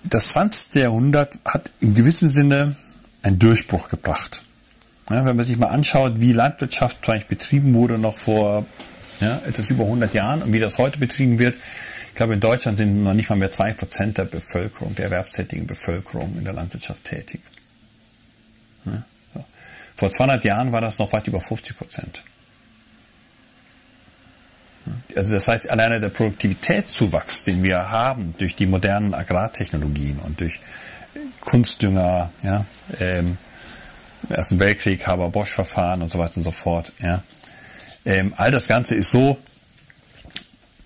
das 0.03 0.29
20. 0.29 0.75
Jahrhundert 0.75 1.39
hat 1.45 1.71
im 1.79 1.95
gewissen 1.95 2.29
Sinne 2.29 2.75
einen 3.21 3.39
Durchbruch 3.39 3.89
gebracht. 3.89 4.43
Ja, 5.09 5.25
wenn 5.25 5.35
man 5.35 5.45
sich 5.45 5.57
mal 5.57 5.67
anschaut, 5.67 6.19
wie 6.19 6.33
Landwirtschaft 6.33 7.07
eigentlich 7.09 7.27
betrieben 7.27 7.73
wurde 7.73 7.97
noch 7.97 8.17
vor 8.17 8.65
ja, 9.19 9.41
etwas 9.47 9.69
über 9.69 9.83
100 9.83 10.13
Jahren 10.13 10.41
und 10.43 10.53
wie 10.53 10.59
das 10.59 10.77
heute 10.77 10.99
betrieben 10.99 11.39
wird, 11.39 11.55
glaube, 12.19 12.33
in 12.33 12.41
Deutschland 12.41 12.77
sind 12.77 13.01
noch 13.01 13.13
nicht 13.13 13.29
mal 13.29 13.37
mehr 13.37 13.49
2% 13.51 14.11
der 14.11 14.25
Bevölkerung, 14.25 14.93
der 14.93 15.05
erwerbstätigen 15.05 15.65
Bevölkerung 15.65 16.37
in 16.37 16.43
der 16.43 16.51
Landwirtschaft 16.51 17.05
tätig. 17.05 17.39
Ja, 18.83 19.03
so. 19.33 19.45
Vor 19.95 20.11
200 20.11 20.43
Jahren 20.43 20.73
war 20.73 20.81
das 20.81 20.99
noch 20.99 21.13
weit 21.13 21.27
über 21.27 21.39
50 21.39 21.77
Prozent. 21.77 22.21
Also 25.15 25.33
das 25.33 25.47
heißt, 25.47 25.69
alleine 25.69 26.01
der 26.01 26.09
Produktivitätszuwachs, 26.09 27.45
den 27.45 27.63
wir 27.63 27.89
haben 27.89 28.35
durch 28.37 28.53
die 28.53 28.65
modernen 28.65 29.13
Agrartechnologien 29.13 30.19
und 30.19 30.41
durch 30.41 30.59
Kunstdünger, 31.39 32.31
ja, 32.43 32.65
ähm, 32.99 33.37
Ersten 34.27 34.59
Weltkrieg, 34.59 35.07
Haber-Bosch-Verfahren 35.07 36.01
und 36.01 36.11
so 36.11 36.19
weiter 36.19 36.35
und 36.35 36.43
so 36.43 36.51
fort, 36.51 36.91
ja, 36.99 37.23
ähm, 38.05 38.33
all 38.35 38.51
das 38.51 38.67
Ganze 38.67 38.95
ist 38.95 39.09
so, 39.09 39.37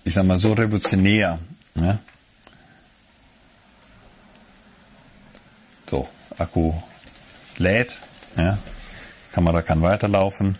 ich 0.04 0.14
sag 0.14 0.26
mal, 0.26 0.38
so 0.38 0.52
revolutionär. 0.52 1.38
Ja. 1.74 1.98
So, 5.88 6.08
Akku 6.38 6.72
lädt, 7.58 7.98
ja, 8.36 8.58
Kamera 9.32 9.62
kann 9.62 9.82
weiterlaufen. 9.82 10.58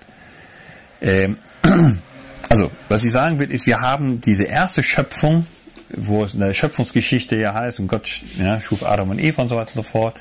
Ähm, 1.01 1.38
also, 2.49 2.70
was 2.88 3.05
ich 3.05 3.12
sagen 3.12 3.38
will, 3.38 3.51
ist, 3.51 3.66
wir 3.66 3.80
haben 3.80 4.20
diese 4.20 4.45
erste 4.45 4.82
Schöpfung, 4.82 5.47
wo 5.90 6.24
es 6.24 6.34
in 6.34 6.40
der 6.40 6.53
Schöpfungsgeschichte 6.55 7.36
ja 7.36 7.55
heißt, 7.55 7.80
und 7.80 7.88
Gott 7.88 8.22
ja, 8.38 8.61
schuf 8.61 8.82
Adam 8.82 9.11
und 9.11 9.18
Eva 9.18 9.42
und 9.42 9.49
so 9.49 9.57
weiter 9.57 9.70
und 9.70 9.76
so 9.76 9.82
fort. 9.82 10.16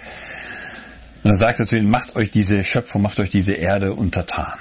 Und 1.24 1.30
dann 1.30 1.38
sagt 1.38 1.60
er 1.60 1.66
zu 1.66 1.78
ihnen, 1.78 1.90
macht 1.90 2.16
euch 2.16 2.32
diese 2.32 2.64
Schöpfung, 2.64 3.02
macht 3.02 3.20
euch 3.20 3.30
diese 3.30 3.54
Erde 3.54 3.94
untertan. 3.94 4.60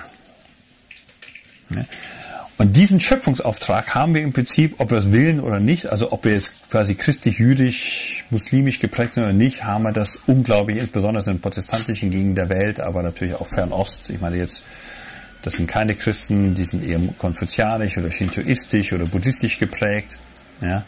Ja. 1.71 1.85
Und 2.59 2.77
diesen 2.77 3.01
Schöpfungsauftrag 3.01 3.95
haben 3.95 4.15
wir 4.15 4.23
im 4.23 4.33
Prinzip, 4.33 4.75
ob 4.79 4.91
wir 4.91 4.99
es 4.99 5.11
willen 5.11 5.41
oder 5.41 5.59
nicht, 5.59 5.87
also 5.87 6.13
ob 6.13 6.25
wir 6.25 6.33
jetzt 6.33 6.55
quasi 6.71 6.95
christlich, 6.95 7.39
jüdisch, 7.39 8.25
muslimisch 8.31 8.79
geprägt 8.79 9.15
sind 9.15 9.25
oder 9.25 9.33
nicht, 9.33 9.65
haben 9.65 9.83
wir 9.83 9.93
das 9.93 10.21
unglaublich, 10.27 10.77
insbesondere 10.77 11.29
in 11.31 11.41
protestantischen 11.41 12.11
Gegenden 12.11 12.37
der 12.37 12.49
Welt, 12.51 12.79
aber 12.79 13.03
natürlich 13.03 13.35
auch 13.35 13.47
Fernost. 13.47 14.11
Ich 14.11 14.21
meine 14.21 14.37
jetzt 14.37 14.63
das 15.43 15.55
sind 15.55 15.67
keine 15.67 15.97
Christen, 15.97 16.55
die 16.55 16.63
sind 16.63 16.85
eher 16.85 17.01
konfuzianisch 17.19 17.99
oder 17.99 18.11
shintoistisch 18.11 18.93
oder 18.93 19.07
buddhistisch 19.07 19.59
geprägt. 19.59 20.19
Ja? 20.61 20.85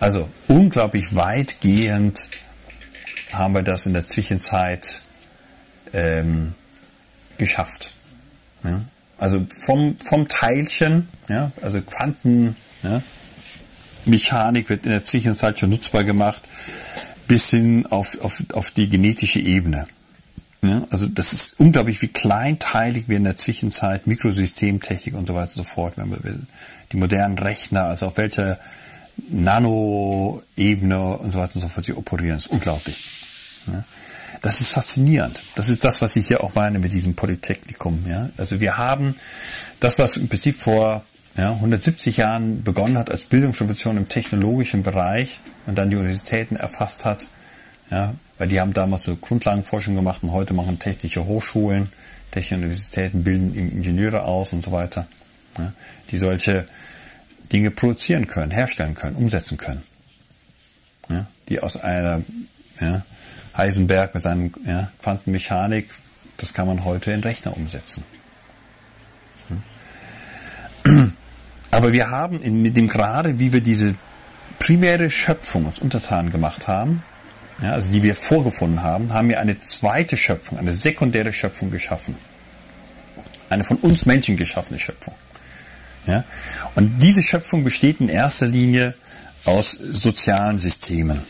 Also 0.00 0.28
unglaublich 0.48 1.14
weitgehend 1.14 2.28
haben 3.30 3.54
wir 3.54 3.62
das 3.62 3.86
in 3.86 3.92
der 3.92 4.06
Zwischenzeit 4.06 5.02
ähm, 5.92 6.54
geschafft. 7.36 7.92
Ja? 8.64 8.80
Also 9.22 9.46
vom, 9.48 9.96
vom 10.04 10.26
Teilchen, 10.26 11.06
ja, 11.28 11.52
also 11.62 11.80
Quantenmechanik 11.80 12.56
ja, 14.64 14.68
wird 14.68 14.84
in 14.84 14.90
der 14.90 15.04
Zwischenzeit 15.04 15.60
schon 15.60 15.70
nutzbar 15.70 16.02
gemacht, 16.02 16.42
bis 17.28 17.50
hin 17.50 17.86
auf, 17.86 18.20
auf, 18.20 18.42
auf 18.52 18.72
die 18.72 18.88
genetische 18.88 19.38
Ebene. 19.38 19.84
Ja, 20.60 20.82
also 20.90 21.06
das 21.06 21.32
ist 21.32 21.60
unglaublich, 21.60 22.02
wie 22.02 22.08
kleinteilig 22.08 23.08
wir 23.08 23.16
in 23.16 23.22
der 23.22 23.36
Zwischenzeit 23.36 24.08
Mikrosystemtechnik 24.08 25.14
und 25.14 25.28
so 25.28 25.34
weiter 25.36 25.50
und 25.50 25.54
so 25.54 25.62
fort, 25.62 25.98
wenn 25.98 26.08
man 26.08 26.24
will, 26.24 26.40
die 26.90 26.96
modernen 26.96 27.38
Rechner, 27.38 27.84
also 27.84 28.06
auf 28.06 28.16
welcher 28.16 28.58
Nano-Ebene 29.28 31.00
und 31.18 31.30
so 31.30 31.38
weiter 31.38 31.54
und 31.54 31.60
so 31.60 31.68
fort 31.68 31.86
sie 31.86 31.94
operieren, 31.94 32.38
ist 32.38 32.48
unglaublich. 32.48 33.06
Ja, 33.68 33.84
das 34.42 34.60
ist 34.60 34.70
faszinierend. 34.70 35.42
Das 35.54 35.68
ist 35.68 35.84
das, 35.84 36.02
was 36.02 36.16
ich 36.16 36.26
hier 36.26 36.42
auch 36.42 36.54
meine 36.54 36.80
mit 36.80 36.92
diesem 36.92 37.14
Polytechnikum. 37.14 38.04
Ja? 38.08 38.28
Also 38.36 38.60
wir 38.60 38.76
haben 38.76 39.14
das, 39.80 39.98
was 39.98 40.16
im 40.16 40.28
Prinzip 40.28 40.56
vor 40.56 41.04
ja, 41.36 41.52
170 41.52 42.18
Jahren 42.18 42.62
begonnen 42.62 42.98
hat 42.98 43.10
als 43.10 43.24
Bildungsrevolution 43.24 43.96
im 43.96 44.08
technologischen 44.08 44.82
Bereich 44.82 45.38
und 45.66 45.78
dann 45.78 45.90
die 45.90 45.96
Universitäten 45.96 46.56
erfasst 46.56 47.04
hat, 47.04 47.28
ja, 47.90 48.14
weil 48.36 48.48
die 48.48 48.60
haben 48.60 48.74
damals 48.74 49.04
so 49.04 49.16
Grundlagenforschung 49.16 49.94
gemacht 49.94 50.22
und 50.22 50.32
heute 50.32 50.54
machen 50.54 50.78
technische 50.78 51.24
Hochschulen, 51.24 51.92
technische 52.32 52.56
Universitäten 52.56 53.22
bilden 53.22 53.54
Ingenieure 53.54 54.24
aus 54.24 54.52
und 54.52 54.64
so 54.64 54.72
weiter, 54.72 55.06
ja, 55.56 55.72
die 56.10 56.16
solche 56.16 56.66
Dinge 57.52 57.70
produzieren 57.70 58.26
können, 58.26 58.50
herstellen 58.50 58.94
können, 58.94 59.16
umsetzen 59.16 59.56
können. 59.56 59.82
Ja, 61.08 61.26
die 61.48 61.60
aus 61.60 61.76
einer 61.76 62.22
ja, 62.80 63.02
Heisenberg 63.56 64.14
mit 64.14 64.22
seiner 64.22 64.50
ja, 64.64 64.90
Quantenmechanik, 65.02 65.88
das 66.36 66.54
kann 66.54 66.66
man 66.66 66.84
heute 66.84 67.12
in 67.12 67.20
Rechner 67.20 67.56
umsetzen. 67.56 68.04
Aber 71.70 71.92
wir 71.92 72.10
haben 72.10 72.42
in, 72.42 72.74
dem 72.74 72.88
Grade, 72.88 73.38
wie 73.38 73.52
wir 73.52 73.60
diese 73.60 73.94
primäre 74.58 75.10
Schöpfung 75.10 75.66
uns 75.66 75.78
untertan 75.78 76.30
gemacht 76.30 76.68
haben, 76.68 77.02
ja, 77.62 77.72
also 77.72 77.90
die 77.90 78.02
wir 78.02 78.16
vorgefunden 78.16 78.82
haben, 78.82 79.12
haben 79.12 79.28
wir 79.28 79.38
eine 79.38 79.58
zweite 79.60 80.16
Schöpfung, 80.16 80.58
eine 80.58 80.72
sekundäre 80.72 81.32
Schöpfung 81.32 81.70
geschaffen. 81.70 82.16
Eine 83.48 83.64
von 83.64 83.76
uns 83.78 84.06
Menschen 84.06 84.36
geschaffene 84.36 84.78
Schöpfung. 84.78 85.14
Ja? 86.06 86.24
Und 86.74 86.98
diese 87.00 87.22
Schöpfung 87.22 87.64
besteht 87.64 88.00
in 88.00 88.08
erster 88.08 88.46
Linie 88.46 88.94
aus 89.44 89.72
sozialen 89.72 90.58
Systemen. 90.58 91.20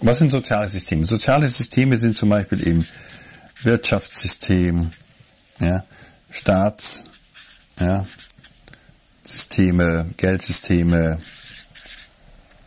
Was 0.00 0.18
sind 0.18 0.30
soziale 0.30 0.68
Systeme? 0.68 1.04
Soziale 1.06 1.48
Systeme 1.48 1.96
sind 1.96 2.16
zum 2.16 2.28
Beispiel 2.30 2.66
eben 2.66 2.86
Wirtschaftssystem, 3.62 4.90
ja? 5.60 5.84
Staats, 6.30 7.04
ja? 7.80 8.06
Systeme, 9.22 10.06
Geldsysteme, 10.16 11.18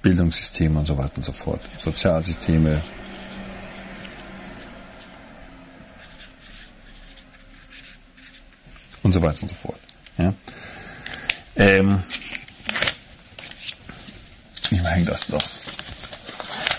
Bildungssysteme 0.01 0.79
und 0.79 0.85
so 0.85 0.97
weiter 0.97 1.17
und 1.17 1.25
so 1.25 1.31
fort, 1.31 1.61
Sozialsysteme. 1.79 2.81
Und 9.03 9.13
so 9.13 9.21
weiter 9.21 9.41
und 9.41 9.49
so 9.49 9.55
fort. 9.55 9.79
Ja. 10.17 10.33
Ähm, 11.55 12.03
ich 14.69 14.83
hänge 14.83 15.05
das 15.05 15.27
doch. 15.27 15.41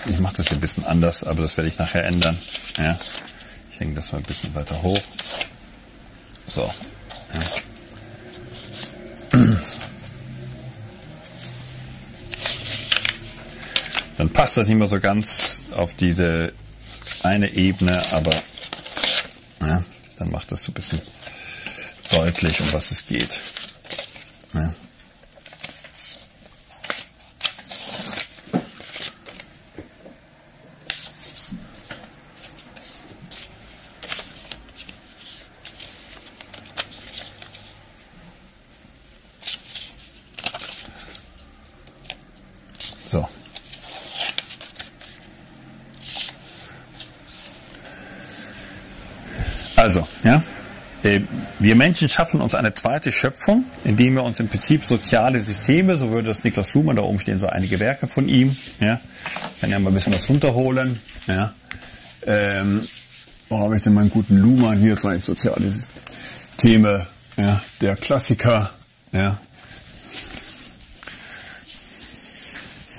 Ich 0.06 0.18
mache 0.18 0.36
das 0.36 0.48
hier 0.48 0.56
ein 0.56 0.60
bisschen 0.60 0.84
anders, 0.84 1.24
aber 1.24 1.42
das 1.42 1.56
werde 1.56 1.68
ich 1.68 1.78
nachher 1.78 2.04
ändern. 2.04 2.36
Ja. 2.76 2.98
Ich 3.70 3.80
hänge 3.80 3.94
das 3.94 4.12
mal 4.12 4.18
ein 4.18 4.24
bisschen 4.24 4.54
weiter 4.54 4.82
hoch. 4.82 5.00
So. 6.46 6.72
Ja. 7.32 7.40
dann 14.18 14.30
passt 14.30 14.56
das 14.56 14.68
nicht 14.68 14.76
mehr 14.76 14.88
so 14.88 15.00
ganz 15.00 15.66
auf 15.74 15.94
diese 15.94 16.52
eine 17.22 17.54
Ebene, 17.54 18.02
aber 18.12 18.34
Ja, 19.60 19.82
dann 20.18 20.30
macht 20.30 20.50
das 20.52 20.64
so 20.64 20.72
ein 20.72 20.74
bisschen 20.74 21.00
deutlich, 22.10 22.60
um 22.60 22.72
was 22.72 22.90
es 22.90 23.06
geht. 23.06 23.40
Ja. 24.54 24.74
Also, 49.82 50.06
ja, 50.22 50.40
äh, 51.02 51.22
wir 51.72 51.78
Menschen 51.78 52.10
schaffen 52.10 52.42
uns 52.42 52.54
eine 52.54 52.74
zweite 52.74 53.10
Schöpfung, 53.12 53.64
indem 53.82 54.16
wir 54.16 54.24
uns 54.24 54.38
im 54.40 54.48
Prinzip 54.48 54.84
soziale 54.84 55.40
Systeme, 55.40 55.96
so 55.96 56.10
würde 56.10 56.28
das 56.28 56.44
Niklas 56.44 56.74
Luhmann, 56.74 56.96
da 56.96 57.02
oben 57.02 57.18
stehen 57.18 57.38
so 57.38 57.46
einige 57.46 57.80
Werke 57.80 58.06
von 58.06 58.28
ihm, 58.28 58.54
ja, 58.78 59.00
kann 59.58 59.70
ja 59.70 59.78
mal 59.78 59.88
ein 59.88 59.94
bisschen 59.94 60.12
was 60.12 60.28
runterholen, 60.28 61.00
ja, 61.26 61.54
ähm, 62.26 62.86
wo 63.48 63.58
habe 63.58 63.78
ich 63.78 63.82
denn 63.82 63.94
meinen 63.94 64.10
guten 64.10 64.36
Luhmann 64.36 64.80
hier, 64.80 64.98
zwei 64.98 65.18
soziale 65.18 65.70
Systeme, 65.70 67.06
ja, 67.38 67.62
der 67.80 67.96
Klassiker, 67.96 68.70
ja, 69.12 69.38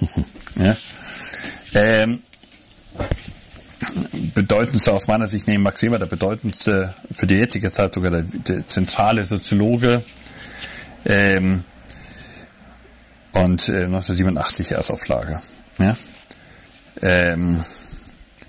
ja, 0.55 0.75
ähm, 1.75 2.23
bedeutendste 4.63 4.93
aus 4.93 5.07
meiner 5.07 5.27
Sicht 5.27 5.47
neben 5.47 5.63
Max 5.63 5.81
Weber, 5.81 5.99
der 5.99 6.05
bedeutendste 6.05 6.93
für 7.11 7.27
die 7.27 7.35
jetzige 7.35 7.71
Zeit 7.71 7.93
sogar 7.93 8.11
der, 8.11 8.21
der 8.21 8.67
zentrale 8.67 9.25
Soziologe. 9.25 10.03
Ähm, 11.05 11.63
und 13.33 13.67
äh, 13.67 13.85
1987 13.85 14.71
Erstauflage. 14.71 15.41
Ja? 15.79 15.97
Ähm, 17.01 17.65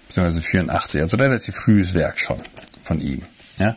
beziehungsweise 0.06 0.42
84, 0.42 1.00
also 1.00 1.16
relativ 1.16 1.56
frühes 1.56 1.94
Werk 1.94 2.20
schon 2.20 2.40
von 2.82 3.00
ihm. 3.00 3.22
Ja? 3.58 3.76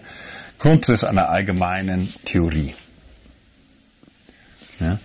Grundriss 0.59 1.03
einer 1.03 1.29
allgemeinen 1.29 2.13
Theorie. 2.25 2.75
Ja? 4.79 4.99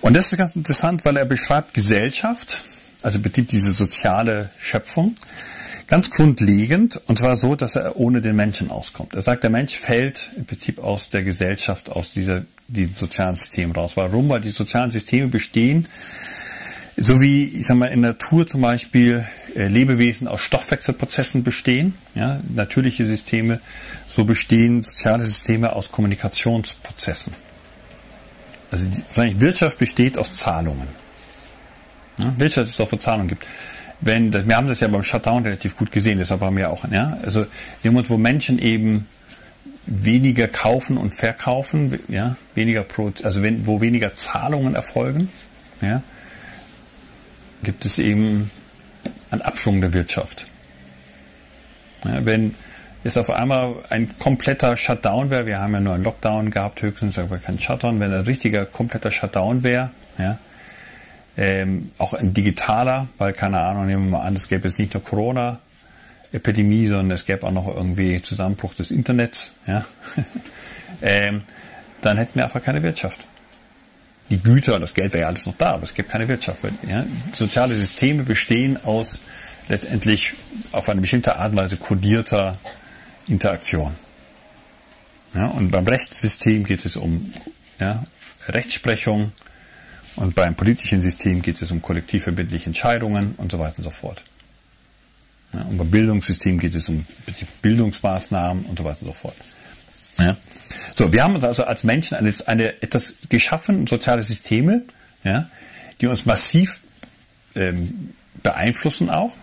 Und 0.00 0.14
das 0.14 0.32
ist 0.32 0.38
ganz 0.38 0.56
interessant, 0.56 1.04
weil 1.04 1.18
er 1.18 1.26
beschreibt 1.26 1.74
Gesellschaft, 1.74 2.64
also 3.02 3.18
betreibt 3.18 3.52
diese 3.52 3.72
soziale 3.72 4.50
Schöpfung, 4.58 5.16
Ganz 5.86 6.10
grundlegend, 6.10 7.00
und 7.06 7.18
zwar 7.18 7.36
so, 7.36 7.54
dass 7.54 7.76
er 7.76 7.96
ohne 7.96 8.20
den 8.20 8.34
Menschen 8.34 8.70
auskommt. 8.70 9.14
Er 9.14 9.22
sagt, 9.22 9.44
der 9.44 9.50
Mensch 9.50 9.76
fällt 9.76 10.30
im 10.36 10.44
Prinzip 10.44 10.82
aus 10.82 11.10
der 11.10 11.22
Gesellschaft, 11.22 11.90
aus 11.90 12.12
dieser, 12.12 12.42
diesem 12.66 12.96
sozialen 12.96 13.36
System 13.36 13.70
raus. 13.70 13.92
Warum? 13.96 14.28
Weil 14.28 14.40
die 14.40 14.48
sozialen 14.48 14.90
Systeme 14.90 15.28
bestehen, 15.28 15.86
so 16.96 17.20
wie, 17.20 17.44
ich 17.44 17.66
sag 17.66 17.76
mal, 17.76 17.86
in 17.86 18.00
Natur 18.00 18.48
zum 18.48 18.62
Beispiel 18.62 19.24
äh, 19.54 19.68
Lebewesen 19.68 20.26
aus 20.26 20.40
Stoffwechselprozessen 20.40 21.44
bestehen, 21.44 21.94
ja, 22.14 22.40
natürliche 22.52 23.04
Systeme, 23.04 23.60
so 24.08 24.24
bestehen 24.24 24.82
soziale 24.82 25.24
Systeme 25.24 25.74
aus 25.74 25.92
Kommunikationsprozessen. 25.92 27.32
Also 28.72 28.88
die, 28.88 29.40
Wirtschaft 29.40 29.78
besteht 29.78 30.18
aus 30.18 30.32
Zahlungen. 30.32 30.88
Ja, 32.18 32.34
Wirtschaft 32.38 32.70
ist 32.70 32.80
auch 32.80 32.88
für 32.88 32.98
Zahlungen 32.98 33.28
gibt 33.28 33.46
wenn, 34.00 34.32
wir 34.32 34.56
haben 34.56 34.68
das 34.68 34.80
ja 34.80 34.88
beim 34.88 35.02
Shutdown 35.02 35.42
relativ 35.44 35.76
gut 35.76 35.90
gesehen, 35.92 36.18
deshalb 36.18 36.40
haben 36.40 36.56
wir 36.56 36.70
auch, 36.70 36.84
ja, 36.90 37.18
also 37.22 37.46
jemand, 37.82 38.10
wo 38.10 38.18
Menschen 38.18 38.58
eben 38.58 39.06
weniger 39.86 40.48
kaufen 40.48 40.98
und 40.98 41.14
verkaufen, 41.14 41.98
ja, 42.08 42.36
weniger 42.54 42.82
Pro, 42.82 43.12
also 43.22 43.42
wenn, 43.42 43.66
wo 43.66 43.80
weniger 43.80 44.14
Zahlungen 44.14 44.74
erfolgen, 44.74 45.30
ja, 45.80 46.02
gibt 47.62 47.84
es 47.84 47.98
eben 47.98 48.50
einen 49.30 49.42
Abschwung 49.42 49.80
der 49.80 49.92
Wirtschaft. 49.92 50.46
Ja, 52.04 52.24
wenn 52.24 52.54
es 53.04 53.16
auf 53.16 53.30
einmal 53.30 53.76
ein 53.88 54.18
kompletter 54.18 54.76
Shutdown 54.76 55.30
wäre, 55.30 55.46
wir 55.46 55.60
haben 55.60 55.72
ja 55.72 55.80
nur 55.80 55.94
einen 55.94 56.04
Lockdown 56.04 56.50
gehabt, 56.50 56.82
höchstens 56.82 57.18
aber 57.18 57.38
keinen 57.38 57.60
Shutdown, 57.60 58.00
wenn 58.00 58.12
ein 58.12 58.22
richtiger 58.22 58.66
kompletter 58.66 59.10
Shutdown 59.10 59.62
wäre, 59.62 59.90
ja, 60.18 60.38
ähm, 61.36 61.90
auch 61.98 62.14
ein 62.14 62.32
digitaler, 62.32 63.08
weil 63.18 63.32
keine 63.32 63.60
Ahnung, 63.60 63.86
nehmen 63.86 64.06
wir 64.06 64.18
mal 64.18 64.24
an, 64.24 64.36
es 64.36 64.48
gäbe 64.48 64.68
jetzt 64.68 64.78
nicht 64.78 64.94
nur 64.94 65.04
Corona-Epidemie, 65.04 66.86
sondern 66.86 67.10
es 67.12 67.26
gäbe 67.26 67.46
auch 67.46 67.52
noch 67.52 67.68
irgendwie 67.68 68.22
Zusammenbruch 68.22 68.74
des 68.74 68.90
Internets, 68.90 69.52
ja, 69.66 69.84
ähm, 71.02 71.42
dann 72.02 72.16
hätten 72.18 72.36
wir 72.36 72.44
einfach 72.44 72.62
keine 72.62 72.82
Wirtschaft. 72.82 73.26
Die 74.30 74.38
Güter, 74.38 74.80
das 74.80 74.94
Geld 74.94 75.12
wäre 75.12 75.22
ja 75.22 75.28
alles 75.28 75.46
noch 75.46 75.56
da, 75.56 75.72
aber 75.74 75.84
es 75.84 75.94
gibt 75.94 76.10
keine 76.10 76.26
Wirtschaft. 76.26 76.60
Ja. 76.88 77.04
Soziale 77.32 77.76
Systeme 77.76 78.24
bestehen 78.24 78.76
aus 78.84 79.20
letztendlich 79.68 80.34
auf 80.72 80.88
eine 80.88 81.00
bestimmte 81.00 81.36
Art 81.36 81.52
und 81.52 81.58
Weise 81.58 81.76
kodierter 81.76 82.58
Interaktion. 83.28 83.94
Ja, 85.34 85.46
und 85.46 85.70
beim 85.70 85.86
Rechtssystem 85.86 86.64
geht 86.64 86.84
es 86.84 86.96
um 86.96 87.32
ja, 87.78 88.04
Rechtsprechung, 88.48 89.32
und 90.16 90.34
beim 90.34 90.54
politischen 90.54 91.02
System 91.02 91.42
geht 91.42 91.60
es 91.60 91.70
um 91.70 91.82
kollektivverbindliche 91.82 92.66
Entscheidungen 92.66 93.34
und 93.36 93.52
so 93.52 93.58
weiter 93.58 93.78
und 93.78 93.84
so 93.84 93.90
fort. 93.90 94.22
Ja, 95.52 95.60
und 95.62 95.78
beim 95.78 95.90
Bildungssystem 95.90 96.58
geht 96.58 96.74
es 96.74 96.88
um 96.88 97.06
Bildungsmaßnahmen 97.62 98.64
und 98.64 98.78
so 98.78 98.84
weiter 98.84 99.02
und 99.02 99.08
so 99.08 99.12
fort. 99.12 99.36
Ja. 100.18 100.36
So, 100.94 101.12
wir 101.12 101.22
haben 101.22 101.34
uns 101.34 101.44
also 101.44 101.64
als 101.64 101.84
Menschen 101.84 102.16
eine, 102.16 102.32
eine 102.46 102.82
etwas 102.82 103.16
geschaffen, 103.28 103.86
soziale 103.86 104.22
Systeme, 104.22 104.82
ja, 105.22 105.48
die 106.00 106.06
uns 106.06 106.24
massiv 106.24 106.80
ähm, 107.54 108.10
beeinflussen 108.42 109.10
auch. 109.10 109.36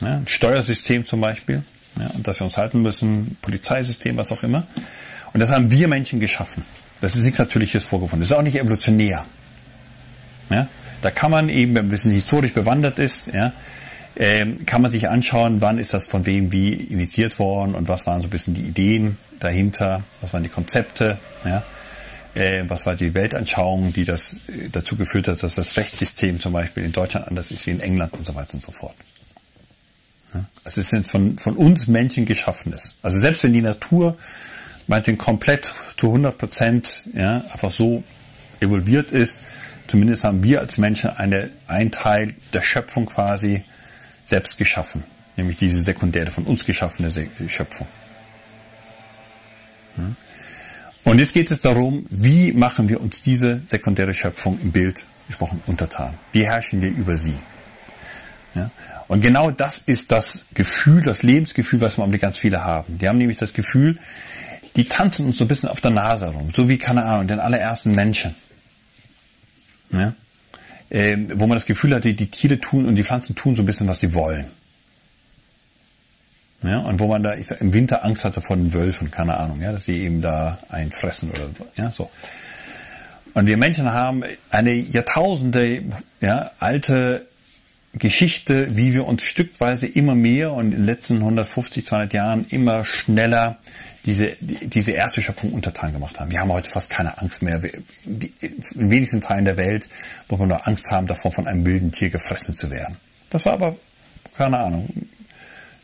Ja, 0.00 0.16
ein 0.16 0.26
Steuersystem 0.26 1.06
zum 1.06 1.20
Beispiel, 1.20 1.62
ja, 1.98 2.08
und 2.08 2.26
dass 2.26 2.40
wir 2.40 2.44
uns 2.44 2.58
halten 2.58 2.82
müssen, 2.82 3.36
Polizeisystem, 3.40 4.16
was 4.16 4.30
auch 4.32 4.42
immer. 4.42 4.66
Und 5.32 5.40
das 5.40 5.50
haben 5.50 5.70
wir 5.70 5.88
Menschen 5.88 6.20
geschaffen. 6.20 6.64
Das 7.02 7.16
ist 7.16 7.24
nichts 7.24 7.40
Natürliches 7.40 7.84
vorgefunden. 7.84 8.20
Das 8.20 8.30
ist 8.30 8.36
auch 8.36 8.42
nicht 8.42 8.58
evolutionär. 8.58 9.26
Ja? 10.50 10.68
Da 11.02 11.10
kann 11.10 11.32
man 11.32 11.48
eben, 11.48 11.74
wenn 11.74 11.82
man 11.82 11.86
ein 11.86 11.90
bisschen 11.90 12.12
historisch 12.12 12.54
bewandert 12.54 13.00
ist, 13.00 13.26
ja, 13.34 13.52
äh, 14.14 14.46
kann 14.66 14.82
man 14.82 14.90
sich 14.90 15.08
anschauen, 15.08 15.60
wann 15.60 15.78
ist 15.78 15.94
das 15.94 16.06
von 16.06 16.26
wem 16.26 16.52
wie 16.52 16.72
initiiert 16.72 17.40
worden 17.40 17.74
und 17.74 17.88
was 17.88 18.06
waren 18.06 18.22
so 18.22 18.28
ein 18.28 18.30
bisschen 18.30 18.54
die 18.54 18.62
Ideen 18.62 19.18
dahinter, 19.40 20.04
was 20.20 20.32
waren 20.32 20.44
die 20.44 20.48
Konzepte, 20.48 21.18
ja, 21.44 21.64
äh, 22.34 22.62
was 22.68 22.86
war 22.86 22.94
die 22.94 23.14
Weltanschauung, 23.14 23.92
die 23.92 24.04
das 24.04 24.42
äh, 24.46 24.68
dazu 24.70 24.94
geführt 24.94 25.26
hat, 25.26 25.42
dass 25.42 25.56
das 25.56 25.76
Rechtssystem 25.76 26.38
zum 26.38 26.52
Beispiel 26.52 26.84
in 26.84 26.92
Deutschland 26.92 27.26
anders 27.26 27.50
ist 27.50 27.66
wie 27.66 27.72
in 27.72 27.80
England 27.80 28.12
und 28.12 28.24
so 28.24 28.36
weiter 28.36 28.54
und 28.54 28.62
so 28.62 28.70
fort. 28.70 28.94
Ja? 30.34 30.44
Also 30.62 30.80
es 30.80 30.90
sind 30.90 31.04
von, 31.04 31.36
von 31.36 31.56
uns 31.56 31.88
Menschen 31.88 32.26
geschaffenes. 32.26 32.94
Also 33.02 33.18
selbst 33.18 33.42
wenn 33.42 33.52
die 33.52 33.60
Natur 33.60 34.16
meinetwegen 34.86 35.18
komplett 35.18 35.74
zu 35.96 36.08
100 36.08 36.36
Prozent 36.36 37.08
ja, 37.14 37.44
einfach 37.52 37.70
so 37.70 38.02
evolviert 38.60 39.12
ist. 39.12 39.40
Zumindest 39.86 40.24
haben 40.24 40.42
wir 40.42 40.60
als 40.60 40.78
Menschen 40.78 41.10
eine, 41.10 41.50
ein 41.66 41.90
Teil 41.90 42.34
der 42.52 42.62
Schöpfung 42.62 43.06
quasi 43.06 43.64
selbst 44.24 44.56
geschaffen, 44.56 45.04
nämlich 45.36 45.56
diese 45.56 45.82
sekundäre, 45.82 46.30
von 46.30 46.44
uns 46.44 46.64
geschaffene 46.64 47.10
Schöpfung. 47.46 47.86
Ja. 49.96 50.04
Und 51.04 51.18
jetzt 51.18 51.34
geht 51.34 51.50
es 51.50 51.60
darum, 51.60 52.06
wie 52.10 52.52
machen 52.52 52.88
wir 52.88 53.00
uns 53.00 53.22
diese 53.22 53.60
sekundäre 53.66 54.14
Schöpfung 54.14 54.58
im 54.62 54.70
Bild 54.70 55.04
gesprochen 55.26 55.60
untertan? 55.66 56.14
Wie 56.30 56.46
herrschen 56.46 56.80
wir 56.80 56.90
über 56.90 57.16
sie? 57.16 57.34
Ja? 58.54 58.70
Und 59.08 59.20
genau 59.20 59.50
das 59.50 59.78
ist 59.78 60.12
das 60.12 60.46
Gefühl, 60.54 61.02
das 61.02 61.22
Lebensgefühl, 61.22 61.80
was 61.80 61.98
wir 61.98 62.18
ganz 62.18 62.38
viele 62.38 62.64
haben. 62.64 62.98
Die 62.98 63.08
haben 63.08 63.18
nämlich 63.18 63.38
das 63.38 63.52
Gefühl, 63.52 63.98
die 64.76 64.84
tanzen 64.84 65.26
uns 65.26 65.38
so 65.38 65.44
ein 65.44 65.48
bisschen 65.48 65.68
auf 65.68 65.80
der 65.80 65.90
Nase 65.90 66.26
rum, 66.26 66.50
so 66.54 66.68
wie, 66.68 66.78
keine 66.78 67.04
Ahnung, 67.04 67.26
den 67.26 67.40
allerersten 67.40 67.94
Menschen. 67.94 68.34
Ja? 69.90 70.14
Ähm, 70.90 71.28
wo 71.34 71.46
man 71.46 71.56
das 71.56 71.66
Gefühl 71.66 71.94
hat, 71.94 72.04
die, 72.04 72.14
Tiere 72.14 72.58
tun 72.60 72.86
und 72.86 72.96
die 72.96 73.04
Pflanzen 73.04 73.34
tun 73.34 73.54
so 73.54 73.62
ein 73.62 73.66
bisschen, 73.66 73.88
was 73.88 74.00
sie 74.00 74.14
wollen. 74.14 74.46
Ja, 76.62 76.78
und 76.78 77.00
wo 77.00 77.08
man 77.08 77.22
da 77.22 77.34
ich 77.34 77.48
sag, 77.48 77.60
im 77.60 77.72
Winter 77.72 78.04
Angst 78.04 78.24
hatte 78.24 78.40
vor 78.40 78.56
den 78.56 78.72
Wölfen, 78.72 79.10
keine 79.10 79.36
Ahnung, 79.36 79.60
ja, 79.60 79.72
dass 79.72 79.86
sie 79.86 79.98
eben 79.98 80.22
da 80.22 80.58
einfressen 80.68 81.30
oder 81.30 81.50
ja, 81.76 81.90
so. 81.90 82.10
Und 83.34 83.46
wir 83.46 83.56
Menschen 83.56 83.92
haben 83.92 84.22
eine 84.50 84.72
Jahrtausende 84.72 85.82
ja, 86.20 86.50
alte 86.60 87.26
Geschichte, 87.94 88.76
wie 88.76 88.94
wir 88.94 89.06
uns 89.06 89.22
stückweise 89.24 89.86
immer 89.86 90.14
mehr 90.14 90.52
und 90.52 90.66
in 90.66 90.70
den 90.72 90.84
letzten 90.84 91.16
150, 91.16 91.86
200 91.86 92.14
Jahren 92.14 92.46
immer 92.48 92.84
schneller 92.84 93.58
diese, 94.04 94.36
diese 94.40 94.92
erste 94.92 95.22
Schöpfung 95.22 95.52
untertan 95.52 95.92
gemacht 95.92 96.18
haben. 96.18 96.30
Wir 96.30 96.40
haben 96.40 96.52
heute 96.52 96.70
fast 96.70 96.90
keine 96.90 97.18
Angst 97.18 97.42
mehr. 97.42 97.60
in 98.04 98.90
wenigsten 98.90 99.20
Teilen 99.20 99.44
der 99.44 99.56
Welt 99.56 99.88
muss 100.28 100.40
man 100.40 100.48
nur 100.48 100.66
Angst 100.66 100.90
haben, 100.90 101.06
davor 101.06 101.32
von 101.32 101.46
einem 101.46 101.64
wilden 101.64 101.92
Tier 101.92 102.10
gefressen 102.10 102.54
zu 102.54 102.70
werden. 102.70 102.96
Das 103.30 103.46
war 103.46 103.52
aber, 103.52 103.76
keine 104.36 104.58
Ahnung, 104.58 104.88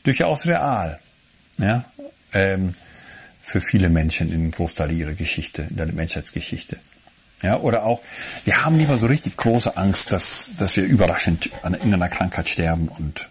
durchaus 0.03 0.47
real. 0.47 0.99
ja, 1.59 1.85
ähm, 2.33 2.75
für 3.43 3.61
viele 3.63 3.89
Menschen 3.89 4.31
in 4.31 4.51
Großteil 4.51 4.93
ihrer 4.93 5.15
Geschichte, 5.15 5.67
in 5.71 5.77
der 5.77 5.87
Menschheitsgeschichte. 5.87 6.79
Ja, 7.41 7.59
oder 7.61 7.85
auch, 7.85 8.01
wir 8.45 8.65
haben 8.65 8.77
lieber 8.77 8.99
so 8.99 9.07
richtig 9.07 9.37
große 9.37 9.77
Angst, 9.77 10.13
dass, 10.13 10.55
dass 10.59 10.77
wir 10.77 10.85
überraschend 10.85 11.51
an 11.63 11.75
irgendeiner 11.75 12.09
Krankheit 12.09 12.49
sterben 12.49 12.89
und 12.89 13.29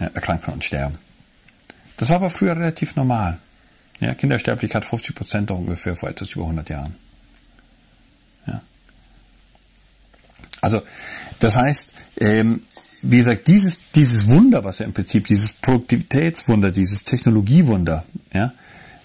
ja, 0.00 0.08
erkranken 0.12 0.52
und 0.52 0.64
sterben. 0.64 0.98
Das 1.96 2.08
war 2.08 2.16
aber 2.16 2.30
früher 2.30 2.56
relativ 2.56 2.96
normal. 2.96 3.38
Ja, 4.02 4.14
Kindersterblichkeit 4.14 4.84
50 4.84 5.14
Prozent 5.14 5.50
ungefähr 5.52 5.94
vor 5.94 6.08
etwas 6.08 6.32
über 6.32 6.42
100 6.42 6.68
Jahren. 6.70 6.96
Ja. 8.48 8.60
Also, 10.60 10.82
das 11.38 11.54
heißt, 11.54 11.92
ähm, 12.18 12.62
wie 13.02 13.18
gesagt, 13.18 13.46
dieses, 13.46 13.80
dieses 13.94 14.28
Wunder, 14.28 14.64
was 14.64 14.80
wir 14.80 14.86
im 14.86 14.92
Prinzip, 14.92 15.28
dieses 15.28 15.52
Produktivitätswunder, 15.52 16.72
dieses 16.72 17.04
Technologiewunder, 17.04 18.04
ja, 18.32 18.52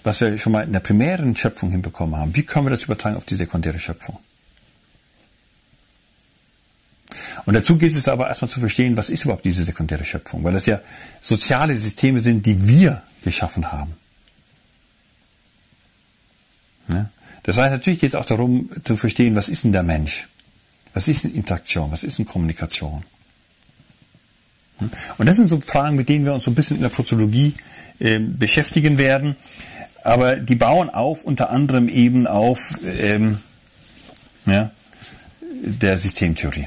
was 0.02 0.20
wir 0.20 0.36
schon 0.36 0.52
mal 0.52 0.64
in 0.64 0.72
der 0.72 0.80
primären 0.80 1.36
Schöpfung 1.36 1.70
hinbekommen 1.70 2.16
haben, 2.16 2.34
wie 2.34 2.42
können 2.42 2.66
wir 2.66 2.70
das 2.70 2.82
übertragen 2.82 3.16
auf 3.16 3.24
die 3.24 3.36
sekundäre 3.36 3.78
Schöpfung? 3.78 4.18
Und 7.46 7.54
dazu 7.54 7.78
geht 7.78 7.92
es 7.92 8.08
aber 8.08 8.26
erstmal 8.26 8.48
zu 8.48 8.58
verstehen, 8.58 8.96
was 8.96 9.10
ist 9.10 9.24
überhaupt 9.24 9.44
diese 9.44 9.62
sekundäre 9.62 10.04
Schöpfung, 10.04 10.42
weil 10.42 10.54
das 10.54 10.66
ja 10.66 10.80
soziale 11.20 11.76
Systeme 11.76 12.18
sind, 12.18 12.44
die 12.46 12.66
wir 12.66 13.02
geschaffen 13.22 13.70
haben. 13.70 13.94
Ja? 16.92 17.10
Das 17.48 17.56
heißt, 17.56 17.72
natürlich 17.72 18.00
geht 18.00 18.10
es 18.10 18.14
auch 18.14 18.26
darum 18.26 18.68
zu 18.84 18.94
verstehen, 18.98 19.34
was 19.34 19.48
ist 19.48 19.64
denn 19.64 19.72
der 19.72 19.82
Mensch? 19.82 20.28
Was 20.92 21.08
ist 21.08 21.24
denn 21.24 21.34
Interaktion? 21.34 21.90
Was 21.90 22.04
ist 22.04 22.18
denn 22.18 22.26
Kommunikation? 22.26 23.02
Und 25.16 25.26
das 25.26 25.36
sind 25.36 25.48
so 25.48 25.58
Fragen, 25.58 25.96
mit 25.96 26.10
denen 26.10 26.26
wir 26.26 26.34
uns 26.34 26.44
so 26.44 26.50
ein 26.50 26.54
bisschen 26.54 26.76
in 26.76 26.82
der 26.82 26.90
Prozologie 26.90 27.54
äh, 28.00 28.18
beschäftigen 28.18 28.98
werden. 28.98 29.34
Aber 30.04 30.36
die 30.36 30.56
bauen 30.56 30.90
auf 30.90 31.24
unter 31.24 31.48
anderem 31.48 31.88
eben 31.88 32.26
auf 32.26 32.74
ähm, 32.84 33.38
ja, 34.44 34.70
der 35.62 35.96
Systemtheorie. 35.96 36.66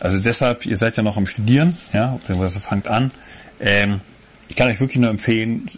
Also 0.00 0.18
deshalb, 0.18 0.66
ihr 0.66 0.76
seid 0.76 0.96
ja 0.96 1.04
noch 1.04 1.16
am 1.16 1.28
Studieren, 1.28 1.78
ja, 1.92 2.08
beziehungsweise 2.16 2.58
fangt 2.58 2.88
an. 2.88 3.12
Ähm, 3.60 4.00
ich 4.48 4.56
kann 4.56 4.66
euch 4.66 4.80
wirklich 4.80 4.98
nur 4.98 5.10
empfehlen, 5.10 5.70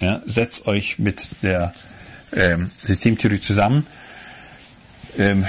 ja, 0.00 0.22
setzt 0.24 0.68
euch 0.68 1.00
mit 1.00 1.30
der 1.42 1.74
ähm, 2.34 2.70
Systemtheorie 2.76 3.40
zusammen. 3.40 3.86
Ähm, 5.18 5.46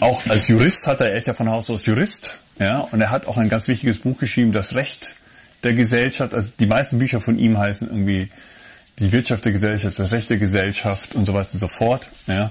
auch 0.00 0.26
als 0.26 0.48
Jurist 0.48 0.86
hat 0.86 1.00
er, 1.00 1.10
er 1.10 1.18
ist 1.18 1.26
ja 1.26 1.34
von 1.34 1.48
Haus 1.48 1.70
aus 1.70 1.86
Jurist, 1.86 2.38
ja, 2.58 2.80
und 2.80 3.00
er 3.00 3.10
hat 3.10 3.26
auch 3.26 3.36
ein 3.36 3.48
ganz 3.48 3.68
wichtiges 3.68 3.98
Buch 3.98 4.18
geschrieben, 4.18 4.52
das 4.52 4.74
Recht 4.74 5.14
der 5.62 5.74
Gesellschaft. 5.74 6.34
Also 6.34 6.50
die 6.58 6.66
meisten 6.66 6.98
Bücher 6.98 7.20
von 7.20 7.38
ihm 7.38 7.58
heißen 7.58 7.88
irgendwie 7.88 8.30
die 8.98 9.12
Wirtschaft 9.12 9.44
der 9.44 9.52
Gesellschaft, 9.52 9.98
das 9.98 10.12
Recht 10.12 10.30
der 10.30 10.36
Gesellschaft 10.36 11.14
und 11.14 11.26
so 11.26 11.34
weiter 11.34 11.50
und 11.52 11.58
so 11.58 11.68
fort. 11.68 12.08
Ja. 12.26 12.50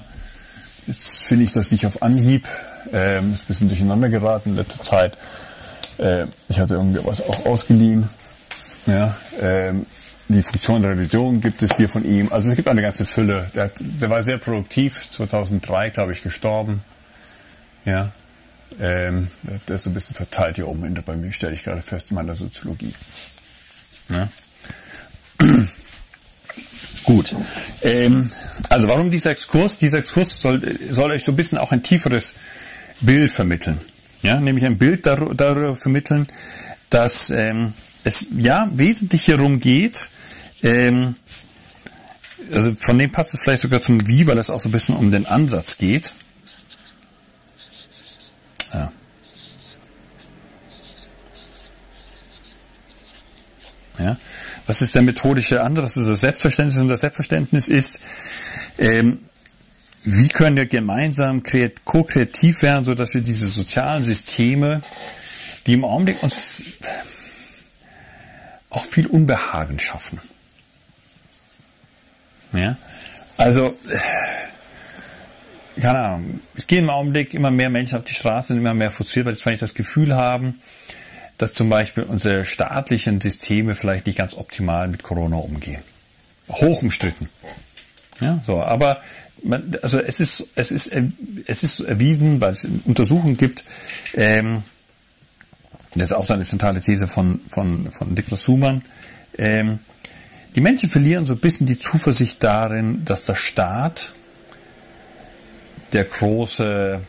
Jetzt 0.88 1.24
finde 1.24 1.46
ich 1.46 1.52
das 1.52 1.72
nicht 1.72 1.86
auf 1.86 2.02
Anhieb. 2.02 2.48
Ähm, 2.92 3.34
ist 3.34 3.44
ein 3.44 3.48
bisschen 3.48 3.70
durcheinander 3.70 4.10
geraten 4.10 4.52
in 4.52 4.56
letzter 4.56 4.82
Zeit. 4.82 5.18
Äh, 6.00 6.26
ich 6.48 6.60
hatte 6.60 6.76
irgendwie 6.76 7.06
was 7.06 7.22
auch 7.22 7.46
ausgeliehen. 7.46 8.10
Ja, 8.88 9.16
ähm, 9.40 9.86
die 10.30 10.44
Funktion 10.44 10.82
der 10.82 10.92
Revision 10.92 11.42
gibt 11.42 11.62
es 11.64 11.78
hier 11.78 11.90
von 11.90 12.06
ihm. 12.06 12.32
Also 12.32 12.50
es 12.50 12.56
gibt 12.56 12.68
eine 12.68 12.82
ganze 12.82 13.06
Fülle. 13.06 13.50
Der, 13.56 13.72
der 13.80 14.10
war 14.10 14.24
sehr 14.24 14.38
produktiv, 14.38 15.10
2003 15.10 15.90
glaube 15.90 16.14
ich 16.14 16.22
gestorben. 16.22 16.82
Ja, 17.84 18.12
ähm, 18.80 19.28
der 19.68 19.78
ist 19.78 19.84
so 19.84 19.90
ein 19.90 19.94
bisschen 19.94 20.16
verteilt 20.16 20.58
hier 20.58 20.68
oben 20.68 20.84
hinter 20.84 21.02
bei 21.02 21.16
mir, 21.16 21.32
stelle 21.32 21.54
ich 21.54 21.64
gerade 21.64 21.82
fest, 21.82 22.12
in 22.12 22.16
meiner 22.16 22.36
Soziologie. 22.36 22.94
Ja. 24.10 24.30
Gut. 27.04 27.36
Ähm, 27.82 28.30
also 28.70 28.88
warum 28.88 29.10
dieser 29.10 29.32
Exkurs? 29.32 29.80
Dieser 29.80 30.00
Exkurs 30.00 30.40
soll, 30.40 30.62
soll 30.92 31.12
euch 31.12 31.24
so 31.24 31.32
ein 31.32 31.36
bisschen 31.36 31.58
auch 31.58 31.72
ein 31.72 31.82
tieferes 31.82 32.36
Bild 33.02 33.32
vermitteln. 33.32 33.80
Ja, 34.22 34.40
nämlich 34.40 34.66
ein 34.66 34.78
Bild 34.78 35.06
darüber, 35.06 35.76
vermitteln, 35.76 36.28
dass 36.90 37.32
ähm, 37.32 37.74
es 38.04 38.28
ja 38.38 38.70
wesentlich 38.74 39.26
hierum 39.26 39.60
geht, 39.60 40.10
ähm, 40.64 41.16
also 42.54 42.74
von 42.80 42.98
dem 42.98 43.12
passt 43.12 43.34
es 43.34 43.42
vielleicht 43.42 43.62
sogar 43.62 43.82
zum 43.82 44.08
Wie, 44.08 44.28
weil 44.28 44.38
es 44.38 44.50
auch 44.50 44.60
so 44.60 44.70
ein 44.70 44.72
bisschen 44.72 44.96
um 44.96 45.12
den 45.12 45.26
Ansatz 45.26 45.78
geht. 45.78 46.14
Ja. 48.74 48.92
Ja. 54.00 54.18
Was 54.66 54.82
ist 54.82 54.96
der 54.96 55.02
methodische 55.02 55.62
Ansatz? 55.62 55.86
Was 55.86 55.98
ist 55.98 56.10
das 56.10 56.22
Selbstverständnis? 56.22 56.78
Und 56.80 56.88
das 56.88 57.02
Selbstverständnis 57.02 57.68
ist, 57.68 58.00
ähm, 58.78 59.20
wie 60.04 60.30
können 60.30 60.56
wir 60.56 60.66
gemeinsam 60.66 61.44
ko-kreativ 61.84 62.62
werden, 62.62 62.86
sodass 62.86 63.14
wir 63.14 63.22
diese 63.22 63.48
sozialen 63.48 64.04
Systeme, 64.04 64.82
die 65.66 65.74
im 65.74 65.84
Augenblick 65.84 66.24
uns 66.24 66.66
auch 68.70 68.86
viel 68.86 69.08
Unbehagen 69.08 69.80
schaffen. 69.80 70.22
Ja? 72.54 72.78
Also, 73.38 73.76
keine 75.80 76.00
Ahnung, 76.00 76.40
es 76.56 76.68
gehen 76.68 76.86
im 76.86 76.90
Augenblick 76.90 77.34
immer 77.34 77.52
mehr 77.52 77.70
Menschen 77.70 77.98
auf 77.98 78.06
die 78.06 78.14
Straße, 78.14 78.50
sind 78.50 78.58
immer 78.58 78.74
mehr 78.74 78.92
frustriert, 78.92 79.26
weil 79.26 79.36
sie 79.36 79.50
nicht 79.50 79.62
das 79.62 79.74
Gefühl 79.74 80.16
haben, 80.16 80.62
dass 81.38 81.54
zum 81.54 81.70
Beispiel 81.70 82.04
unsere 82.04 82.46
staatlichen 82.46 83.22
Systeme 83.22 83.76
vielleicht 83.76 84.06
nicht 84.06 84.18
ganz 84.18 84.36
optimal 84.36 84.88
mit 84.90 85.04
Corona 85.04 85.38
umgehen. 85.38 85.82
Hoch 86.50 86.82
umstritten. 86.82 87.30
Ja, 88.20 88.40
so, 88.44 88.62
aber 88.62 89.02
man, 89.44 89.78
also 89.82 90.00
es 90.00 90.20
ist, 90.20 90.48
es 90.56 90.72
ist, 90.72 90.92
es 91.46 91.64
ist 91.64 91.80
erwiesen, 91.80 92.42
weil 92.42 92.52
es 92.52 92.68
Untersuchungen 92.84 93.38
gibt, 93.38 93.64
ähm, 94.16 94.64
das 95.96 96.12
ist 96.12 96.14
auch 96.14 96.30
eine 96.30 96.44
zentrale 96.44 96.82
These 96.82 97.08
von, 97.08 97.40
von, 97.48 97.90
von 97.90 98.14
Niklas 98.14 98.44
Sumann, 98.44 98.84
ähm, 99.38 99.80
die 100.56 100.62
Menschen 100.62 100.90
verlieren 100.90 101.26
so 101.26 101.34
ein 101.34 101.40
bisschen 101.40 101.68
die 101.68 101.78
Zuversicht 101.78 102.42
darin, 102.44 103.04
dass 103.06 103.26
der 103.26 103.36
Staat 103.36 104.14
der 105.94 106.06
große, 106.06 107.02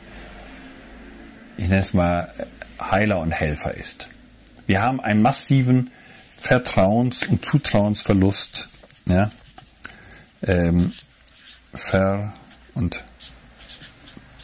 ich 1.57 1.69
nenne 1.69 1.81
es 1.81 1.95
mal, 1.95 2.33
Heiler 2.81 3.21
und 3.21 3.33
Helfer 3.33 3.75
ist. 3.75 4.09
Wir 4.67 4.83
haben 4.83 5.01
einen 5.01 5.23
massiven 5.23 5.91
Vertrauens- 6.39 7.27
und 7.29 7.45
Zutrauensverlust. 7.45 8.69
Ja? 9.07 9.31
Ähm, 10.43 10.93
Ver- 11.75 12.33
und 12.75 13.05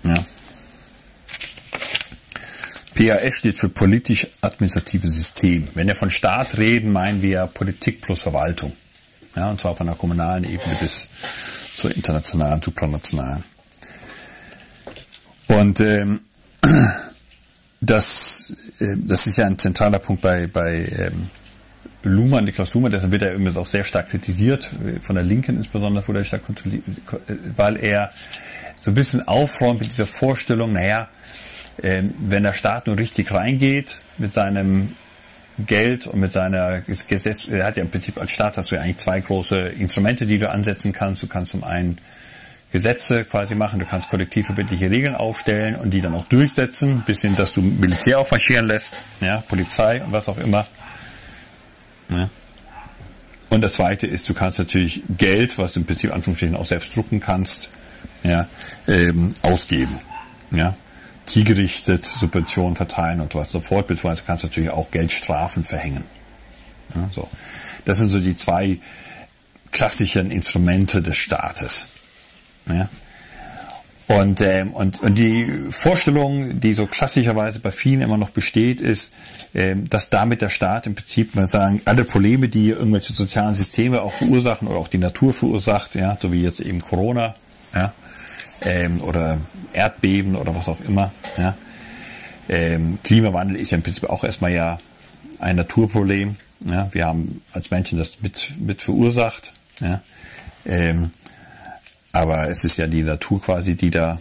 Ja. 0.04 0.16
PAS 2.96 3.36
steht 3.36 3.58
für 3.58 3.70
politisch-administratives 3.70 5.14
System. 5.14 5.68
Wenn 5.74 5.88
wir 5.88 5.96
von 5.96 6.10
Staat 6.10 6.58
reden, 6.58 6.92
meinen 6.92 7.22
wir 7.22 7.48
Politik 7.48 8.02
plus 8.02 8.22
Verwaltung. 8.22 8.74
Ja, 9.36 9.50
und 9.50 9.62
zwar 9.62 9.76
von 9.76 9.88
der 9.88 9.96
kommunalen 9.96 10.44
Ebene 10.44 10.76
bis 10.82 11.08
zur 11.76 11.96
internationalen, 11.96 12.62
supranationalen. 12.62 13.44
Und 15.48 15.80
ähm, 15.80 16.22
das, 17.82 18.54
äh, 18.80 18.96
das 18.98 19.28
ist 19.28 19.38
ja 19.38 19.46
ein 19.46 19.58
zentraler 19.58 20.00
Punkt 20.00 20.22
bei, 20.22 20.48
bei 20.48 20.86
ähm, 20.98 21.30
Luhmann, 22.04 22.46
Niklas 22.46 22.74
Luhmann, 22.74 22.92
deshalb 22.92 23.12
wird 23.12 23.22
er 23.22 23.34
übrigens 23.34 23.58
auch 23.58 23.68
sehr 23.68 23.84
stark 23.84 24.10
kritisiert, 24.10 24.72
von 25.02 25.16
der 25.16 25.24
Linken 25.24 25.58
insbesondere 25.58 26.08
wurde 26.08 26.20
er 26.20 26.26
stark 26.26 26.42
weil 27.56 27.78
er 27.78 28.12
so 28.80 28.92
ein 28.92 28.96
bisschen 28.96 29.28
aufräumt 29.28 29.82
mit 29.82 29.92
dieser 29.92 30.08
Vorstellung, 30.08 30.74
naja, 30.74 31.08
ähm, 31.84 32.14
wenn 32.20 32.44
der 32.44 32.54
Staat 32.54 32.88
nur 32.88 32.98
richtig 32.98 33.32
reingeht 33.32 34.00
mit 34.18 34.34
seinem 34.34 34.96
Geld 35.66 36.08
und 36.08 36.20
mit 36.20 36.34
seiner 36.34 36.82
Gesetz, 36.82 37.48
er 37.48 37.66
hat 37.66 37.78
ja 37.78 37.84
im 37.84 37.90
Prinzip 37.90 38.20
als 38.20 38.32
Staat 38.32 38.58
hast 38.58 38.72
du 38.72 38.76
ja 38.76 38.82
eigentlich 38.82 38.98
zwei 38.98 39.20
große 39.20 39.58
Instrumente, 39.58 40.26
die 40.26 40.40
du 40.40 40.50
ansetzen 40.50 40.94
kannst. 40.94 41.22
Du 41.24 41.28
kannst 41.28 41.52
zum 41.52 41.64
einen 41.64 41.98
Gesetze 42.72 43.26
quasi 43.26 43.54
machen, 43.54 43.80
du 43.80 43.86
kannst 43.86 44.10
kollektivverbindliche 44.10 44.90
Regeln 44.90 45.14
aufstellen 45.14 45.76
und 45.76 45.92
die 45.92 46.02
dann 46.02 46.16
auch 46.16 46.26
durchsetzen, 46.26 47.04
bis 47.06 47.22
hin, 47.22 47.36
dass 47.36 47.54
du 47.54 47.62
Militär 47.62 48.20
aufmarschieren 48.20 48.66
lässt, 48.66 49.04
ja, 49.20 49.44
Polizei 49.48 50.02
und 50.02 50.12
was 50.12 50.30
auch 50.30 50.38
immer. 50.38 50.66
Ja. 52.12 52.30
Und 53.50 53.62
das 53.62 53.74
zweite 53.74 54.08
ist, 54.08 54.30
du 54.30 54.34
kannst 54.34 54.60
natürlich 54.60 55.02
Geld, 55.18 55.58
was 55.58 55.74
du 55.74 55.82
im 55.82 55.86
Prinzip 55.86 56.14
Anführungsstrichen 56.14 56.56
auch 56.56 56.66
selbst 56.66 56.96
drucken 56.96 57.20
kannst, 57.20 57.70
ja, 58.24 58.48
ähm, 58.88 59.34
ausgeben. 59.42 60.00
Ja 60.52 60.76
zielgerichtet 61.26 62.06
Subventionen 62.06 62.76
verteilen 62.76 63.22
und 63.22 63.32
so 63.32 63.40
weiter 63.40 63.48
und 63.48 63.52
so 63.52 63.62
fort, 63.62 63.88
beziehungsweise 63.88 64.24
kannst 64.26 64.44
du 64.44 64.48
natürlich 64.48 64.70
auch 64.70 64.92
Geldstrafen 64.92 65.64
verhängen. 65.64 66.04
Ja, 66.96 67.10
so. 67.12 67.28
Das 67.86 68.00
sind 68.00 68.10
so 68.10 68.20
die 68.20 68.36
zwei 68.36 68.80
klassischen 69.72 70.30
Instrumente 70.30 71.02
des 71.02 71.18
Staates. 71.18 71.88
Ja? 72.68 72.90
Und, 74.20 74.42
ähm, 74.42 74.72
und, 74.72 75.02
und 75.02 75.16
die 75.16 75.52
Vorstellung, 75.70 76.60
die 76.60 76.74
so 76.74 76.86
klassischerweise 76.86 77.60
bei 77.60 77.72
vielen 77.72 78.02
immer 78.02 78.18
noch 78.18 78.30
besteht, 78.32 78.82
ist, 78.82 79.14
ähm, 79.54 79.90
dass 79.90 80.10
damit 80.10 80.42
der 80.42 80.50
Staat 80.50 80.88
im 80.88 80.96
Prinzip, 80.96 81.36
man 81.36 81.48
sagen, 81.48 81.82
alle 81.86 82.04
Probleme, 82.04 82.50
die 82.50 82.70
irgendwelche 82.70 83.14
sozialen 83.14 83.54
Systeme 83.54 84.02
auch 84.02 84.14
verursachen 84.14 84.68
oder 84.68 84.80
auch 84.80 84.88
die 84.88 84.98
Natur 84.98 85.34
verursacht, 85.34 85.96
ja, 85.96 86.18
so 86.22 86.32
wie 86.32 86.42
jetzt 86.42 86.60
eben 86.60 86.82
Corona, 86.82 87.36
ja, 87.74 87.94
ähm, 88.64 89.02
oder 89.02 89.38
Erdbeben 89.74 90.36
oder 90.36 90.56
was 90.56 90.70
auch 90.70 90.80
immer, 90.82 91.12
ja. 91.38 91.56
Ähm, 92.50 93.00
Klimawandel 93.04 93.56
ist 93.56 93.72
ja 93.72 93.78
im 93.78 93.84
Prinzip 93.84 94.10
auch 94.10 94.24
erstmal 94.24 94.52
ja 94.52 94.80
ein 95.40 95.56
Naturproblem. 95.56 96.36
Ja. 96.66 96.90
Wir 96.92 97.06
haben 97.06 97.42
als 97.54 97.72
Menschen 97.72 97.98
das 97.98 98.22
mit, 98.22 98.52
mit 98.60 98.82
verursacht. 98.82 99.54
Ja. 99.80 100.02
Ähm, 100.66 101.12
aber 102.12 102.50
es 102.50 102.64
ist 102.64 102.78
ja 102.78 102.88
die 102.88 103.04
Natur 103.04 103.42
quasi, 103.42 103.76
die 103.76 103.92
da 103.92 104.20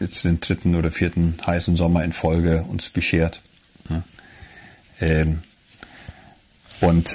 jetzt 0.00 0.24
den 0.24 0.40
dritten 0.40 0.74
oder 0.74 0.90
vierten 0.90 1.36
heißen 1.46 1.76
Sommer 1.76 2.04
in 2.04 2.12
Folge 2.12 2.64
uns 2.68 2.90
beschert. 2.90 3.40
Ja. 3.88 4.02
Ähm, 5.00 5.42
und 6.80 7.14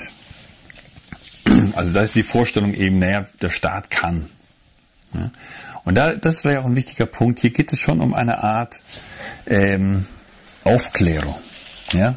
also 1.76 1.94
da 1.94 2.02
ist 2.02 2.16
die 2.16 2.24
Vorstellung 2.24 2.74
eben, 2.74 3.00
naja, 3.00 3.26
der 3.42 3.50
Staat 3.50 3.90
kann. 3.90 4.30
Ja. 5.14 5.32
Und 5.84 5.96
da, 5.96 6.14
das 6.14 6.46
wäre 6.46 6.62
auch 6.62 6.66
ein 6.66 6.76
wichtiger 6.76 7.06
Punkt. 7.06 7.40
Hier 7.40 7.50
geht 7.50 7.74
es 7.74 7.80
schon 7.80 8.02
um 8.02 8.14
eine 8.14 8.44
Art 8.44 8.82
ähm, 9.48 10.06
Aufklärung. 10.64 11.36
Ja? 11.94 12.16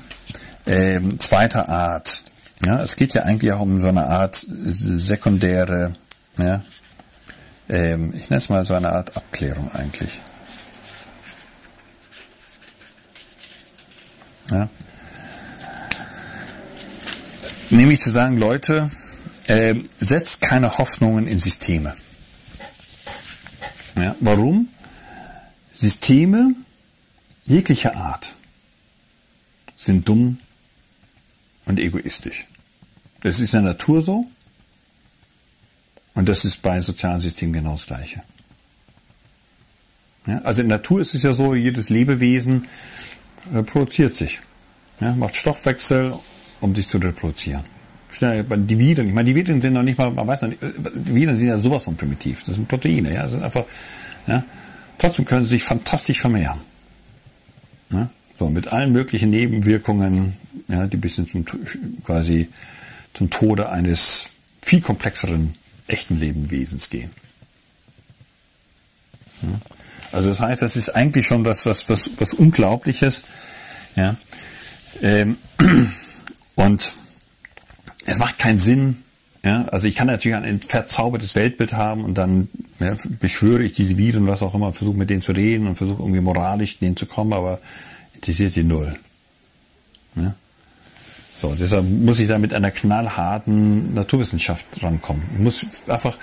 Ähm, 0.66 1.18
zweiter 1.18 1.68
Art. 1.68 2.24
Ja? 2.64 2.80
Es 2.80 2.96
geht 2.96 3.14
ja 3.14 3.22
eigentlich 3.22 3.52
auch 3.52 3.60
um 3.60 3.80
so 3.80 3.88
eine 3.88 4.06
Art 4.06 4.36
sekundäre 4.36 5.94
ja, 6.36 6.62
ähm, 7.68 8.12
ich 8.14 8.30
nenne 8.30 8.38
es 8.38 8.48
mal 8.48 8.64
so 8.64 8.74
eine 8.74 8.92
Art 8.92 9.16
Abklärung 9.16 9.70
eigentlich. 9.72 10.20
Ja. 14.50 14.68
Nämlich 17.70 18.00
zu 18.00 18.10
sagen, 18.10 18.36
Leute, 18.36 18.90
äh, 19.46 19.74
setzt 19.98 20.40
keine 20.40 20.78
Hoffnungen 20.78 21.26
in 21.26 21.38
Systeme. 21.38 21.94
Ja, 23.96 24.14
warum? 24.20 24.68
Systeme 25.72 26.54
jeglicher 27.46 27.96
Art 27.96 28.34
sind 29.76 30.08
dumm 30.08 30.38
und 31.66 31.80
egoistisch. 31.80 32.46
Das 33.20 33.40
ist 33.40 33.54
in 33.54 33.64
der 33.64 33.72
Natur 33.72 34.02
so, 34.02 34.26
und 36.14 36.28
das 36.28 36.44
ist 36.44 36.62
bei 36.62 36.80
sozialen 36.80 37.20
Systemen 37.20 37.52
genau 37.52 37.72
das 37.72 37.86
Gleiche. 37.86 38.22
Ja, 40.26 40.38
also 40.42 40.62
in 40.62 40.68
Natur 40.68 41.00
ist 41.00 41.14
es 41.14 41.22
ja 41.22 41.32
so, 41.32 41.54
jedes 41.54 41.90
Lebewesen 41.90 42.66
äh, 43.52 43.62
produziert 43.62 44.14
sich. 44.14 44.40
Ja, 45.00 45.12
macht 45.14 45.36
Stoffwechsel, 45.36 46.14
um 46.60 46.74
sich 46.74 46.88
zu 46.88 46.98
reproduzieren. 46.98 47.62
Die 48.20 48.78
Viren, 48.78 49.08
ich 49.08 49.12
meine, 49.12 49.26
die 49.26 49.34
Viren 49.34 49.60
sind 49.60 49.72
noch 49.72 49.82
nicht 49.82 49.98
mal, 49.98 50.10
man 50.10 50.26
weiß 50.26 50.42
noch 50.42 50.48
nicht, 50.50 50.62
äh, 50.62 50.70
die 50.94 51.14
Viren 51.14 51.36
sind 51.36 51.48
ja 51.48 51.58
sowas 51.58 51.84
von 51.84 51.96
primitiv. 51.96 52.42
Das 52.44 52.54
sind 52.54 52.68
Proteine, 52.68 53.12
ja, 53.12 53.24
das 53.24 53.32
sind 53.32 53.42
einfach, 53.42 53.64
ja. 54.26 54.44
Trotzdem 54.98 55.24
können 55.24 55.44
sie 55.44 55.50
sich 55.50 55.64
fantastisch 55.64 56.20
vermehren. 56.20 56.60
Ja, 57.90 58.08
so, 58.38 58.48
mit 58.48 58.68
allen 58.68 58.92
möglichen 58.92 59.30
Nebenwirkungen, 59.30 60.36
ja, 60.68 60.86
die 60.86 60.96
bis 60.96 61.16
hin 61.16 61.26
zum, 61.26 61.44
quasi 62.04 62.48
zum 63.12 63.28
Tode 63.30 63.68
eines 63.68 64.30
viel 64.62 64.80
komplexeren 64.80 65.54
echten 65.86 66.18
Lebewesens 66.18 66.90
gehen. 66.90 67.10
Also 70.12 70.28
das 70.28 70.40
heißt, 70.40 70.62
das 70.62 70.76
ist 70.76 70.90
eigentlich 70.90 71.26
schon 71.26 71.44
was, 71.44 71.66
was, 71.66 71.88
was, 71.88 72.10
was 72.18 72.34
Unglaubliches. 72.34 73.24
Ja. 73.96 74.16
Ähm, 75.02 75.38
und 76.54 76.94
es 78.06 78.18
macht 78.18 78.38
keinen 78.38 78.58
Sinn. 78.58 79.02
Ja. 79.44 79.66
Also 79.66 79.88
ich 79.88 79.96
kann 79.96 80.06
natürlich 80.06 80.36
ein 80.36 80.60
verzaubertes 80.60 81.34
Weltbild 81.34 81.74
haben 81.74 82.04
und 82.04 82.14
dann 82.16 82.48
ja, 82.78 82.96
beschwöre 83.20 83.64
ich 83.64 83.72
diese 83.72 83.98
Viren, 83.98 84.26
was 84.26 84.42
auch 84.42 84.54
immer, 84.54 84.72
versuche 84.72 84.96
mit 84.96 85.10
denen 85.10 85.22
zu 85.22 85.32
reden 85.32 85.66
und 85.66 85.76
versuche 85.76 86.02
irgendwie 86.02 86.20
moralisch 86.20 86.78
denen 86.78 86.96
zu 86.96 87.06
kommen, 87.06 87.32
aber 87.32 87.60
interessiert 88.14 88.52
sie 88.52 88.64
null. 88.64 88.94
Ja. 90.16 90.34
So, 91.44 91.54
deshalb 91.54 91.84
muss 91.84 92.20
ich 92.20 92.28
da 92.28 92.38
mit 92.38 92.54
einer 92.54 92.70
knallharten 92.70 93.92
Naturwissenschaft 93.92 94.64
rankommen. 94.82 95.22
Ich 95.34 95.40
muss 95.40 95.66
einfach, 95.88 96.16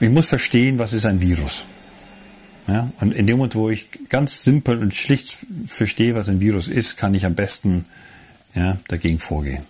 ich 0.00 0.08
muss 0.08 0.26
verstehen, 0.26 0.80
was 0.80 0.92
ist 0.92 1.06
ein 1.06 1.20
Virus. 1.20 1.62
Ja, 2.66 2.90
und 2.98 3.14
in 3.14 3.28
dem 3.28 3.36
Moment, 3.36 3.54
wo 3.54 3.70
ich 3.70 3.86
ganz 4.08 4.42
simpel 4.42 4.78
und 4.78 4.96
schlicht 4.96 5.36
verstehe, 5.64 6.16
was 6.16 6.28
ein 6.28 6.40
Virus 6.40 6.68
ist, 6.68 6.96
kann 6.96 7.14
ich 7.14 7.24
am 7.24 7.36
besten 7.36 7.84
ja, 8.52 8.78
dagegen 8.88 9.20
vorgehen. 9.20 9.62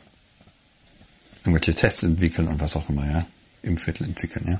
Irgendwelche 1.44 1.74
Tests 1.74 2.02
entwickeln 2.02 2.48
und 2.48 2.58
was 2.58 2.74
auch 2.74 2.88
immer, 2.88 3.04
ja. 3.04 3.26
Impfmittel 3.62 4.06
entwickeln, 4.06 4.46
ja. 4.48 4.58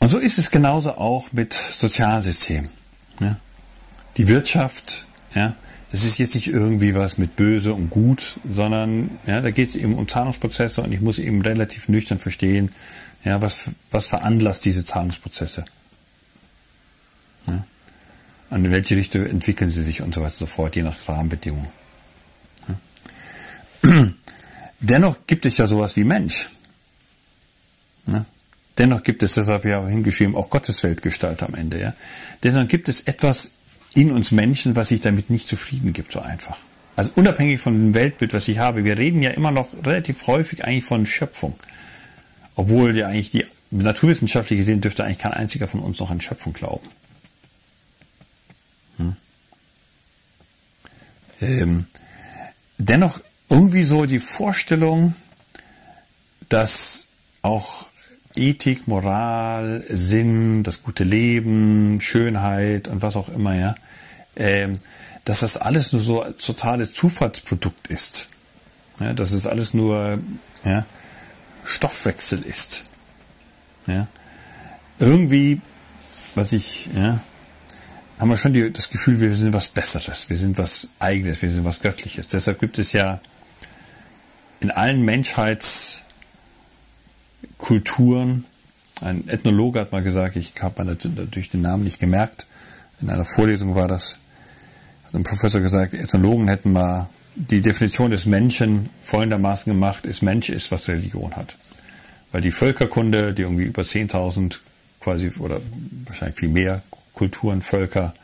Und 0.00 0.10
so 0.10 0.18
ist 0.18 0.38
es 0.38 0.50
genauso 0.50 0.96
auch 0.96 1.30
mit 1.30 1.52
Sozialsystemen. 1.52 2.70
Ja. 3.20 3.36
Die 4.16 4.26
Wirtschaft, 4.26 5.06
ja, 5.32 5.54
das 5.94 6.02
ist 6.02 6.18
jetzt 6.18 6.34
nicht 6.34 6.48
irgendwie 6.48 6.96
was 6.96 7.18
mit 7.18 7.36
böse 7.36 7.72
und 7.72 7.88
gut, 7.88 8.40
sondern 8.50 9.16
ja, 9.28 9.40
da 9.40 9.52
geht 9.52 9.68
es 9.68 9.76
eben 9.76 9.94
um 9.94 10.08
Zahlungsprozesse 10.08 10.82
und 10.82 10.90
ich 10.90 11.00
muss 11.00 11.20
eben 11.20 11.40
relativ 11.40 11.88
nüchtern 11.88 12.18
verstehen, 12.18 12.68
ja, 13.22 13.40
was, 13.40 13.70
was 13.92 14.08
veranlasst 14.08 14.64
diese 14.64 14.84
Zahlungsprozesse. 14.84 15.64
Ja. 17.46 17.64
Und 18.50 18.64
in 18.64 18.72
welche 18.72 18.96
Richtung 18.96 19.24
entwickeln 19.24 19.70
sie 19.70 19.84
sich 19.84 20.02
und 20.02 20.12
so 20.12 20.20
weiter 20.20 20.32
und 20.32 20.38
so 20.38 20.46
fort, 20.46 20.74
je 20.74 20.82
nach 20.82 20.96
Rahmenbedingungen. 21.08 21.68
Ja. 23.84 24.08
Dennoch 24.80 25.16
gibt 25.28 25.46
es 25.46 25.58
ja 25.58 25.68
sowas 25.68 25.94
wie 25.94 26.02
Mensch. 26.02 26.48
Ja. 28.08 28.26
Dennoch 28.78 29.04
gibt 29.04 29.22
es, 29.22 29.34
deshalb 29.34 29.64
ja 29.64 29.86
hingeschrieben, 29.86 30.34
auch 30.34 30.50
Gottesweltgestalt 30.50 31.44
am 31.44 31.54
Ende. 31.54 31.80
Ja. 31.80 31.94
Deshalb 32.42 32.68
gibt 32.68 32.88
es 32.88 33.02
etwas 33.02 33.52
in 33.94 34.10
uns 34.10 34.32
Menschen, 34.32 34.76
was 34.76 34.88
sich 34.88 35.00
damit 35.00 35.30
nicht 35.30 35.48
zufrieden 35.48 35.92
gibt, 35.92 36.12
so 36.12 36.20
einfach. 36.20 36.58
Also 36.96 37.10
unabhängig 37.16 37.60
von 37.60 37.74
dem 37.74 37.94
Weltbild, 37.94 38.32
was 38.34 38.48
ich 38.48 38.58
habe, 38.58 38.84
wir 38.84 38.98
reden 38.98 39.22
ja 39.22 39.30
immer 39.30 39.50
noch 39.50 39.68
relativ 39.84 40.26
häufig 40.26 40.64
eigentlich 40.64 40.84
von 40.84 41.06
Schöpfung. 41.06 41.54
Obwohl 42.56 42.96
ja 42.96 43.08
eigentlich 43.08 43.30
die 43.30 43.46
naturwissenschaftlich 43.70 44.58
gesehen 44.58 44.80
dürfte 44.80 45.04
eigentlich 45.04 45.18
kein 45.18 45.32
einziger 45.32 45.66
von 45.66 45.80
uns 45.80 45.98
noch 45.98 46.10
an 46.10 46.20
Schöpfung 46.20 46.52
glauben. 46.52 46.88
Hm. 48.98 49.16
Ähm, 51.40 51.86
dennoch 52.78 53.20
irgendwie 53.48 53.84
so 53.84 54.06
die 54.06 54.20
Vorstellung, 54.20 55.14
dass 56.48 57.08
auch 57.42 57.86
Ethik, 58.36 58.88
Moral, 58.88 59.84
Sinn, 59.88 60.62
das 60.62 60.82
gute 60.82 61.04
Leben, 61.04 62.00
Schönheit 62.00 62.88
und 62.88 63.02
was 63.02 63.16
auch 63.16 63.28
immer, 63.28 63.54
ja, 63.54 63.74
ähm, 64.36 64.74
dass 65.24 65.40
das 65.40 65.56
alles 65.56 65.92
nur 65.92 66.02
so 66.02 66.24
totales 66.24 66.92
Zufallsprodukt 66.92 67.86
ist. 67.88 68.28
Ja, 69.00 69.12
dass 69.12 69.32
es 69.32 69.46
alles 69.46 69.74
nur 69.74 70.18
ja, 70.64 70.86
Stoffwechsel 71.64 72.42
ist. 72.42 72.84
Ja. 73.86 74.06
Irgendwie, 74.98 75.60
was 76.34 76.52
ich, 76.52 76.88
ja, 76.94 77.20
haben 78.18 78.28
wir 78.28 78.36
schon 78.36 78.52
die, 78.52 78.72
das 78.72 78.90
Gefühl, 78.90 79.20
wir 79.20 79.34
sind 79.34 79.52
was 79.52 79.68
Besseres, 79.68 80.30
wir 80.30 80.36
sind 80.36 80.58
was 80.58 80.90
Eigenes, 81.00 81.42
wir 81.42 81.50
sind 81.50 81.64
was 81.64 81.80
Göttliches. 81.80 82.28
Deshalb 82.28 82.60
gibt 82.60 82.78
es 82.78 82.92
ja 82.92 83.18
in 84.60 84.70
allen 84.70 85.02
Menschheits 85.02 86.03
Kulturen. 87.58 88.44
Ein 89.00 89.28
Ethnologe 89.28 89.80
hat 89.80 89.92
mal 89.92 90.02
gesagt, 90.02 90.36
ich 90.36 90.52
habe 90.60 90.84
natürlich 90.84 91.50
den 91.50 91.62
Namen 91.62 91.84
nicht 91.84 92.00
gemerkt. 92.00 92.46
In 93.00 93.10
einer 93.10 93.24
Vorlesung 93.24 93.74
war 93.74 93.88
das, 93.88 94.18
hat 95.04 95.14
ein 95.14 95.24
Professor 95.24 95.60
gesagt, 95.60 95.94
Ethnologen 95.94 96.48
hätten 96.48 96.72
mal 96.72 97.08
die 97.34 97.60
Definition 97.60 98.12
des 98.12 98.26
Menschen 98.26 98.88
folgendermaßen 99.02 99.72
gemacht, 99.72 100.06
ist 100.06 100.22
Mensch 100.22 100.48
ist, 100.48 100.70
was 100.70 100.88
Religion 100.88 101.34
hat. 101.34 101.56
Weil 102.30 102.40
die 102.40 102.52
Völkerkunde, 102.52 103.34
die 103.34 103.42
irgendwie 103.42 103.64
über 103.64 103.82
10.000 103.82 104.58
quasi 105.00 105.32
oder 105.38 105.60
wahrscheinlich 106.06 106.38
viel 106.38 106.48
mehr 106.48 106.82
Kulturen, 107.12 107.62
Völker 107.62 108.14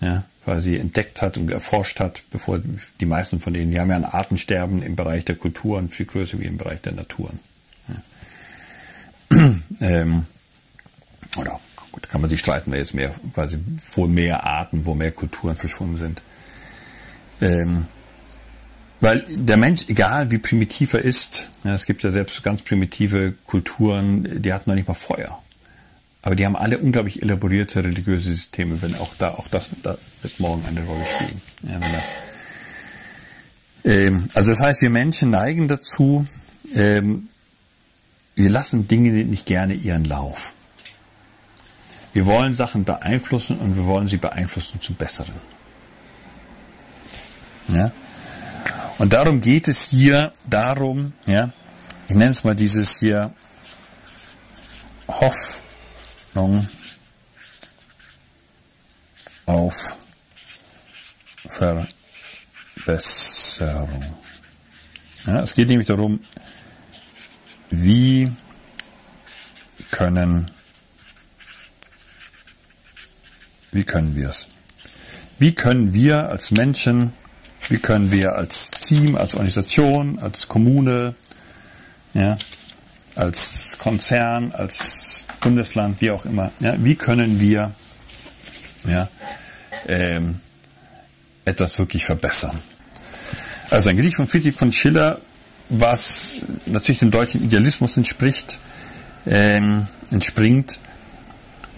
ja, 0.00 0.24
quasi 0.44 0.76
entdeckt 0.76 1.22
hat 1.22 1.38
und 1.38 1.50
erforscht 1.50 2.00
hat, 2.00 2.22
bevor 2.30 2.60
die 3.00 3.06
meisten 3.06 3.40
von 3.40 3.52
denen, 3.52 3.70
die 3.70 3.78
haben 3.78 3.90
ja 3.90 3.96
ein 3.96 4.04
Artensterben 4.04 4.82
im 4.82 4.96
Bereich 4.96 5.24
der 5.24 5.36
Kulturen 5.36 5.90
viel 5.90 6.06
größer 6.06 6.40
wie 6.40 6.44
im 6.44 6.56
Bereich 6.56 6.80
der 6.80 6.92
Naturen 6.92 7.38
ähm, 9.80 10.26
oder 11.36 11.60
gut, 11.90 12.08
kann 12.08 12.20
man 12.20 12.30
sich 12.30 12.40
streiten, 12.40 12.72
wer 12.72 12.78
jetzt 12.78 12.94
mehr, 12.94 13.14
quasi, 13.34 13.58
wo 13.92 14.06
mehr 14.06 14.44
Arten, 14.44 14.86
wo 14.86 14.94
mehr 14.94 15.12
Kulturen 15.12 15.56
verschwunden 15.56 15.96
sind. 15.96 16.22
Ähm, 17.40 17.86
Weil 19.00 19.24
der 19.28 19.56
Mensch, 19.56 19.86
egal 19.88 20.30
wie 20.30 20.38
primitiv 20.38 20.94
er 20.94 21.02
ist, 21.02 21.48
ja, 21.64 21.74
es 21.74 21.86
gibt 21.86 22.02
ja 22.02 22.12
selbst 22.12 22.42
ganz 22.42 22.62
primitive 22.62 23.34
Kulturen, 23.46 24.42
die 24.42 24.52
hatten 24.52 24.70
noch 24.70 24.76
nicht 24.76 24.88
mal 24.88 24.94
Feuer. 24.94 25.42
Aber 26.22 26.36
die 26.36 26.46
haben 26.46 26.54
alle 26.54 26.78
unglaublich 26.78 27.20
elaborierte 27.20 27.82
religiöse 27.82 28.30
Systeme, 28.32 28.80
wenn 28.80 28.94
auch 28.94 29.12
da, 29.18 29.30
auch 29.30 29.48
das 29.48 29.70
da 29.82 29.98
wird 30.22 30.38
morgen 30.38 30.64
eine 30.66 30.84
Rolle 30.84 31.04
spielen. 31.04 31.42
Ja, 31.64 31.80
ähm, 33.84 34.28
also 34.34 34.52
das 34.52 34.60
heißt, 34.60 34.82
wir 34.82 34.90
Menschen 34.90 35.30
neigen 35.30 35.66
dazu, 35.66 36.26
ähm, 36.74 37.28
wir 38.34 38.50
lassen 38.50 38.88
Dinge 38.88 39.10
nicht 39.10 39.46
gerne 39.46 39.74
ihren 39.74 40.04
Lauf. 40.04 40.52
Wir 42.12 42.26
wollen 42.26 42.54
Sachen 42.54 42.84
beeinflussen 42.84 43.58
und 43.58 43.76
wir 43.76 43.86
wollen 43.86 44.06
sie 44.06 44.18
beeinflussen 44.18 44.80
zum 44.80 44.96
Besseren. 44.96 45.34
Ja? 47.68 47.92
Und 48.98 49.12
darum 49.12 49.40
geht 49.40 49.68
es 49.68 49.88
hier 49.88 50.32
darum, 50.48 51.12
ja, 51.26 51.50
ich 52.08 52.14
nenne 52.14 52.30
es 52.30 52.44
mal 52.44 52.54
dieses 52.54 52.98
hier 53.00 53.32
Hoffnung 55.08 56.66
auf 59.46 59.96
Verbesserung. 62.68 64.04
Ja, 65.26 65.40
es 65.40 65.54
geht 65.54 65.68
nämlich 65.68 65.86
darum, 65.88 66.20
wie 67.72 68.30
können 69.90 70.50
wie 73.72 73.84
können 73.84 74.14
wir 74.14 74.28
es? 74.28 74.48
Wie 75.38 75.54
können 75.54 75.92
wir 75.92 76.28
als 76.28 76.50
Menschen 76.50 77.12
wie 77.68 77.78
können 77.78 78.12
wir 78.12 78.34
als 78.34 78.70
Team, 78.70 79.16
als 79.16 79.34
Organisation, 79.34 80.18
als 80.18 80.48
Kommune, 80.48 81.14
ja, 82.12 82.36
als 83.14 83.78
Konzern, 83.78 84.52
als 84.52 85.24
Bundesland, 85.40 86.00
wie 86.00 86.10
auch 86.10 86.24
immer, 86.24 86.50
ja, 86.60 86.74
wie 86.78 86.96
können 86.96 87.40
wir 87.40 87.72
ja, 88.86 89.08
ähm, 89.86 90.40
etwas 91.44 91.78
wirklich 91.78 92.04
verbessern? 92.04 92.58
Also 93.70 93.90
ein 93.90 93.96
Gedicht 93.96 94.16
von 94.16 94.26
Friedrich 94.26 94.54
von 94.54 94.72
Schiller, 94.72 95.20
was 95.80 96.42
natürlich 96.66 97.00
dem 97.00 97.10
deutschen 97.10 97.42
Idealismus 97.44 97.96
entspricht, 97.96 98.58
ähm, 99.26 99.86
entspringt 100.10 100.80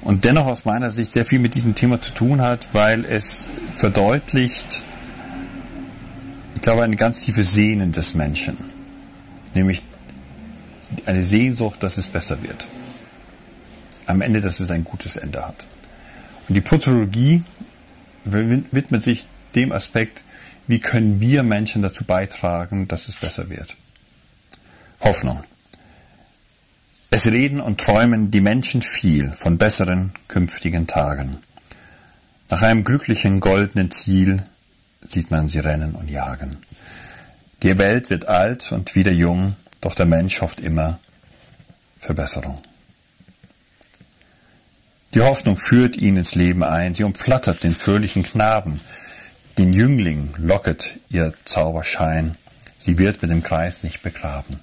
und 0.02 0.24
dennoch 0.24 0.46
aus 0.46 0.64
meiner 0.64 0.90
Sicht 0.90 1.12
sehr 1.12 1.24
viel 1.24 1.38
mit 1.38 1.54
diesem 1.54 1.74
Thema 1.74 2.00
zu 2.00 2.12
tun 2.12 2.40
hat, 2.42 2.68
weil 2.72 3.04
es 3.04 3.48
verdeutlicht, 3.74 4.84
glaube, 6.64 6.82
eine 6.82 6.96
ganz 6.96 7.20
tiefe 7.20 7.44
Sehnen 7.44 7.92
des 7.92 8.14
Menschen. 8.14 8.56
Nämlich 9.54 9.82
eine 11.06 11.22
Sehnsucht, 11.22 11.82
dass 11.82 11.98
es 11.98 12.08
besser 12.08 12.42
wird. 12.42 12.66
Am 14.06 14.22
Ende, 14.22 14.40
dass 14.40 14.60
es 14.60 14.70
ein 14.70 14.82
gutes 14.82 15.16
Ende 15.16 15.46
hat. 15.46 15.66
Und 16.48 16.54
die 16.54 16.60
Protologie 16.60 17.42
widmet 18.24 19.04
sich 19.04 19.26
dem 19.54 19.72
Aspekt, 19.72 20.24
wie 20.66 20.78
können 20.78 21.20
wir 21.20 21.42
Menschen 21.42 21.82
dazu 21.82 22.04
beitragen, 22.04 22.88
dass 22.88 23.08
es 23.08 23.16
besser 23.16 23.50
wird. 23.50 23.76
Hoffnung. 25.04 25.44
Es 27.10 27.26
reden 27.26 27.60
und 27.60 27.78
träumen 27.78 28.30
die 28.30 28.40
Menschen 28.40 28.80
viel 28.80 29.32
von 29.32 29.58
besseren 29.58 30.14
künftigen 30.28 30.86
Tagen. 30.86 31.38
Nach 32.48 32.62
einem 32.62 32.84
glücklichen 32.84 33.40
goldenen 33.40 33.90
Ziel 33.90 34.42
sieht 35.02 35.30
man 35.30 35.48
sie 35.48 35.58
rennen 35.58 35.94
und 35.94 36.10
jagen. 36.10 36.56
Die 37.62 37.76
Welt 37.78 38.08
wird 38.08 38.28
alt 38.28 38.72
und 38.72 38.94
wieder 38.94 39.12
jung, 39.12 39.56
doch 39.82 39.94
der 39.94 40.06
Mensch 40.06 40.40
hofft 40.40 40.60
immer 40.60 40.98
Verbesserung. 41.98 42.60
Die 45.12 45.20
Hoffnung 45.20 45.58
führt 45.58 45.98
ihn 45.98 46.16
ins 46.16 46.34
Leben 46.34 46.64
ein, 46.64 46.94
sie 46.94 47.04
umflattert 47.04 47.62
den 47.62 47.74
fröhlichen 47.76 48.22
Knaben, 48.22 48.80
den 49.58 49.74
Jüngling 49.74 50.30
locket 50.38 50.98
ihr 51.10 51.34
Zauberschein, 51.44 52.36
sie 52.78 52.98
wird 52.98 53.20
mit 53.20 53.30
dem 53.30 53.42
Kreis 53.42 53.82
nicht 53.82 54.02
begraben. 54.02 54.60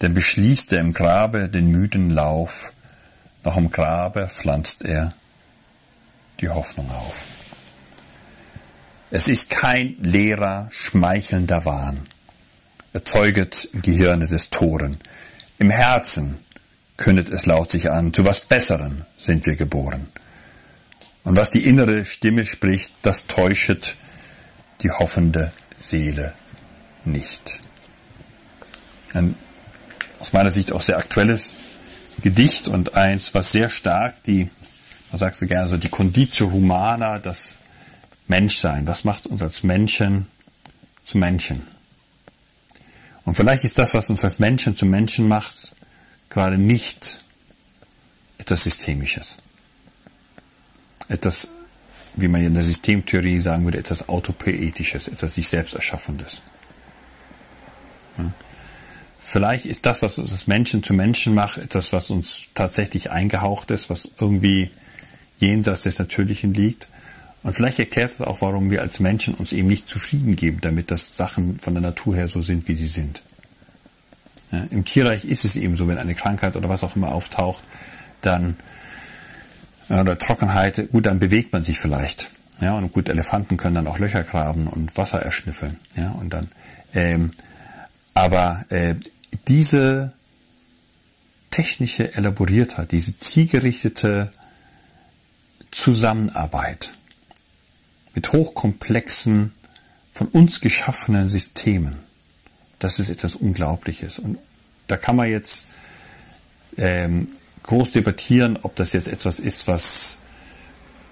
Denn 0.00 0.14
beschließt 0.14 0.72
er 0.72 0.80
im 0.80 0.92
Grabe 0.94 1.48
den 1.48 1.70
müden 1.70 2.10
Lauf, 2.10 2.72
noch 3.44 3.56
im 3.56 3.70
Grabe 3.70 4.28
pflanzt 4.28 4.84
er 4.84 5.14
die 6.40 6.48
Hoffnung 6.48 6.90
auf. 6.90 7.24
Es 9.10 9.28
ist 9.28 9.50
kein 9.50 9.96
leerer, 10.00 10.68
schmeichelnder 10.70 11.64
Wahn. 11.64 12.06
Erzeuget 12.92 13.68
im 13.72 13.82
Gehirne 13.82 14.26
des 14.26 14.50
Toren. 14.50 14.98
Im 15.58 15.70
Herzen 15.70 16.38
kündet 16.96 17.28
es 17.30 17.46
laut 17.46 17.70
sich 17.70 17.90
an, 17.90 18.12
zu 18.12 18.24
was 18.24 18.42
Besseren 18.42 19.04
sind 19.16 19.46
wir 19.46 19.56
geboren. 19.56 20.04
Und 21.24 21.36
was 21.36 21.50
die 21.50 21.64
innere 21.64 22.04
Stimme 22.04 22.46
spricht, 22.46 22.92
das 23.02 23.26
täuschet 23.26 23.96
die 24.82 24.90
hoffende 24.90 25.52
Seele 25.78 26.34
nicht. 27.04 27.60
Ein 29.12 29.34
aus 30.20 30.32
meiner 30.32 30.50
Sicht 30.50 30.70
auch 30.72 30.82
sehr 30.82 30.98
aktuelles 30.98 31.54
Gedicht 32.22 32.68
und 32.68 32.94
eins, 32.94 33.34
was 33.34 33.50
sehr 33.50 33.70
stark 33.70 34.22
die, 34.24 34.48
man 35.10 35.18
sagt 35.18 35.36
so 35.36 35.46
gerne 35.46 35.68
so, 35.68 35.76
die 35.76 35.88
Conditio 35.88 36.52
Humana, 36.52 37.18
das 37.18 37.56
Menschsein. 38.28 38.86
Was 38.86 39.04
macht 39.04 39.26
uns 39.26 39.42
als 39.42 39.62
Menschen 39.62 40.26
zu 41.02 41.18
Menschen? 41.18 41.66
Und 43.24 43.36
vielleicht 43.36 43.64
ist 43.64 43.78
das, 43.78 43.94
was 43.94 44.10
uns 44.10 44.22
als 44.24 44.38
Menschen 44.38 44.76
zu 44.76 44.86
Menschen 44.86 45.26
macht, 45.26 45.74
gerade 46.28 46.58
nicht 46.58 47.22
etwas 48.38 48.64
Systemisches. 48.64 49.36
Etwas, 51.08 51.48
wie 52.14 52.28
man 52.28 52.44
in 52.44 52.54
der 52.54 52.62
Systemtheorie 52.62 53.40
sagen 53.40 53.64
würde, 53.64 53.78
etwas 53.78 54.08
Autopoetisches, 54.08 55.08
etwas 55.08 55.34
sich 55.34 55.48
selbst 55.48 55.74
Erschaffendes. 55.74 56.42
Ja. 58.18 58.32
Vielleicht 59.30 59.64
ist 59.64 59.86
das, 59.86 60.02
was 60.02 60.18
uns 60.18 60.48
Menschen 60.48 60.82
zu 60.82 60.92
Menschen 60.92 61.34
macht, 61.34 61.58
etwas, 61.58 61.92
was 61.92 62.10
uns 62.10 62.48
tatsächlich 62.56 63.12
eingehaucht 63.12 63.70
ist, 63.70 63.88
was 63.88 64.08
irgendwie 64.18 64.70
jenseits 65.38 65.82
des 65.82 66.00
Natürlichen 66.00 66.52
liegt. 66.52 66.88
Und 67.44 67.52
vielleicht 67.52 67.78
erklärt 67.78 68.10
es 68.10 68.22
auch, 68.22 68.42
warum 68.42 68.72
wir 68.72 68.82
als 68.82 68.98
Menschen 68.98 69.34
uns 69.34 69.52
eben 69.52 69.68
nicht 69.68 69.88
zufrieden 69.88 70.34
geben, 70.34 70.60
damit 70.60 70.90
dass 70.90 71.16
Sachen 71.16 71.60
von 71.60 71.74
der 71.74 71.80
Natur 71.80 72.16
her 72.16 72.26
so 72.26 72.42
sind, 72.42 72.66
wie 72.66 72.74
sie 72.74 72.88
sind. 72.88 73.22
Ja, 74.50 74.66
Im 74.72 74.84
Tierreich 74.84 75.24
ist 75.24 75.44
es 75.44 75.54
eben 75.54 75.76
so, 75.76 75.86
wenn 75.86 75.98
eine 75.98 76.16
Krankheit 76.16 76.56
oder 76.56 76.68
was 76.68 76.82
auch 76.82 76.96
immer 76.96 77.12
auftaucht, 77.12 77.62
dann 78.22 78.56
oder 79.88 80.18
Trockenheit, 80.18 80.90
gut, 80.90 81.06
dann 81.06 81.20
bewegt 81.20 81.52
man 81.52 81.62
sich 81.62 81.78
vielleicht. 81.78 82.32
Ja, 82.60 82.76
und 82.76 82.92
gut, 82.92 83.08
Elefanten 83.08 83.56
können 83.56 83.76
dann 83.76 83.86
auch 83.86 84.00
Löcher 84.00 84.24
graben 84.24 84.66
und 84.66 84.96
Wasser 84.96 85.22
erschnüffeln. 85.22 85.76
Ja, 85.94 86.10
und 86.10 86.30
dann, 86.32 86.48
ähm, 86.94 87.30
aber 88.12 88.64
äh, 88.70 88.96
diese 89.48 90.12
technische 91.50 92.14
Elaboriertheit, 92.14 92.92
diese 92.92 93.16
zielgerichtete 93.16 94.30
Zusammenarbeit, 95.70 96.94
mit 98.14 98.32
hochkomplexen, 98.32 99.52
von 100.12 100.26
uns 100.28 100.60
geschaffenen 100.60 101.28
Systemen. 101.28 101.96
Das 102.78 102.98
ist 102.98 103.08
etwas 103.08 103.36
Unglaubliches. 103.36 104.18
Und 104.18 104.38
da 104.86 104.96
kann 104.96 105.16
man 105.16 105.30
jetzt 105.30 105.68
ähm, 106.76 107.26
groß 107.62 107.92
debattieren, 107.92 108.58
ob 108.60 108.76
das 108.76 108.92
jetzt 108.92 109.08
etwas 109.08 109.40
ist, 109.40 109.68
was 109.68 110.18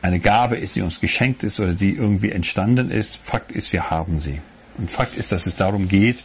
eine 0.02 0.20
Gabe 0.20 0.56
ist, 0.56 0.76
die 0.76 0.82
uns 0.82 1.00
geschenkt 1.00 1.44
ist 1.44 1.60
oder 1.60 1.74
die 1.74 1.94
irgendwie 1.94 2.32
entstanden 2.32 2.90
ist. 2.90 3.16
Fakt 3.16 3.52
ist, 3.52 3.72
wir 3.72 3.90
haben 3.90 4.20
sie. 4.20 4.40
Und 4.76 4.90
Fakt 4.90 5.16
ist, 5.16 5.32
dass 5.32 5.46
es 5.46 5.56
darum 5.56 5.88
geht, 5.88 6.22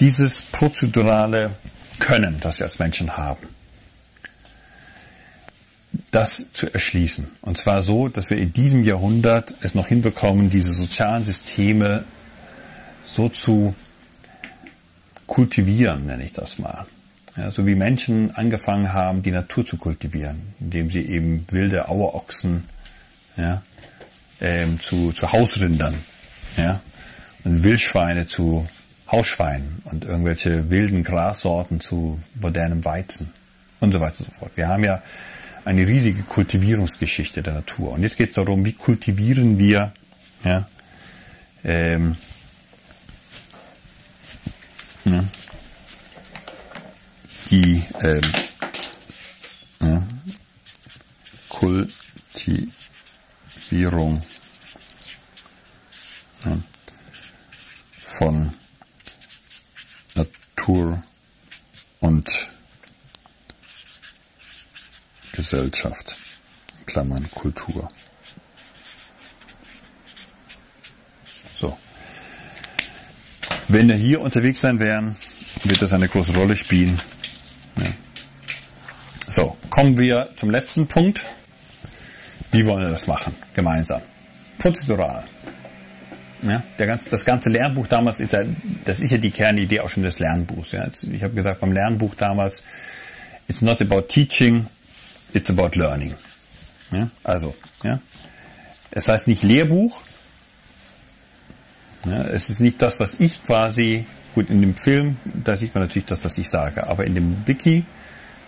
dieses 0.00 0.42
prozedurale 0.42 1.52
Können, 1.98 2.38
das 2.40 2.58
wir 2.58 2.66
als 2.66 2.78
Menschen 2.78 3.16
haben, 3.16 3.46
das 6.10 6.52
zu 6.52 6.72
erschließen. 6.72 7.28
Und 7.42 7.58
zwar 7.58 7.82
so, 7.82 8.08
dass 8.08 8.30
wir 8.30 8.38
in 8.38 8.52
diesem 8.52 8.84
Jahrhundert 8.84 9.54
es 9.62 9.74
noch 9.74 9.88
hinbekommen, 9.88 10.50
diese 10.50 10.72
sozialen 10.72 11.24
Systeme 11.24 12.04
so 13.02 13.28
zu 13.28 13.74
kultivieren, 15.26 16.06
nenne 16.06 16.24
ich 16.24 16.32
das 16.32 16.58
mal. 16.58 16.86
Ja, 17.36 17.50
so 17.50 17.66
wie 17.66 17.74
Menschen 17.74 18.34
angefangen 18.34 18.92
haben, 18.92 19.22
die 19.22 19.30
Natur 19.30 19.64
zu 19.64 19.76
kultivieren, 19.76 20.54
indem 20.60 20.90
sie 20.90 21.02
eben 21.02 21.46
wilde 21.50 21.88
Auerochsen 21.88 22.64
ja, 23.36 23.62
ähm, 24.40 24.80
zu, 24.80 25.12
zu 25.12 25.30
Hausrindern 25.30 25.94
ja, 26.56 26.80
und 27.44 27.62
Wildschweine 27.62 28.26
zu 28.26 28.66
Hausschwein 29.10 29.80
und 29.84 30.04
irgendwelche 30.04 30.70
wilden 30.70 31.02
Grassorten 31.02 31.80
zu 31.80 32.20
modernem 32.40 32.84
Weizen 32.84 33.32
und 33.80 33.92
so 33.92 34.00
weiter 34.00 34.20
und 34.20 34.26
so 34.26 34.32
fort. 34.38 34.52
Wir 34.54 34.68
haben 34.68 34.84
ja 34.84 35.02
eine 35.64 35.86
riesige 35.86 36.22
Kultivierungsgeschichte 36.22 37.42
der 37.42 37.54
Natur. 37.54 37.92
Und 37.92 38.02
jetzt 38.02 38.16
geht 38.16 38.30
es 38.30 38.36
darum, 38.36 38.64
wie 38.64 38.72
kultivieren 38.72 39.58
wir 39.58 39.92
ja, 40.44 40.68
ähm, 41.64 42.16
ja, 45.04 45.24
die 47.50 47.82
ähm, 48.02 48.22
ja, 49.80 50.02
Kultivierung 51.48 52.62
ne, 56.44 56.62
von 57.98 58.52
Natur 60.58 61.00
und 62.00 62.48
Gesellschaft, 65.32 66.16
Klammern 66.84 67.30
Kultur. 67.30 67.88
So. 71.54 71.78
Wenn 73.68 73.88
wir 73.88 73.94
hier 73.94 74.20
unterwegs 74.20 74.60
sein 74.60 74.80
werden, 74.80 75.14
wird 75.62 75.80
das 75.80 75.92
eine 75.92 76.08
große 76.08 76.34
Rolle 76.34 76.56
spielen. 76.56 77.00
Ja. 77.76 77.86
So, 79.28 79.56
kommen 79.70 79.96
wir 79.96 80.30
zum 80.36 80.50
letzten 80.50 80.88
Punkt. 80.88 81.24
Wie 82.50 82.66
wollen 82.66 82.82
wir 82.82 82.90
das 82.90 83.06
machen? 83.06 83.34
Gemeinsam. 83.54 84.02
Prozedural. 84.58 85.22
Ja, 86.42 86.62
ganze, 86.78 87.10
das 87.10 87.24
ganze 87.24 87.50
Lernbuch 87.50 87.86
damals, 87.88 88.20
ist 88.20 88.36
das 88.84 89.00
ist 89.00 89.10
ja 89.10 89.18
die 89.18 89.30
Kernidee 89.30 89.80
auch 89.80 89.88
schon 89.88 90.04
des 90.04 90.18
Lernbuchs. 90.20 90.72
Ja. 90.72 90.86
Ich 91.10 91.22
habe 91.22 91.34
gesagt, 91.34 91.60
beim 91.60 91.72
Lernbuch 91.72 92.14
damals, 92.14 92.62
it's 93.48 93.60
not 93.60 93.80
about 93.82 94.02
teaching, 94.02 94.66
it's 95.32 95.50
about 95.50 95.76
learning. 95.76 96.14
Ja, 96.92 97.10
also, 97.24 97.54
ja. 97.82 98.00
Es 98.90 99.08
heißt 99.08 99.28
nicht 99.28 99.42
Lehrbuch. 99.42 100.00
Ja, 102.06 102.22
es 102.22 102.48
ist 102.48 102.60
nicht 102.60 102.80
das, 102.80 103.00
was 103.00 103.16
ich 103.18 103.44
quasi, 103.44 104.06
gut, 104.34 104.50
in 104.50 104.60
dem 104.60 104.76
Film, 104.76 105.16
da 105.24 105.56
sieht 105.56 105.74
man 105.74 105.82
natürlich 105.84 106.06
das, 106.06 106.24
was 106.24 106.38
ich 106.38 106.48
sage, 106.48 106.86
aber 106.86 107.04
in 107.04 107.14
dem 107.14 107.46
Wiki 107.46 107.84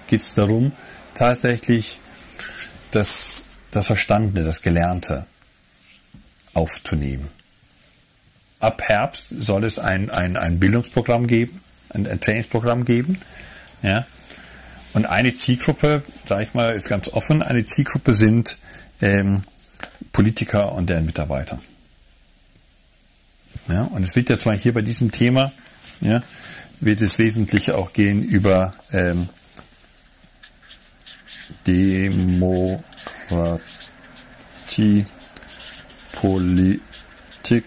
geht 0.07 0.21
es 0.21 0.35
darum, 0.35 0.73
tatsächlich 1.15 1.99
das, 2.93 3.47
das 3.71 3.87
Verstandene, 3.87 4.47
das 4.47 4.63
Gelernte 4.63 5.27
aufzunehmen. 6.55 7.29
Ab 8.61 8.83
Herbst 8.83 9.35
soll 9.43 9.65
es 9.65 9.79
ein, 9.79 10.11
ein, 10.11 10.37
ein 10.37 10.61
Bildungsprogramm 10.61 11.27
geben, 11.27 11.61
ein, 11.89 12.07
ein 12.07 12.21
Trainingsprogramm 12.21 12.85
geben. 12.85 13.19
Ja, 13.83 14.07
und 14.93 15.07
eine 15.07 15.33
Zielgruppe, 15.33 16.03
sage 16.27 16.45
ich 16.45 16.55
mal, 16.55 16.75
ist 16.75 16.89
ganz 16.89 17.09
offen, 17.09 17.43
eine 17.43 17.65
Zielgruppe 17.65 18.13
sind 18.13 18.59
ähm, 19.01 19.43
Politiker 20.13 20.73
und 20.73 20.91
deren 20.91 21.07
Mitarbeiter. 21.07 21.59
Ja, 23.69 23.85
und 23.85 24.03
es 24.03 24.15
wird 24.17 24.29
ja 24.29 24.39
zwar 24.39 24.57
hier 24.57 24.75
bei 24.75 24.83
diesem 24.83 25.13
Thema, 25.13 25.53
ja, 26.01 26.23
wird 26.81 27.01
es 27.03 27.19
wesentlich 27.19 27.73
auch 27.73 27.93
gehen 27.93 28.23
über 28.23 28.75
ähm, 28.93 29.29
Demokratie, 31.67 32.85
Politik 36.13 37.65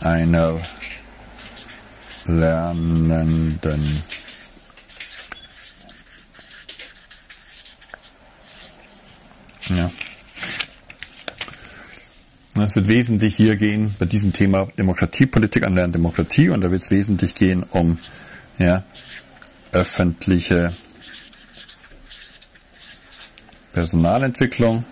einer 0.00 0.60
Lernenden. 2.26 4.02
Ja. 9.68 9.90
Es 12.64 12.74
wird 12.74 12.88
wesentlich 12.88 13.36
hier 13.36 13.56
gehen 13.56 13.94
bei 13.98 14.06
diesem 14.06 14.32
Thema 14.32 14.66
Demokratiepolitik 14.76 15.64
an 15.64 15.76
Demokratie 15.92 16.48
und 16.48 16.60
da 16.60 16.70
wird 16.70 16.82
es 16.82 16.90
wesentlich 16.90 17.34
gehen 17.34 17.62
um 17.62 17.98
ja, 18.58 18.82
öffentliche 19.72 20.72
Personalentwicklung. 23.72 24.84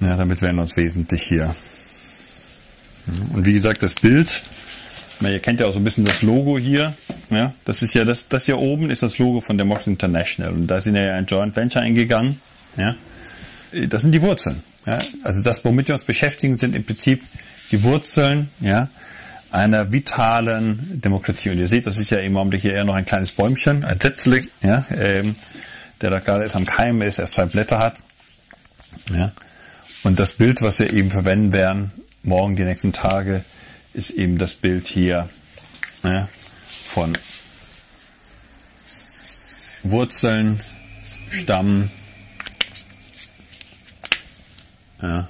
Ja, 0.00 0.16
damit 0.16 0.42
werden 0.42 0.56
wir 0.56 0.62
uns 0.62 0.76
wesentlich 0.76 1.22
hier. 1.22 1.54
Und 3.32 3.44
wie 3.44 3.52
gesagt, 3.52 3.82
das 3.82 3.94
Bild, 3.94 4.42
ihr 5.20 5.40
kennt 5.40 5.60
ja 5.60 5.66
auch 5.66 5.72
so 5.72 5.78
ein 5.78 5.84
bisschen 5.84 6.04
das 6.04 6.22
Logo 6.22 6.58
hier. 6.58 6.94
Ja, 7.30 7.52
das 7.64 7.82
ist 7.82 7.94
ja 7.94 8.04
das, 8.04 8.28
das 8.28 8.46
hier 8.46 8.58
oben 8.58 8.90
ist 8.90 9.02
das 9.02 9.18
Logo 9.18 9.40
von 9.40 9.58
Democracy 9.58 9.90
International. 9.90 10.52
Und 10.52 10.66
da 10.66 10.80
sind 10.80 10.96
ja 10.96 11.14
ein 11.14 11.26
Joint 11.26 11.54
Venture 11.56 11.82
eingegangen. 11.82 12.40
Ja, 12.76 12.94
das 13.88 14.02
sind 14.02 14.12
die 14.12 14.22
Wurzeln. 14.22 14.62
Ja, 14.86 14.98
also 15.22 15.42
das, 15.42 15.64
womit 15.64 15.88
wir 15.88 15.94
uns 15.94 16.04
beschäftigen, 16.04 16.58
sind 16.58 16.74
im 16.74 16.84
Prinzip 16.84 17.22
die 17.70 17.82
Wurzeln 17.82 18.50
ja, 18.60 18.88
einer 19.50 19.92
vitalen 19.92 21.00
Demokratie. 21.00 21.50
Und 21.50 21.58
ihr 21.58 21.68
seht, 21.68 21.86
das 21.86 21.96
ist 21.96 22.10
ja 22.10 22.18
im 22.18 22.36
Augenblick 22.36 22.62
hier 22.62 22.74
eher 22.74 22.84
noch 22.84 22.94
ein 22.94 23.04
kleines 23.04 23.32
Bäumchen, 23.32 23.84
ein 23.84 24.00
Setzling, 24.00 24.46
ja, 24.62 24.84
ähm, 24.90 25.34
der 26.00 26.10
da 26.10 26.18
gerade 26.18 26.42
erst 26.42 26.56
am 26.56 26.66
Keim 26.66 27.00
ist, 27.02 27.18
erst 27.18 27.34
zwei 27.34 27.46
Blätter 27.46 27.78
hat. 27.78 27.96
Ja. 29.10 29.32
Und 30.04 30.20
das 30.20 30.34
Bild, 30.34 30.60
was 30.60 30.80
wir 30.80 30.92
eben 30.92 31.10
verwenden 31.10 31.52
werden, 31.52 31.90
morgen, 32.22 32.56
die 32.56 32.64
nächsten 32.64 32.92
Tage, 32.92 33.42
ist 33.94 34.10
eben 34.10 34.36
das 34.36 34.54
Bild 34.54 34.86
hier 34.86 35.30
ja, 36.02 36.28
von 36.86 37.16
Wurzeln, 39.82 40.60
Stamm, 41.30 41.90
ja, 45.00 45.28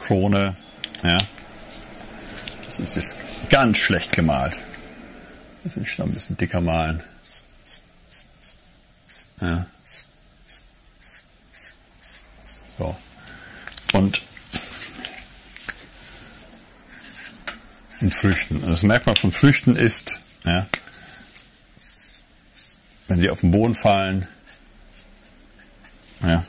Krone, 0.00 0.56
ja. 1.02 1.18
Das 2.66 2.78
ist 2.78 2.96
jetzt 2.96 3.16
ganz 3.50 3.78
schlecht 3.78 4.12
gemalt. 4.12 4.60
Das 5.64 5.76
ist 5.76 6.00
ein 6.00 6.12
bisschen 6.12 6.36
dicker 6.36 6.60
malen. 6.60 7.02
Ja. 9.40 9.66
Und 13.94 14.22
in 18.00 18.10
Früchten. 18.10 18.56
Und 18.64 18.70
das 18.70 18.82
Merkmal 18.82 19.14
von 19.14 19.30
Früchten 19.30 19.76
ist, 19.76 20.18
ja, 20.44 20.66
wenn 23.06 23.20
sie 23.20 23.30
auf 23.30 23.40
den 23.40 23.52
Boden 23.52 23.76
fallen, 23.76 24.26
ja, 26.22 26.44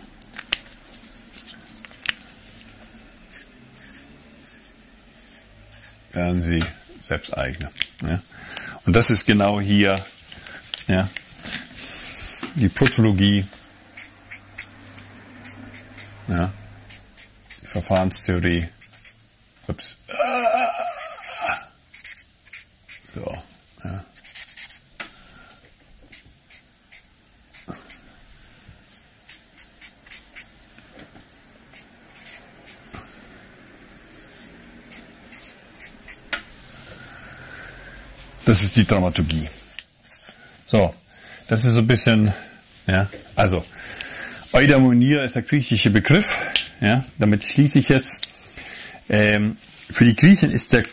werden 6.14 6.42
sie 6.42 6.64
selbst 7.00 7.38
eigene. 7.38 7.70
Ja. 8.02 8.24
Und 8.88 8.96
das 8.96 9.12
ist 9.12 9.26
genau 9.28 9.62
hier 9.62 10.04
ja, 10.88 11.08
die 12.56 12.70
Protologie, 12.70 13.46
ja, 16.28 16.52
Verfahrenstheorie. 17.76 18.66
Ups. 19.68 19.98
So, 23.14 23.38
ja. 23.84 24.06
Das 38.46 38.64
ist 38.64 38.78
die 38.78 38.86
Dramaturgie. 38.88 39.50
So, 40.66 40.96
das 41.50 41.66
ist 41.66 41.74
so 41.74 41.80
ein 41.80 41.88
bisschen, 41.88 42.34
ja, 42.88 43.10
also, 43.36 43.66
Eudaimonia 44.54 45.26
ist 45.26 45.36
der 45.36 45.42
griechische 45.42 45.90
Begriff, 45.90 46.38
ja, 46.82 47.06
damit 47.18 47.44
schließe 47.44 47.80
ich 47.80 47.90
jetzt. 47.90 48.30
Ähm, 49.10 49.58
für 49.90 50.06
die 50.06 50.16
Griechen 50.16 50.52
ist 50.52 50.74
der, 50.74 50.84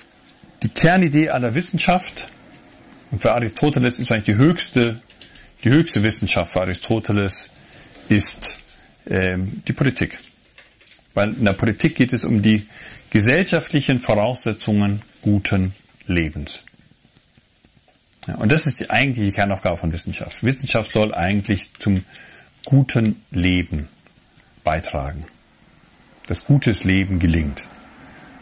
die 0.62 0.68
Kernidee 0.68 1.30
aller 1.30 1.54
Wissenschaft, 1.54 2.28
und 3.12 3.20
für 3.20 3.32
Aristoteles 3.32 4.00
ist 4.00 4.10
eigentlich 4.10 4.36
die 4.36 4.36
höchste, 4.36 5.00
die 5.62 5.70
höchste 5.70 6.02
Wissenschaft 6.02 6.52
für 6.52 6.62
Aristoteles 6.62 7.50
ist 8.08 8.58
ähm, 9.08 9.62
die 9.68 9.74
Politik. 9.74 10.18
Weil 11.14 11.34
in 11.34 11.44
der 11.44 11.52
Politik 11.52 11.94
geht 11.94 12.14
es 12.14 12.24
um 12.24 12.40
die 12.40 12.66
gesellschaftlichen 13.10 14.00
Voraussetzungen 14.00 15.02
guten 15.20 15.74
Lebens. 16.06 16.64
Ja, 18.26 18.36
und 18.36 18.50
das 18.50 18.66
ist 18.66 18.80
die 18.80 18.88
eigentliche 18.88 19.32
Kernaufgabe 19.32 19.76
von 19.76 19.92
Wissenschaft. 19.92 20.42
Wissenschaft 20.42 20.90
soll 20.90 21.14
eigentlich 21.14 21.70
zum 21.78 22.04
guten 22.64 23.22
Leben 23.30 23.88
beitragen. 24.64 25.26
Das 26.32 26.46
gutes 26.46 26.84
Leben 26.84 27.18
gelingt. 27.18 27.64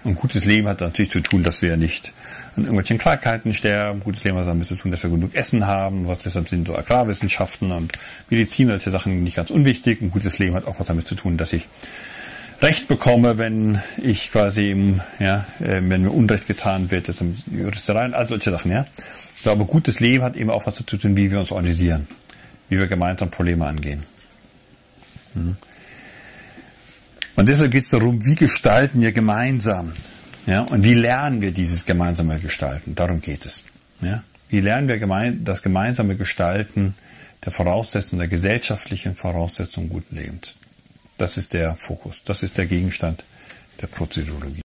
Und 0.05 0.15
gutes 0.15 0.45
Leben 0.45 0.69
hat 0.69 0.81
natürlich 0.81 1.11
zu 1.11 1.19
tun, 1.19 1.43
dass 1.43 1.61
wir 1.61 1.77
nicht 1.77 2.13
an 2.55 2.63
irgendwelchen 2.63 2.99
Krankheiten 2.99 3.53
sterben. 3.53 3.99
Gutes 3.99 4.23
Leben 4.23 4.39
hat 4.39 4.47
damit 4.47 4.69
zu 4.69 4.77
tun, 4.77 4.93
dass 4.93 5.03
wir 5.03 5.11
genug 5.11 5.35
Essen 5.35 5.67
haben. 5.67 6.07
Was 6.07 6.21
deshalb 6.21 6.49
sind 6.49 6.69
so 6.69 6.77
Agrarwissenschaften 6.77 7.73
und 7.73 7.91
Medizin, 8.29 8.69
solche 8.69 8.93
Sachen 8.93 9.25
nicht 9.25 9.35
ganz 9.35 9.51
unwichtig. 9.51 10.03
Und 10.03 10.13
gutes 10.13 10.39
Leben 10.39 10.55
hat 10.55 10.69
auch 10.69 10.79
was 10.79 10.87
damit 10.87 11.09
zu 11.09 11.17
tun, 11.17 11.37
dass 11.37 11.53
ich 11.53 11.67
Recht 12.63 12.87
bekomme, 12.87 13.39
wenn 13.39 13.83
ich 14.01 14.31
quasi 14.31 14.95
ja, 15.19 15.45
äh, 15.59 15.83
wenn 15.83 16.03
mir 16.03 16.13
Unrecht 16.13 16.47
getan 16.47 16.93
wird, 16.93 17.09
das 17.09 17.17
sind 17.17 17.43
Juristereien, 17.51 18.15
all 18.15 18.29
solche 18.29 18.53
Sachen, 18.53 18.71
ja. 18.71 18.87
Ich 19.35 19.43
glaube, 19.43 19.65
gutes 19.65 19.99
Leben 19.99 20.23
hat 20.23 20.37
eben 20.37 20.51
auch 20.51 20.65
was 20.65 20.77
zu 20.77 20.85
tun, 20.85 21.17
wie 21.17 21.33
wir 21.33 21.41
uns 21.41 21.51
organisieren, 21.51 22.07
wie 22.69 22.79
wir 22.79 22.87
gemeinsam 22.87 23.33
Probleme 23.33 23.67
angehen. 23.67 24.05
Mhm. 25.35 25.57
Und 27.41 27.49
deshalb 27.49 27.73
geht 27.73 27.85
es 27.85 27.89
darum, 27.89 28.23
wie 28.27 28.35
gestalten 28.35 29.01
wir 29.01 29.13
gemeinsam, 29.13 29.95
ja, 30.45 30.61
und 30.61 30.85
wie 30.85 30.93
lernen 30.93 31.41
wir 31.41 31.53
dieses 31.53 31.87
gemeinsame 31.87 32.39
Gestalten. 32.39 32.95
Darum 32.95 33.23
geht 33.23 33.47
es, 33.47 33.65
ja. 34.03 34.23
Wie 34.51 34.61
lernen 34.61 34.89
wir 34.89 34.99
gemein, 34.99 35.43
das 35.43 35.63
gemeinsame 35.63 36.17
Gestalten 36.17 36.95
der 37.43 37.51
Voraussetzungen, 37.51 38.19
der 38.19 38.29
gesellschaftlichen 38.29 39.17
Voraussetzungen 39.17 39.89
guten 39.89 40.17
Lebens. 40.17 40.53
Das 41.17 41.39
ist 41.39 41.55
der 41.55 41.77
Fokus, 41.77 42.21
das 42.27 42.43
ist 42.43 42.59
der 42.59 42.67
Gegenstand 42.67 43.25
der 43.81 43.87
Prozedurologie. 43.87 44.59